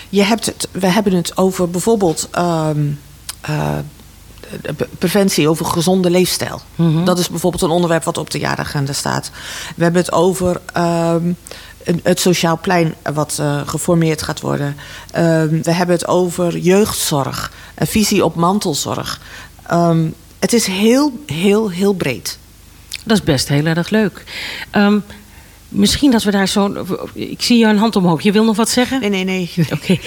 je 0.09 0.22
hebt 0.22 0.47
het, 0.47 0.68
we 0.72 0.87
hebben 0.87 1.12
het 1.12 1.37
over 1.37 1.70
bijvoorbeeld 1.70 2.29
preventie 4.99 5.49
over 5.49 5.67
gezonde 5.67 6.11
leefstijl. 6.11 6.61
Mhm. 6.75 7.05
Dat 7.05 7.19
is 7.19 7.29
bijvoorbeeld 7.29 7.63
een 7.63 7.71
onderwerp 7.71 8.05
wat 8.05 8.19
op 8.19 8.31
de 8.31 8.39
jaaragenda 8.39 8.93
staat. 8.93 9.31
We 9.77 9.83
hebben 9.83 10.03
het 10.03 10.13
over 10.13 10.61
ehm, 10.73 11.33
het 12.03 12.21
sociaal 12.21 12.59
plein 12.61 12.95
wat 13.15 13.37
eh, 13.41 13.61
geformeerd 13.67 14.23
gaat 14.23 14.41
worden. 14.41 14.77
Ehm, 15.11 15.63
we 15.63 15.73
hebben 15.73 15.97
het 15.97 16.09
over 16.09 16.59
jeugdzorg, 16.59 17.53
een 17.75 17.87
visie 17.87 18.25
op 18.25 18.35
mantelzorg. 18.35 19.21
Ehm, 19.67 20.07
het 20.39 20.53
is 20.53 20.67
heel, 20.67 21.13
heel, 21.27 21.71
heel 21.71 21.93
breed. 21.93 22.39
Dat 23.05 23.17
is 23.17 23.25
best 23.25 23.49
heel 23.49 23.67
erg 23.67 23.91
leuk. 23.91 24.25
Misschien 25.69 26.11
dat 26.11 26.23
we 26.23 26.31
daar 26.31 26.49
zo. 26.49 26.85
Ik 27.15 27.43
zie 27.43 27.59
jou 27.59 27.73
een 27.73 27.79
hand 27.79 27.97
omhoog. 27.97 28.23
Je 28.23 28.33
wil 28.33 28.45
nog 28.45 28.57
wat 28.57 28.69
zeggen? 28.69 29.01
Nee, 29.01 29.09
nee, 29.09 29.25
nee. 29.25 29.51
Oké. 29.77 29.99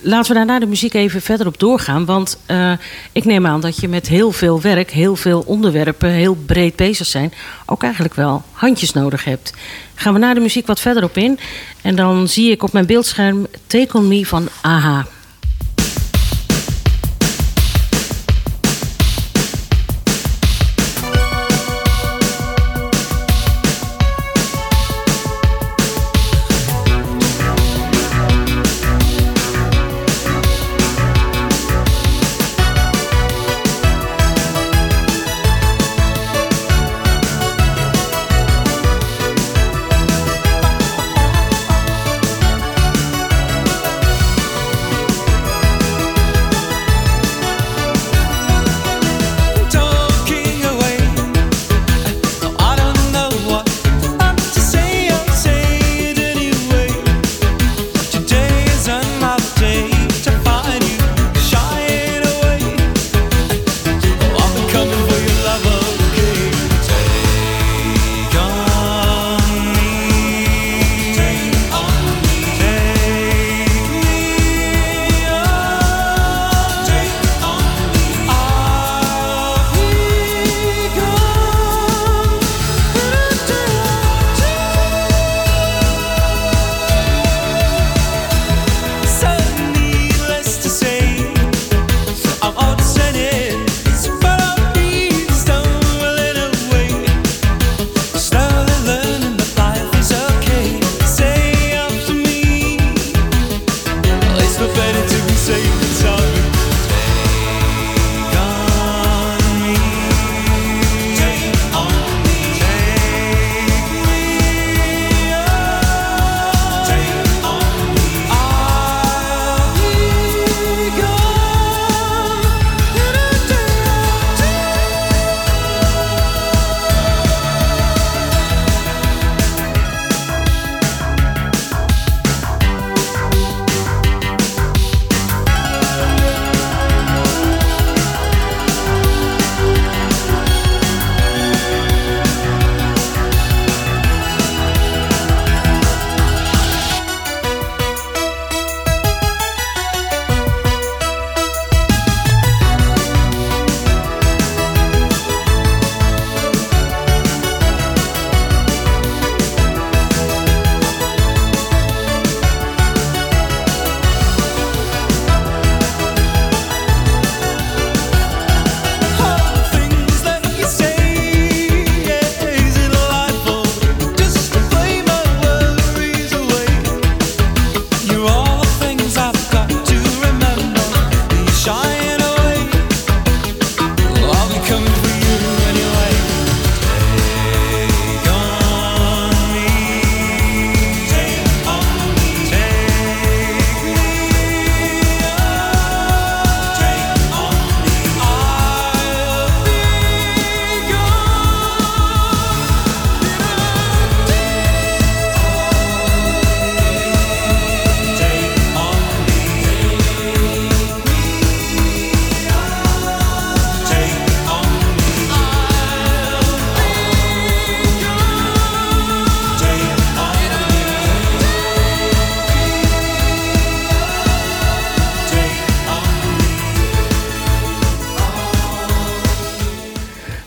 Laten 0.00 0.32
we 0.32 0.36
daar 0.36 0.46
na 0.46 0.58
de 0.58 0.66
muziek 0.66 0.94
even 0.94 1.22
verder 1.22 1.46
op 1.46 1.58
doorgaan. 1.58 2.04
Want 2.04 2.38
eh, 2.46 2.72
ik 3.12 3.24
neem 3.24 3.46
aan 3.46 3.60
dat 3.60 3.76
je 3.80 3.88
met 3.88 4.08
heel 4.08 4.32
veel 4.32 4.60
werk, 4.60 4.90
heel 4.90 5.16
veel 5.16 5.42
onderwerpen, 5.46 6.10
heel 6.10 6.34
breed 6.46 6.76
bezig 6.76 7.06
zijn. 7.06 7.32
Ook 7.66 7.82
eigenlijk 7.82 8.14
wel 8.14 8.42
handjes 8.52 8.92
nodig 8.92 9.24
hebt. 9.24 9.52
Gaan 9.94 10.12
we 10.12 10.18
na 10.18 10.34
de 10.34 10.40
muziek 10.40 10.66
wat 10.66 10.80
verder 10.80 11.04
op 11.04 11.16
in. 11.16 11.38
En 11.82 11.96
dan 11.96 12.28
zie 12.28 12.50
ik 12.50 12.62
op 12.62 12.72
mijn 12.72 12.86
beeldscherm 12.86 13.46
Take 13.66 14.00
Me 14.00 14.26
van 14.26 14.48
AHA. 14.60 15.06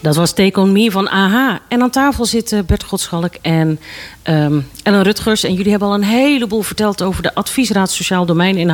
Dat 0.02 0.16
was 0.16 0.34
Take 0.34 0.60
On 0.60 0.92
van 0.92 1.10
AHA. 1.10 1.60
En 1.68 1.82
aan 1.82 1.90
tafel 1.90 2.26
zitten 2.26 2.66
Bert 2.66 2.84
Godschalk 2.84 3.34
en 3.42 3.80
ehm, 4.22 4.60
Ellen 4.84 5.04
Rutgers. 5.04 5.44
En 5.44 5.54
jullie 5.54 5.70
hebben 5.70 5.88
al 5.88 5.94
een 5.94 6.04
heleboel 6.04 6.62
verteld 6.62 7.02
over 7.02 7.24
de 7.24 7.36
Adviesraad 7.36 7.92
Sociaal 7.92 8.26
Domein 8.26 8.58
in. 8.58 8.70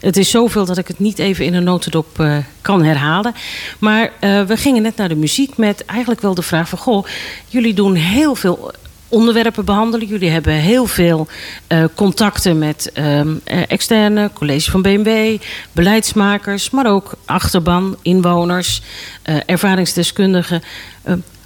Het 0.00 0.16
is 0.16 0.30
zoveel 0.30 0.64
dat 0.64 0.78
ik 0.78 0.88
het 0.88 0.98
niet 0.98 1.18
even 1.18 1.44
in 1.44 1.54
een 1.54 1.64
notendop 1.64 2.20
eh, 2.20 2.36
kan 2.60 2.84
herhalen. 2.84 3.34
Maar 3.78 4.12
eh, 4.20 4.42
we 4.42 4.56
gingen 4.56 4.82
net 4.82 4.96
naar 4.96 5.08
de 5.08 5.16
muziek 5.16 5.56
met 5.56 5.84
eigenlijk 5.84 6.20
wel 6.20 6.34
de 6.34 6.42
vraag 6.42 6.68
van... 6.68 6.78
Goh, 6.78 7.06
jullie 7.48 7.74
doen 7.74 7.94
heel 7.94 8.34
veel 8.34 8.70
onderwerpen 9.08 9.64
behandelen. 9.64 10.06
Jullie 10.06 10.30
hebben 10.30 10.52
heel 10.52 10.86
veel 10.86 11.26
eh, 11.66 11.84
contacten 11.94 12.58
met 12.58 12.90
ehm, 12.92 13.34
eh, 13.44 13.62
externe, 13.68 14.30
college 14.34 14.70
van 14.70 14.82
BMW, 14.82 15.36
beleidsmakers, 15.72 16.70
maar 16.70 16.86
ook 16.86 17.12
achterban, 17.24 17.96
inwoners, 18.02 18.82
eh, 19.22 19.36
ervaringsdeskundigen. 19.46 20.62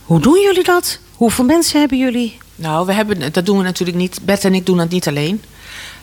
Hoe 0.03 0.21
doen 0.21 0.41
jullie 0.41 0.65
dat? 0.65 0.99
Hoeveel 1.15 1.45
mensen 1.45 1.81
hebben 1.81 1.99
jullie? 1.99 2.39
Nou, 2.55 2.87
we 2.87 2.93
hebben, 2.93 3.33
dat 3.33 3.47
doen 3.47 3.57
we 3.59 3.63
natuurlijk 3.63 3.99
niet. 3.99 4.19
Bert 4.23 4.45
en 4.45 4.55
ik 4.55 4.67
doen 4.67 4.77
dat 4.77 4.91
niet 4.91 5.09
alleen. 5.09 5.43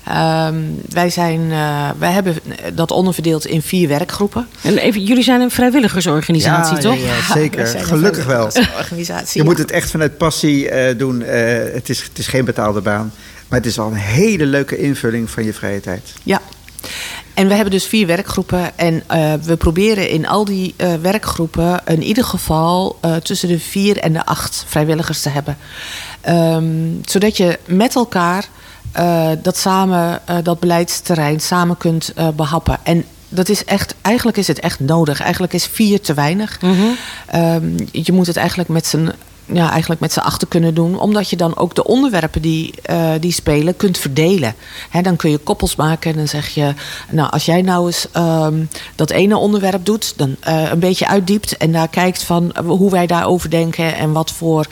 Ehm, 0.04 0.56
wij, 0.90 1.10
zijn, 1.10 1.52
eh, 1.52 1.90
wij 1.98 2.12
hebben 2.12 2.36
dat 2.74 2.92
onderverdeeld 2.92 3.46
in 3.46 3.62
vier 3.62 3.88
werkgroepen. 3.88 4.48
En 4.62 4.78
even, 4.78 5.04
jullie 5.04 5.24
zijn 5.24 5.42
een 5.42 5.52
vrijwilligersorganisatie, 5.52 6.76
Ja, 6.76 6.82
toch? 6.82 6.98
ja, 6.98 7.34
zeker. 7.34 7.68
Gelukkig 7.68 8.26
wel. 8.26 8.46
Organisatie. 8.78 9.42
Je 9.42 9.48
moet 9.48 9.58
het 9.58 9.72
echt 9.72 9.90
vanuit 9.90 10.18
passie 10.18 10.70
eh, 10.70 10.98
doen. 10.98 11.22
Eh, 11.22 11.74
het, 11.74 11.90
is, 11.90 12.04
het 12.04 12.18
is 12.18 12.28
geen 12.28 12.46
betaalde 12.46 12.82
baan. 12.82 13.12
Maar 13.48 13.60
het 13.60 13.68
is 13.68 13.80
al 13.80 13.88
een 13.88 13.94
hele 13.94 14.46
leuke 14.46 14.78
invulling 14.78 15.30
van 15.30 15.44
je 15.44 15.54
vrije 15.54 15.80
tijd. 15.80 16.14
Ja. 16.24 16.42
En 17.40 17.48
we 17.48 17.54
hebben 17.54 17.72
dus 17.72 17.86
vier 17.86 18.08
werkgroepen. 18.08 18.78
En 18.78 19.04
eh, 19.08 19.34
we 19.34 19.58
proberen 19.58 20.10
in 20.10 20.28
al 20.28 20.46
die 20.46 20.74
eh, 20.78 20.94
werkgroepen 21.02 21.82
in 21.86 22.04
ieder 22.04 22.24
geval 22.24 22.98
eh, 23.02 23.16
tussen 23.16 23.48
de 23.48 23.60
vier 23.60 23.98
en 23.98 24.14
de 24.14 24.26
acht 24.26 24.64
vrijwilligers 24.68 25.22
te 25.22 25.30
hebben. 25.30 25.58
Ehm, 26.22 26.66
zodat 27.06 27.38
je 27.38 27.60
met 27.66 27.96
elkaar 27.96 28.46
eh, 28.92 29.30
dat 29.42 29.58
samen, 29.58 30.20
eh, 30.26 30.38
dat 30.44 30.60
beleidsterrein 30.60 31.40
samen 31.40 31.78
kunt 31.78 32.14
eh, 32.16 32.28
behappen. 32.30 32.78
En 32.84 33.06
dat 33.30 33.50
is 33.50 33.66
echt, 33.66 33.96
eigenlijk 34.02 34.38
is 34.38 34.48
het 34.48 34.60
echt 34.60 34.80
nodig. 34.80 35.22
Eigenlijk 35.22 35.54
is 35.54 35.66
vier 35.66 36.02
te 36.02 36.14
weinig. 36.14 36.60
Ehm, 37.28 37.78
je 37.92 38.12
moet 38.12 38.28
het 38.28 38.38
eigenlijk 38.38 38.70
met 38.70 38.88
z'n 38.88 39.12
ja, 39.54 39.70
eigenlijk 39.70 40.02
met 40.02 40.14
z'n 40.14 40.20
achter 40.20 40.48
kunnen 40.48 40.74
doen. 40.74 41.00
Omdat 41.00 41.30
je 41.30 41.36
dan 41.36 41.58
ook 41.58 41.76
de 41.76 41.84
onderwerpen 41.84 42.42
die, 42.42 42.74
eh, 42.82 43.12
die 43.20 43.32
spelen 43.32 43.78
kunt 43.78 43.98
verdelen. 43.98 44.56
Dan 45.02 45.16
kun 45.16 45.32
je 45.32 45.38
koppels 45.38 45.76
maken 45.76 46.12
en 46.12 46.18
dan 46.18 46.28
zeg 46.28 46.48
je... 46.48 46.74
Nou, 47.10 47.32
als 47.32 47.46
jij 47.46 47.62
nou 47.62 47.86
eens 47.86 48.08
ehm, 48.12 48.64
dat 48.96 49.10
ene 49.10 49.38
onderwerp 49.38 49.86
doet... 49.86 50.14
dan 50.18 50.36
eh, 50.40 50.72
een 50.72 50.80
beetje 50.80 51.08
uitdiept 51.08 51.58
en 51.58 51.72
daar 51.72 51.88
kijkt 51.88 52.24
van 52.24 52.52
eh, 52.52 52.66
hoe 52.66 52.92
wij 52.92 53.08
daarover 53.08 53.50
denken... 53.50 53.96
en 53.96 54.12
wat 54.12 54.32
voor 54.32 54.66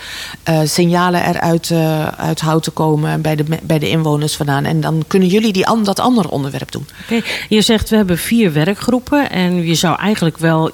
signalen 0.64 1.24
er 1.24 1.40
uit, 1.40 1.72
uit 2.18 2.42
houten 2.42 2.74
komen 2.74 3.22
bij 3.22 3.36
de, 3.36 3.44
bij 3.64 3.80
de 3.80 3.90
inwoners 3.90 4.36
vandaan. 4.36 4.66
En 4.66 4.82
dan 4.82 5.04
kunnen 5.08 5.30
jullie 5.30 5.54
die, 5.54 5.84
dat 5.84 6.00
andere 6.00 6.30
onderwerp 6.30 6.72
doen. 6.72 6.88
Oké, 7.04 7.22
Je 7.50 7.62
zegt 7.62 7.90
we 7.90 7.96
hebben 7.96 8.18
vier 8.18 8.54
werkgroepen 8.54 9.32
en 9.32 9.66
je 9.66 9.76
zou 9.76 10.00
eigenlijk 10.00 10.38
wel 10.38 10.72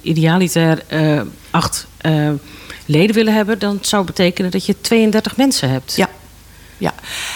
idealiter 0.00 0.82
acht 1.50 1.86
leden 2.86 3.14
willen 3.14 3.34
hebben. 3.34 3.58
Dan 3.58 3.78
zou 3.80 4.04
betekenen 4.04 4.50
dat 4.50 4.66
je 4.66 4.80
32 4.80 5.36
mensen 5.36 5.70
hebt. 5.70 5.96
Ja. 5.96 6.08
ja. 6.78 6.94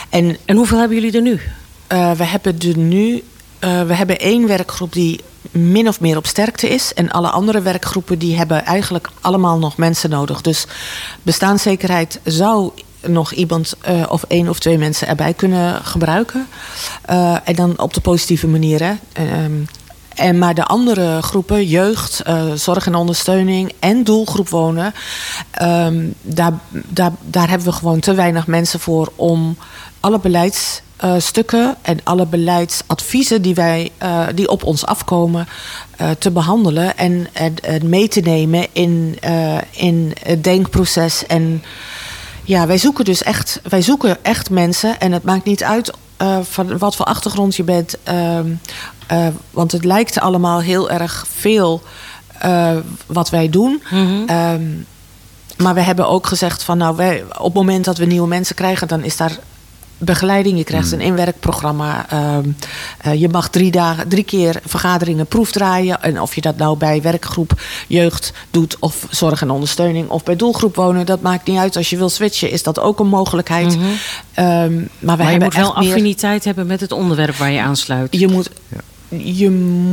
En 0.08 0.36
En 0.44 0.56
hoeveel 0.56 0.78
hebben 0.78 0.96
jullie 0.96 1.12
er 1.16 1.22
nu? 1.22 1.40
Eh, 1.86 2.12
we 2.12 2.24
hebben 2.24 2.58
er 2.58 2.78
nu. 2.78 3.22
eh, 3.58 3.82
we 3.82 3.94
hebben 3.94 4.18
één 4.18 4.46
werkgroep 4.46 4.92
die 4.92 5.20
min 5.50 5.88
of 5.88 6.00
meer 6.00 6.16
op 6.16 6.26
sterkte 6.26 6.68
is. 6.68 6.94
En 6.94 7.10
alle 7.10 7.28
andere 7.30 7.60
werkgroepen 7.62 8.18
die 8.18 8.36
hebben 8.36 8.64
eigenlijk 8.64 9.08
allemaal 9.20 9.58
nog 9.58 9.76
mensen 9.76 10.10
nodig. 10.10 10.40
Dus 10.40 10.66
bestaanszekerheid 11.22 12.20
zou 12.24 12.70
nog 13.06 13.32
iemand 13.32 13.74
eh, 13.80 14.02
of 14.08 14.22
één 14.28 14.48
of 14.48 14.58
twee 14.58 14.78
mensen 14.78 15.08
erbij 15.08 15.34
kunnen 15.34 15.84
gebruiken. 15.84 16.46
En 17.44 17.54
dan 17.54 17.78
op 17.78 17.94
de 17.94 18.00
positieve 18.00 18.46
manier. 18.46 18.82
Hè. 18.82 18.92
En 20.14 20.38
maar 20.38 20.54
de 20.54 20.64
andere 20.64 21.22
groepen, 21.22 21.64
jeugd, 21.64 22.20
eh, 22.20 22.52
zorg 22.54 22.86
en 22.86 22.94
ondersteuning 22.94 23.72
en 23.78 24.04
doelgroep 24.04 24.48
wonen, 24.48 24.94
ehm, 25.50 26.06
daar, 26.22 26.52
daar, 26.70 27.12
daar 27.20 27.48
hebben 27.48 27.66
we 27.66 27.72
gewoon 27.72 28.00
te 28.00 28.14
weinig 28.14 28.46
mensen 28.46 28.80
voor 28.80 29.12
om 29.16 29.56
alle 30.00 30.18
beleidsstukken 30.18 31.76
en 31.82 32.00
alle 32.04 32.26
beleidsadviezen 32.26 33.42
die, 33.42 33.54
wij, 33.54 33.90
eh, 33.98 34.26
die 34.34 34.48
op 34.48 34.64
ons 34.64 34.86
afkomen 34.86 35.48
eh, 35.96 36.10
te 36.10 36.30
behandelen 36.30 36.96
en, 36.96 37.28
en, 37.32 37.54
en 37.62 37.88
mee 37.88 38.08
te 38.08 38.20
nemen 38.20 38.66
in, 38.72 39.16
eh, 39.20 39.58
in 39.70 40.12
het 40.22 40.44
denkproces. 40.44 41.26
En 41.26 41.62
ja, 42.44 42.66
wij 42.66 42.78
zoeken 42.78 43.04
dus 43.04 43.22
echt, 43.22 43.60
wij 43.68 43.82
zoeken 43.82 44.24
echt 44.24 44.50
mensen 44.50 45.00
en 45.00 45.12
het 45.12 45.22
maakt 45.22 45.44
niet 45.44 45.64
uit 45.64 45.92
eh, 46.20 46.38
van 46.42 46.78
wat 46.78 46.96
voor 46.96 47.06
achtergrond 47.06 47.56
je 47.56 47.62
bent. 47.62 47.96
ehm, 48.02 48.52
eh, 49.06 49.26
want 49.50 49.72
het 49.72 49.84
lijkt 49.84 50.20
allemaal 50.20 50.60
heel 50.60 50.90
erg 50.90 51.26
veel 51.30 51.82
eh, 52.38 52.76
wat 53.06 53.30
wij 53.30 53.48
doen. 53.48 53.82
Ehm, 54.26 54.62
maar 55.56 55.74
we 55.74 55.80
hebben 55.80 56.08
ook 56.08 56.26
gezegd 56.26 56.62
van 56.62 56.78
nou, 56.78 56.96
wij, 56.96 57.24
op 57.38 57.44
het 57.44 57.54
moment 57.54 57.84
dat 57.84 57.98
we 57.98 58.04
nieuwe 58.04 58.28
mensen 58.28 58.54
krijgen, 58.54 58.88
dan 58.88 59.04
is 59.04 59.16
daar 59.16 59.38
begeleiding. 60.00 60.58
Je 60.58 60.64
krijgt 60.64 60.92
een 60.92 61.00
inwerkprogramma. 61.00 62.06
Ehm, 62.10 62.48
eh, 62.98 63.20
je 63.20 63.28
mag 63.28 63.48
drie, 63.48 63.70
dagen, 63.70 64.08
drie 64.08 64.24
keer 64.24 64.60
vergaderingen 64.64 65.26
proefdraaien. 65.26 66.02
En 66.02 66.20
of 66.20 66.34
je 66.34 66.40
dat 66.40 66.56
nou 66.56 66.76
bij 66.76 67.02
werkgroep 67.02 67.60
jeugd 67.88 68.32
doet, 68.50 68.76
of 68.78 69.06
zorg 69.10 69.42
en 69.42 69.50
ondersteuning, 69.50 70.08
of 70.08 70.22
bij 70.22 70.36
doelgroep 70.36 70.76
wonen, 70.76 71.06
dat 71.06 71.20
maakt 71.22 71.46
niet 71.46 71.58
uit. 71.58 71.76
Als 71.76 71.90
je 71.90 71.96
wil 71.96 72.08
switchen, 72.08 72.50
is 72.50 72.62
dat 72.62 72.80
ook 72.80 73.00
een 73.00 73.08
mogelijkheid. 73.08 73.78
Ehm, 74.34 74.46
maar 74.48 74.66
we 74.68 74.88
maar 75.04 75.16
je 75.18 75.24
hebben 75.24 75.42
moet 75.42 75.54
wel 75.54 75.74
meer- 75.78 75.88
affiniteit 75.92 76.44
hebben 76.44 76.66
met 76.66 76.80
het 76.80 76.92
onderwerp 76.92 77.36
waar 77.36 77.50
je 77.50 77.60
aansluit. 77.60 78.08
je 78.18 78.28
moet, 78.28 78.50
je 79.08 79.50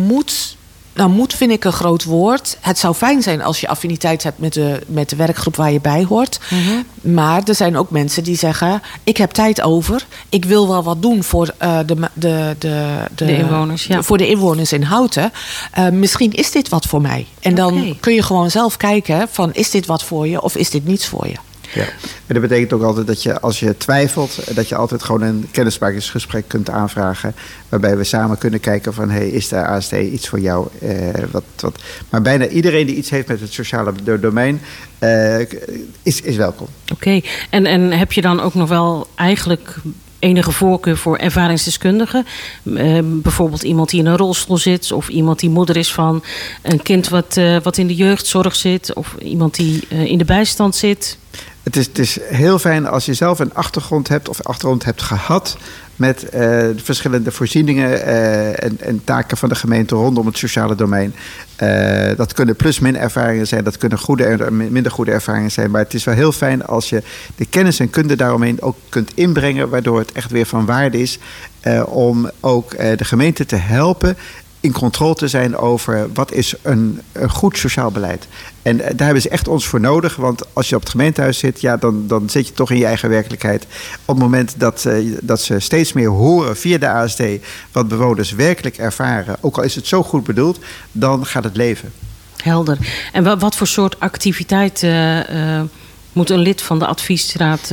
moet, 0.08 0.58
nou 0.98 1.10
moet 1.10 1.34
vind 1.34 1.52
ik 1.52 1.64
een 1.64 1.72
groot 1.72 2.04
woord. 2.04 2.58
Het 2.62 2.78
zou 2.78 2.94
fijn 2.94 3.22
zijn 3.22 3.42
als 3.42 3.60
je 3.60 3.68
affiniteit 3.68 4.24
hebt 4.24 4.40
met 4.40 4.54
de, 4.54 4.82
met 4.88 5.10
de 5.10 5.16
werkgroep 5.16 5.56
waar 5.56 5.72
je 5.72 5.82
bij 5.82 6.04
hoort. 6.04 6.40
Mhm. 6.50 7.14
Maar 7.14 7.42
er 7.44 7.56
zijn 7.56 7.78
ook 7.78 7.90
mensen 7.90 8.24
die 8.24 8.38
zeggen, 8.38 8.82
ik 9.04 9.18
heb 9.18 9.32
tijd 9.32 9.62
over. 9.62 10.06
Ik 10.30 10.46
wil 10.46 10.68
wel 10.68 10.84
wat 10.84 11.02
doen 11.02 11.24
voor 11.24 11.54
uh, 11.64 11.80
de, 11.86 12.10
de, 12.14 12.56
de, 12.60 12.96
De 13.16 13.38
inwoners, 13.38 13.86
ja. 13.86 14.04
Voor 14.04 14.18
de 14.18 14.28
inwoners 14.28 14.74
in 14.74 14.84
Houten. 14.84 15.32
Uh, 15.80 15.90
misschien 15.90 16.32
is 16.32 16.52
dit 16.52 16.70
wat 16.70 16.86
voor 16.86 17.02
mij. 17.02 17.26
En 17.40 17.56
dan 17.56 17.98
kun 18.00 18.14
je 18.14 18.24
gewoon 18.24 18.52
zelf 18.52 18.78
kijken 18.78 19.28
van, 19.32 19.54
is 19.54 19.70
dit 19.70 19.86
wat 19.86 20.04
voor 20.04 20.28
je 20.28 20.42
of 20.42 20.56
is 20.56 20.70
dit 20.70 20.86
niets 20.86 21.08
voor 21.08 21.28
je? 21.28 21.36
Ja. 21.74 21.82
En 22.28 22.34
dat 22.34 22.42
betekent 22.42 22.74
ook 22.74 22.84
altijd 22.84 23.08
dat 23.08 23.24
je, 23.24 23.40
als 23.40 23.60
je 23.60 23.78
twijfelt, 23.78 24.56
dat 24.56 24.70
je 24.70 24.76
altijd 24.76 25.04
gewoon 25.04 25.22
een 25.22 25.48
kennismakingsgesprek 25.52 26.48
kunt 26.48 26.70
aanvragen. 26.70 27.36
Waarbij 27.70 27.98
we 27.98 28.04
samen 28.04 28.38
kunnen 28.38 28.60
kijken 28.60 28.94
van, 28.94 29.10
hey, 29.10 29.30
is 29.30 29.48
de 29.48 29.66
ASD 29.66 29.92
iets 29.92 30.28
voor 30.28 30.40
jou? 30.40 30.68
Eh, 30.82 30.90
wat, 31.32 31.44
wat. 31.56 31.80
Maar 32.10 32.22
bijna 32.22 32.48
iedereen 32.48 32.86
die 32.86 32.96
iets 32.96 33.10
heeft 33.10 33.28
met 33.28 33.40
het 33.40 33.54
sociale 33.54 33.94
do- 34.04 34.20
domein, 34.20 34.62
eh, 35.00 35.40
is, 36.04 36.22
is 36.22 36.36
welkom. 36.36 36.68
Oké, 36.92 37.22
en, 37.50 37.66
en 37.66 37.92
heb 37.92 38.12
je 38.12 38.22
dan 38.22 38.42
ook 38.42 38.54
nog 38.54 38.70
wel 38.70 39.08
eigenlijk 39.16 39.76
enige 40.20 40.52
voorkeur 40.52 40.98
voor 40.98 41.18
ervaringsdeskundigen? 41.18 42.26
Eh, 42.76 43.00
bijvoorbeeld 43.04 43.64
iemand 43.64 43.90
die 43.90 44.00
in 44.00 44.06
een 44.06 44.18
rolstoel 44.18 44.58
zit, 44.58 44.92
of 44.92 45.08
iemand 45.08 45.40
die 45.40 45.50
moeder 45.50 45.78
is 45.78 45.94
van 45.94 46.24
een 46.62 46.82
kind 46.82 47.10
wat, 47.10 47.38
eh, 47.38 47.58
wat 47.64 47.78
in 47.78 47.88
de 47.88 47.96
jeugdzorg 47.96 48.56
zit, 48.56 48.94
of 48.94 49.16
iemand 49.20 49.56
die 49.56 49.84
eh, 49.90 50.06
in 50.06 50.18
de 50.18 50.26
bijstand 50.26 50.76
zit. 50.76 51.18
Het 51.68 51.76
is, 51.76 51.86
het 51.86 52.00
is 52.00 52.20
heel 52.24 52.60
fijn 52.60 52.88
als 52.88 53.06
je 53.06 53.14
zelf 53.14 53.40
een 53.40 53.54
achtergrond 53.54 54.08
hebt 54.08 54.30
of 54.30 54.42
achtergrond 54.42 54.84
hebt 54.84 55.02
gehad 55.02 55.58
met 55.96 56.24
eh, 56.24 56.40
de 56.50 56.82
verschillende 56.84 57.32
voorzieningen 57.32 58.04
eh, 58.04 58.64
en, 58.64 58.78
en 58.80 59.02
taken 59.04 59.38
van 59.38 59.50
de 59.50 59.56
gemeente 59.56 59.96
rondom 59.96 60.26
het 60.26 60.38
sociale 60.38 60.76
domein. 60.76 61.16
Eh, 61.56 62.10
dat 62.18 62.34
kunnen 62.34 62.56
plus-min 62.56 62.98
ervaringen 62.98 63.48
zijn, 63.48 63.64
dat 63.64 63.78
kunnen 63.78 63.98
goede 63.98 64.26
en 64.26 64.72
minder 64.72 64.92
goede 64.92 65.12
ervaringen 65.12 65.52
zijn. 65.52 65.72
Maar 65.72 65.82
het 65.82 65.94
is 65.94 66.04
wel 66.04 66.16
heel 66.16 66.32
fijn 66.32 66.66
als 66.66 66.90
je 66.90 67.04
de 67.36 67.46
kennis 67.46 67.80
en 67.80 67.90
kunde 67.90 68.16
daaromheen 68.16 68.62
ook 68.62 68.78
kunt 68.90 69.12
inbrengen, 69.14 69.70
waardoor 69.70 70.00
het 70.00 70.12
echt 70.12 70.32
weer 70.32 70.46
van 70.46 70.66
waarde 70.66 71.02
is 71.02 71.20
om 71.86 72.30
ook 72.40 72.78
de 72.78 73.06
gemeente 73.06 73.46
te 73.46 73.56
helpen 73.56 74.18
in 74.60 74.72
controle 74.72 75.16
te 75.16 75.28
zijn 75.28 75.58
over 75.58 76.08
wat 76.14 76.32
is 76.32 76.54
een, 76.62 77.02
goed 77.30 77.58
sociaal 77.58 77.92
beleid. 77.92 78.28
En 78.62 78.80
eh, 78.82 78.88
daar 78.96 79.06
hebben 79.06 79.22
ze 79.22 79.30
echt 79.30 79.48
ons 79.48 79.68
voor 79.68 79.80
nodig. 79.80 80.16
Want 80.16 80.44
als 80.54 80.70
je 80.70 80.76
op 80.76 80.82
het 80.82 80.90
gemeentehuis 80.90 81.38
zit, 81.38 81.62
ja, 81.62 81.78
dan, 81.78 82.08
dan 82.08 82.30
zit 82.30 82.48
je 82.48 82.54
toch 82.54 82.72
in 82.72 82.78
je 82.78 82.86
eigen 82.86 83.10
werkelijkheid. 83.10 83.64
Op 84.06 84.16
het 84.16 84.24
moment 84.24 84.54
dat, 84.58 84.86
eh, 84.86 85.18
dat 85.22 85.42
ze 85.42 85.60
steeds 85.60 85.94
meer 85.94 86.10
horen 86.10 86.58
via 86.58 86.78
de 86.78 86.88
ASD 86.90 87.22
wat 87.72 87.88
bewoners 87.88 88.32
werkelijk 88.32 88.78
ervaren, 88.78 89.36
ook 89.42 89.58
al 89.58 89.64
is 89.64 89.76
het 89.76 89.88
zo 89.88 90.04
goed 90.04 90.24
bedoeld, 90.24 90.60
dan 90.92 91.26
gaat 91.26 91.44
het 91.44 91.56
leven. 91.58 91.92
Helder. 92.38 92.78
En 93.12 93.24
wa- 93.24 93.38
wat 93.38 93.56
voor 93.56 93.68
soort 93.68 94.00
activiteit 94.00 94.84
eh, 94.84 95.62
moet 96.14 96.30
een 96.30 96.40
lid 96.40 96.62
van 96.62 96.80
de 96.80 96.86
adviesraad. 96.86 97.72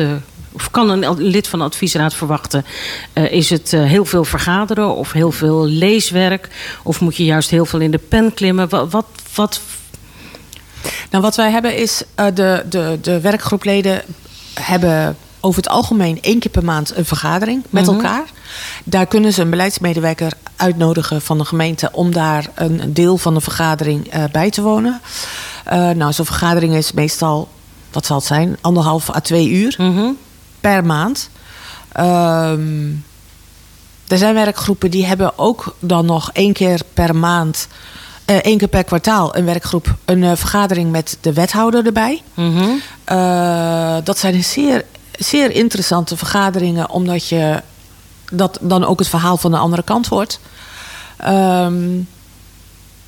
Of 0.54 0.70
kan 0.70 0.90
een 0.90 1.22
lid 1.22 1.48
van 1.48 1.58
de 1.58 1.64
adviesraad 1.64 2.14
verwachten? 2.14 2.64
Eh, 3.12 3.32
is 3.32 3.50
het 3.50 3.72
eh, 3.72 3.82
heel 3.84 4.04
veel 4.04 4.24
vergaderen 4.24 4.94
of 4.96 5.12
heel 5.12 5.32
veel 5.32 5.66
leeswerk? 5.66 6.48
Of 6.82 7.00
moet 7.00 7.16
je 7.16 7.24
juist 7.24 7.50
heel 7.50 7.66
veel 7.66 7.80
in 7.80 7.90
de 7.90 7.98
pen 8.08 8.34
klimmen? 8.34 8.68
Wat, 8.68 8.90
wat, 8.90 9.06
wat 9.34 9.60
Nou, 11.10 11.22
wat 11.22 11.36
wij 11.36 11.50
hebben 11.50 11.76
is, 11.76 12.02
eh, 12.14 12.26
de, 12.34 12.64
de, 12.68 12.98
de 13.02 13.20
werkgroepleden 13.20 14.02
hebben 14.60 15.16
over 15.40 15.62
het 15.62 15.70
algemeen 15.72 16.18
één 16.22 16.38
keer 16.38 16.50
per 16.50 16.64
maand 16.64 16.96
een 16.96 17.04
vergadering 17.04 17.64
met 17.70 17.86
Mhm. 17.86 17.94
elkaar. 17.94 18.24
Daar 18.84 19.06
kunnen 19.06 19.32
ze 19.32 19.42
een 19.42 19.50
beleidsmedewerker 19.50 20.32
uitnodigen 20.56 21.22
van 21.22 21.38
de 21.38 21.44
gemeente 21.44 21.88
om 21.92 22.12
daar 22.12 22.46
een 22.54 22.82
een 22.82 22.94
deel 22.94 23.16
van 23.18 23.34
de 23.34 23.40
vergadering 23.40 24.28
bij 24.32 24.50
te 24.50 24.62
wonen. 24.62 25.00
Nou, 25.70 26.12
zo'n 26.12 26.24
vergadering 26.26 26.74
is 26.74 26.92
meestal, 26.92 27.48
wat 27.92 28.06
zal 28.06 28.16
het 28.16 28.26
zijn, 28.26 28.56
anderhalf 28.60 29.10
à 29.14 29.20
twee 29.20 29.48
uur 29.50 29.74
Mhm. 29.78 30.10
Per 30.64 30.84
maand. 30.84 31.30
Ehm, 31.92 32.90
er 34.08 34.18
zijn 34.18 34.34
werkgroepen 34.34 34.90
die 34.90 35.06
hebben 35.06 35.38
ook 35.38 35.76
dan 35.78 36.06
nog 36.06 36.30
één 36.32 36.52
keer 36.52 36.80
per 36.94 37.16
maand, 37.16 37.68
eh, 38.24 38.36
één 38.36 38.58
keer 38.58 38.68
per 38.68 38.84
kwartaal 38.84 39.36
een 39.36 39.44
werkgroep, 39.44 39.94
een 40.04 40.24
eh, 40.24 40.32
vergadering 40.34 40.90
met 40.90 41.18
de 41.20 41.32
wethouder 41.32 41.86
erbij. 41.86 42.22
Mhm. 42.34 42.64
Eh, 43.04 43.96
dat 44.04 44.18
zijn 44.18 44.44
zeer, 44.44 44.84
zeer 45.18 45.50
interessante 45.50 46.16
vergaderingen, 46.16 46.90
omdat 46.90 47.28
je 47.28 47.62
dat 48.32 48.58
dan 48.60 48.84
ook 48.84 48.98
het 48.98 49.08
verhaal 49.08 49.36
van 49.36 49.50
de 49.50 49.58
andere 49.58 49.82
kant 49.82 50.06
hoort. 50.06 50.40
Ehm, 51.16 52.00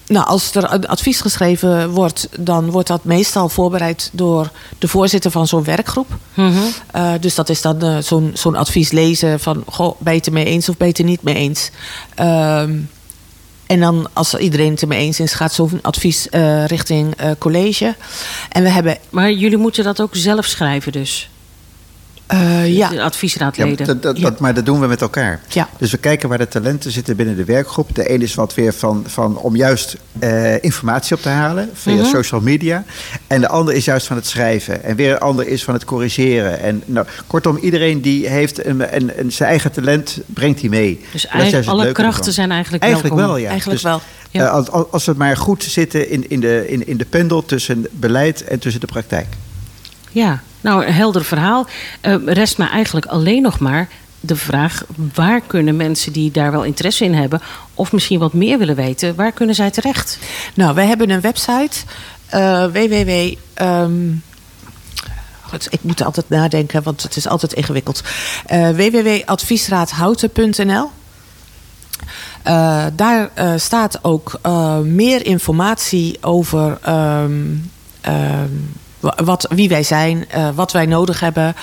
nou, 0.08 0.26
als 0.26 0.54
er 0.54 0.86
advies 0.86 1.20
geschreven 1.20 1.90
wordt, 1.90 2.28
dan 2.38 2.70
wordt 2.70 2.88
dat 2.88 3.04
meestal 3.04 3.48
voorbereid 3.48 4.10
door 4.12 4.50
de 4.78 4.88
voorzitter 4.88 5.30
van 5.30 5.46
zo'n 5.46 5.64
werkgroep. 5.64 6.08
Mhm. 6.34 6.52
Eh, 6.90 7.12
dus 7.20 7.34
dat 7.34 7.48
is 7.48 7.60
dan 7.60 7.82
eh, 7.82 7.98
zo'n 7.98 8.30
zo'n 8.34 8.56
advies 8.56 8.90
lezen 8.90 9.40
van, 9.40 9.62
goh, 9.66 10.00
ben 10.00 10.12
je 10.12 10.18
het 10.18 10.26
ermee 10.26 10.44
eens 10.44 10.68
of 10.68 10.76
ben 10.76 10.86
je 10.86 10.94
het 10.96 11.06
niet 11.06 11.22
mee 11.22 11.34
eens? 11.34 11.70
Ehm, 12.14 12.78
en 13.66 13.80
dan, 13.80 14.08
als 14.12 14.34
iedereen 14.34 14.70
het 14.70 14.82
ermee 14.82 15.00
eens 15.00 15.20
is, 15.20 15.32
gaat 15.32 15.52
zo'n 15.52 15.78
advies 15.82 16.28
eh, 16.28 16.64
richting 16.64 17.14
college. 17.38 17.94
En 18.48 18.62
we 18.62 18.68
hebben, 18.68 18.98
Maar 19.10 19.32
jullie 19.32 19.58
moeten 19.58 19.84
dat 19.84 20.00
ook 20.00 20.16
zelf 20.16 20.44
schrijven 20.44 20.92
dus? 20.92 21.30
Eh, 22.26 22.74
ja, 22.76 22.88
De 22.88 22.94
Ja, 22.94 23.02
adviesraadleden. 23.02 23.86
dat, 23.86 24.02
dat, 24.02 24.18
Ja. 24.18 24.34
maar 24.38 24.54
dat 24.54 24.66
doen 24.66 24.80
we 24.80 24.86
met 24.86 25.00
elkaar. 25.00 25.40
Ja. 25.48 25.68
Dus 25.78 25.90
we 25.90 25.96
kijken 25.98 26.28
waar 26.28 26.38
de 26.38 26.48
talenten 26.48 26.90
zitten 26.90 27.16
binnen 27.16 27.36
de 27.36 27.44
werkgroep. 27.44 27.94
De 27.94 28.12
een 28.12 28.22
is 28.22 28.34
wat 28.34 28.54
weer 28.54 28.72
van, 28.72 29.04
van 29.06 29.36
om 29.36 29.56
juist 29.56 29.96
eh, 30.18 30.62
informatie 30.64 31.16
op 31.16 31.22
te 31.22 31.28
halen 31.28 31.70
via 31.72 31.94
Mhm. 31.94 32.04
social 32.04 32.40
media. 32.40 32.84
En 33.26 33.40
de 33.40 33.48
ander 33.48 33.74
is 33.74 33.84
juist 33.84 34.06
van 34.06 34.16
het 34.16 34.26
schrijven. 34.26 34.84
En 34.84 34.96
weer 34.96 35.12
een 35.12 35.18
ander 35.18 35.46
is 35.48 35.64
van 35.64 35.74
het 35.74 35.84
corrigeren. 35.84 36.60
En 36.60 36.82
nou, 36.86 37.06
kortom, 37.26 37.56
iedereen 37.56 38.00
die 38.00 38.28
heeft 38.28 38.66
een, 38.66 38.96
een, 38.96 39.12
een, 39.20 39.32
zijn 39.32 39.48
eigen 39.48 39.72
talent, 39.72 40.18
brengt 40.26 40.60
hij 40.60 40.68
mee. 40.68 41.04
dus 41.12 41.26
eigenlijk 41.26 41.68
alle 41.68 41.92
krachten 41.92 42.18
ervan. 42.18 42.32
zijn 42.32 42.50
eigenlijk, 42.50 42.82
Eigenlijk 42.82 43.14
welkom. 43.14 43.32
wel, 43.32 43.42
ja. 43.42 43.50
eigenlijk 43.50 43.82
Dus, 43.82 43.90
wel. 43.90 44.00
Ja. 44.30 44.44
eh, 44.46 44.50
als, 44.52 44.70
als- 44.70 44.86
als 44.90 45.04
we 45.04 45.14
maar 45.16 45.36
goed 45.36 45.62
zitten 45.62 46.10
in, 46.10 46.24
in, 46.30 46.40
de, 46.40 46.64
in, 46.68 46.86
in 46.86 46.96
de 46.96 47.04
pendel 47.04 47.44
tussen 47.44 47.86
beleid 47.92 48.44
en 48.44 48.58
tussen 48.58 48.80
de 48.80 48.86
praktijk. 48.86 49.26
Ja, 50.10 50.42
nou, 50.66 50.86
een 50.86 50.92
helder 50.92 51.24
verhaal. 51.24 51.66
Eh, 52.00 52.16
rest 52.24 52.58
mij 52.58 52.68
eigenlijk 52.68 53.06
alleen 53.06 53.42
nog 53.42 53.58
maar 53.58 53.88
de 54.20 54.36
vraag... 54.36 54.84
waar 55.14 55.40
kunnen 55.40 55.76
mensen 55.76 56.12
die 56.12 56.30
daar 56.30 56.50
wel 56.50 56.64
interesse 56.64 57.04
in 57.04 57.14
hebben... 57.14 57.40
of 57.74 57.92
misschien 57.92 58.18
wat 58.18 58.32
meer 58.32 58.58
willen 58.58 58.74
weten, 58.74 59.14
waar 59.14 59.32
kunnen 59.32 59.54
zij 59.54 59.70
terecht? 59.70 60.18
Nou, 60.54 60.74
wij 60.74 60.86
hebben 60.86 61.10
een 61.10 61.20
website. 61.20 61.76
eh 62.26 62.64
www. 62.64 63.34
goed, 65.42 65.66
ik 65.70 65.82
moet 65.82 66.02
altijd 66.02 66.28
nadenken, 66.28 66.82
want 66.82 67.02
het 67.02 67.16
is 67.16 67.28
altijd 67.28 67.52
ingewikkeld. 67.52 68.02
Eh 68.46 68.68
www.adviesraadhouten.nl 68.68 70.90
daar 72.94 73.30
staat 73.56 73.98
ook 74.02 74.40
meer 74.82 75.26
informatie 75.26 76.16
over 76.20 76.78
ehm, 76.82 77.54
ehm, 78.00 78.50
wat, 79.00 79.46
wie 79.50 79.68
wij 79.68 79.82
zijn, 79.82 80.28
eh, 80.30 80.48
wat 80.54 80.72
wij 80.72 80.86
nodig 80.86 81.20
hebben. 81.20 81.54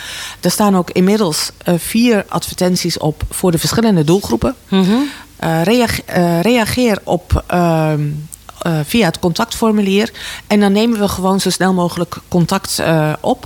Er 0.42 0.52
staan 0.52 0.78
ook 0.78 0.90
inmiddels 0.90 1.52
eh, 1.64 1.74
vier 1.78 2.26
advertenties 2.30 2.98
op 2.98 3.24
voor 3.30 3.52
de 3.52 3.58
verschillende 3.58 4.04
doelgroepen. 4.04 4.56
Mhm. 4.68 4.92
Eh, 5.36 5.62
reage- 5.64 6.04
eh, 6.06 6.42
reageer 6.42 7.00
op 7.04 7.44
ehm, 7.48 8.02
eh, 8.62 8.72
via 8.86 9.06
het 9.06 9.20
contactformulier. 9.20 10.12
En 10.48 10.60
dan 10.60 10.72
nemen 10.72 11.00
we 11.00 11.08
gewoon 11.08 11.40
zo 11.40 11.50
snel 11.50 11.74
mogelijk 11.74 12.16
contact 12.28 12.82
op. 13.20 13.46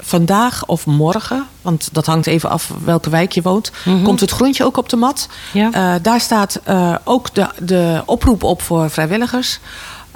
Vandaag 0.00 0.66
of 0.66 0.86
morgen, 0.86 1.46
want 1.62 1.88
dat 1.92 2.06
hangt 2.06 2.26
even 2.26 2.50
af 2.50 2.72
welke 2.84 3.10
wijk 3.10 3.32
je 3.32 3.42
woont, 3.42 3.70
Mhm. 3.84 4.02
komt 4.02 4.20
het 4.20 4.30
groentje 4.30 4.64
ook 4.64 4.76
op 4.76 4.88
de 4.88 4.96
mat. 4.96 5.28
Ja. 5.52 5.98
Daar 5.98 6.20
staat 6.20 6.60
ook 7.04 7.34
de, 7.34 7.46
de 7.58 8.02
oproep 8.06 8.42
op 8.42 8.62
voor 8.62 8.90
vrijwilligers. 8.90 9.58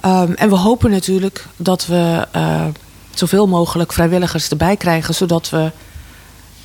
Ehm, 0.03 0.33
en 0.33 0.49
we 0.49 0.57
hopen 0.57 0.91
natuurlijk 0.91 1.47
dat 1.57 1.87
we 1.87 2.27
eh, 2.33 2.65
zoveel 3.15 3.47
mogelijk 3.49 3.93
vrijwilligers 3.93 4.49
erbij 4.49 4.77
krijgen, 4.77 5.15
zodat 5.15 5.51
we 5.51 5.71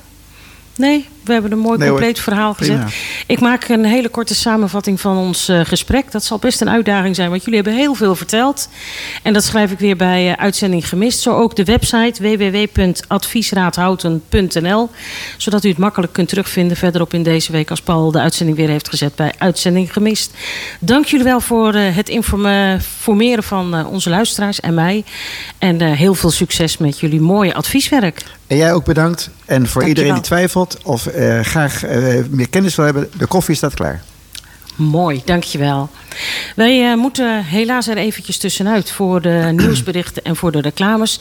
Nee, 0.75 1.05
we 1.27 1.33
hebben 1.33 1.51
een 1.51 1.59
mooi 1.59 1.77
Nee, 1.77 1.87
hoor. 1.87 1.97
compleet 1.97 2.19
verhaal 2.23 2.53
gezet. 2.53 2.75
Prima. 2.75 2.89
Ik 3.27 3.39
maak 3.39 3.67
een 3.67 3.85
hele 3.85 4.09
korte 4.09 4.35
samenvatting 4.35 5.01
van 5.01 5.17
ons 5.17 5.47
eh, 5.49 5.59
gesprek. 5.63 6.11
Dat 6.11 6.23
zal 6.23 6.37
best 6.37 6.61
een 6.61 6.69
uitdaging 6.69 7.15
zijn, 7.15 7.29
want 7.29 7.43
jullie 7.43 7.59
hebben 7.61 7.77
heel 7.77 7.93
veel 7.93 8.15
verteld. 8.15 8.69
En 9.23 9.33
dat 9.33 9.43
schrijf 9.43 9.71
ik 9.71 9.79
weer 9.79 9.95
bij 9.95 10.31
eh, 10.31 10.41
Uitzending 10.43 10.89
Gemist. 10.89 11.19
Zo 11.19 11.35
ook 11.35 11.55
de 11.55 11.63
website 11.63 12.21
www.adviesraadhouten.nl. 12.21 14.89
Zodat 15.37 15.63
u 15.63 15.69
het 15.69 15.77
makkelijk 15.77 16.13
kunt 16.13 16.29
terugvinden 16.29 16.77
verderop 16.77 17.13
in 17.13 17.23
deze 17.23 17.51
week... 17.51 17.69
als 17.69 17.81
Paul 17.81 18.11
de 18.11 18.19
uitzending 18.19 18.57
weer 18.57 18.69
heeft 18.69 18.89
gezet 18.89 19.15
bij 19.15 19.33
Uitzending 19.37 19.93
Gemist. 19.93 20.31
Dank 20.79 21.05
jullie 21.05 21.25
wel 21.25 21.39
voor 21.39 21.73
eh, 21.73 21.95
het 21.95 22.09
informe- 22.09 22.73
informeren 22.73 23.43
van 23.43 23.85
onze 23.87 24.09
luisteraars 24.09 24.59
en 24.59 24.73
mij. 24.73 25.03
En 25.57 25.81
heel 25.81 26.13
veel 26.13 26.31
succes 26.31 26.77
met 26.77 26.99
jullie 26.99 27.21
mooie 27.21 27.53
advieswerk. 27.53 28.21
En 28.47 28.57
jij 28.57 28.73
ook 28.73 28.85
bedankt. 28.85 29.29
En 29.45 29.67
voor 29.67 29.83
iedereen 29.83 30.13
die 30.13 30.23
twijfelt 30.23 30.77
of 30.83 31.05
eh, 31.17 31.39
graag 31.39 31.83
eh, 31.83 32.23
meer 32.29 32.49
kennis 32.49 32.75
wil 32.75 32.85
hebben, 32.85 33.09
de 33.17 33.27
koffie 33.27 33.55
staat 33.55 33.73
klaar. 33.73 34.03
Mooi, 34.75 35.21
dankjewel. 35.25 35.89
Wij 36.55 36.91
eh, 36.91 36.97
moeten 36.97 37.43
helaas 37.43 37.87
er 37.87 37.97
eventjes 37.97 38.37
tussenuit 38.37 38.91
voor 38.91 39.21
de 39.21 39.49
nieuwsberichten 39.57 40.23
en 40.23 40.35
voor 40.35 40.51
de 40.51 40.61
reclames. 40.61 41.19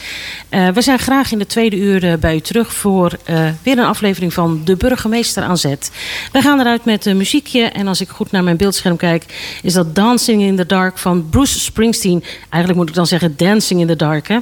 We 0.49 0.83
zijn 0.83 0.99
graag 0.99 1.33
in 1.33 1.39
de 1.39 1.47
tweede 1.47 1.77
uur 1.77 2.19
bij 2.19 2.35
u 2.35 2.41
terug 2.41 2.73
voor 2.73 3.19
weer 3.63 3.79
een 3.79 3.85
aflevering 3.85 4.33
van 4.33 4.61
De 4.65 4.77
Burgemeester 4.77 5.43
aan 5.43 5.59
Zet. 5.59 5.91
Wij 6.33 6.43
gaan 6.43 6.61
eruit 6.61 6.85
met 6.85 7.07
een 7.07 7.17
muziekje 7.17 7.63
en 7.63 7.89
als 7.89 8.01
ik 8.01 8.09
goed 8.09 8.31
naar 8.31 8.45
mijn 8.45 8.57
beeldscherm 8.57 8.97
kijk... 8.97 9.25
is 9.63 9.73
dat 9.73 9.95
Dancing 9.95 10.43
in 10.43 10.57
the 10.57 10.67
Dark 10.67 10.99
van 10.99 11.29
Bruce 11.31 11.61
Springsteen. 11.61 12.25
Eigenlijk 12.49 12.75
moet 12.77 12.89
ik 12.89 12.95
dan 12.95 13.07
zeggen 13.07 13.35
Dancing 13.37 13.81
in 13.81 13.87
the 13.87 13.97
Dark, 13.97 14.29
hè? 14.29 14.39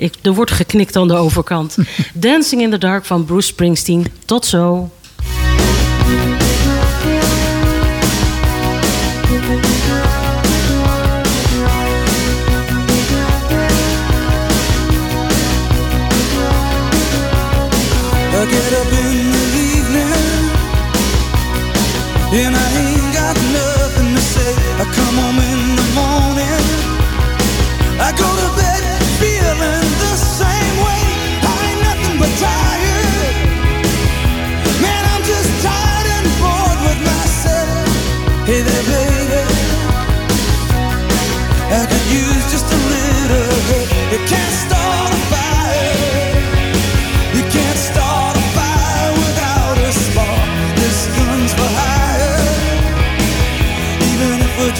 Ik, 0.00 0.14
er 0.22 0.34
wordt 0.34 0.50
geknikt 0.50 0.96
aan 0.96 1.08
de 1.08 1.14
overkant. 1.14 1.76
Dancing 2.14 2.62
in 2.62 2.70
the 2.70 2.78
Dark 2.78 3.04
van 3.04 3.24
Bruce 3.24 3.46
Springsteen. 3.46 4.06
Tot 4.24 4.46
zo. 4.46 4.90
I 18.32 18.46
get 18.46 18.72
up 18.72 18.92
in 18.92 19.30
the 19.32 19.44
evening 19.76 20.12
and 22.46 22.56
I 22.56 22.59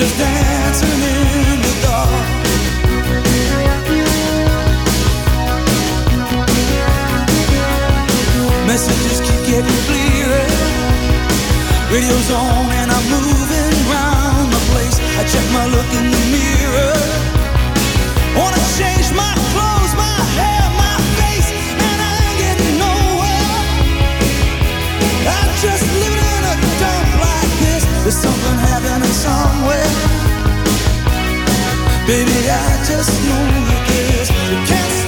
just 0.00 0.16
dancing 0.16 1.02
in 1.12 1.60
the 1.60 1.74
dark. 1.84 2.08
Messages 8.66 9.20
keep 9.20 9.40
getting 9.44 9.80
clearer. 9.84 10.46
Radio's 11.92 12.30
on 12.30 12.72
and 12.80 12.90
I'm 12.90 13.04
the 14.48 14.62
place. 14.72 14.96
I 15.20 15.22
check 15.28 15.46
my 15.52 15.66
look 15.66 15.90
in 15.92 16.06
the 16.16 16.22
mirror. 16.32 16.96
Wanna 18.40 18.62
change 18.80 19.12
my 19.12 19.34
clothes, 19.52 19.92
my 20.00 20.16
hair, 20.40 20.64
my 20.80 20.96
face, 21.20 21.50
and 21.76 21.98
I 22.08 22.12
ain't 22.24 22.38
getting 22.40 22.76
nowhere. 22.86 23.52
I 25.28 25.40
just 25.60 25.84
living 26.00 26.24
in 26.36 26.42
a 26.52 26.56
dump 26.80 27.08
like 27.20 27.52
this. 27.60 27.84
There's 28.02 28.16
something 28.16 28.69
somewhere. 29.12 29.90
Baby, 32.06 32.50
I 32.50 32.84
just 32.86 33.12
know 33.26 33.42
you 33.68 34.66
can't. 34.66 34.99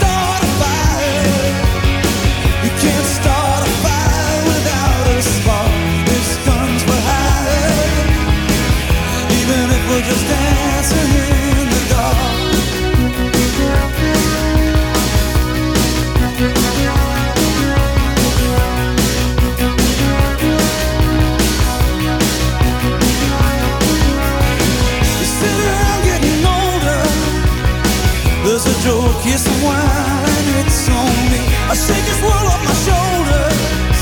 It's 29.34 30.88
on 30.88 31.30
me. 31.32 31.40
I 31.70 31.74
shake 31.74 32.04
this 32.04 32.20
world 32.20 32.46
off 32.52 32.62
my 32.68 32.76
shoulders. 32.84 33.98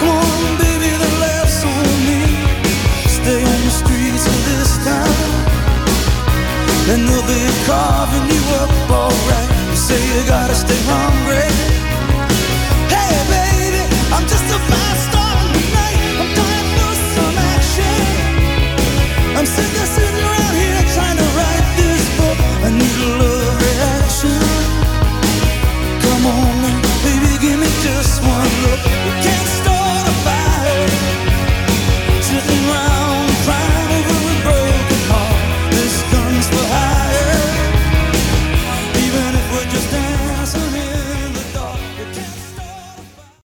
Come 0.00 0.10
on, 0.20 0.58
baby, 0.60 0.90
the 1.00 1.10
laughs 1.24 1.64
on 1.64 1.88
me. 2.04 2.20
Stay 3.08 3.40
on 3.40 3.60
the 3.64 3.72
streets 3.72 4.26
of 4.26 4.38
this 4.44 4.76
town, 4.84 5.16
and 6.92 7.08
they'll 7.08 7.26
be 7.26 7.42
carving 7.64 8.26
you 8.28 8.42
up 8.60 8.70
alright. 8.90 9.48
You 9.70 9.76
say 9.76 10.00
you 10.12 10.28
gotta 10.28 10.54
stay 10.54 10.80
hungry. 10.84 11.73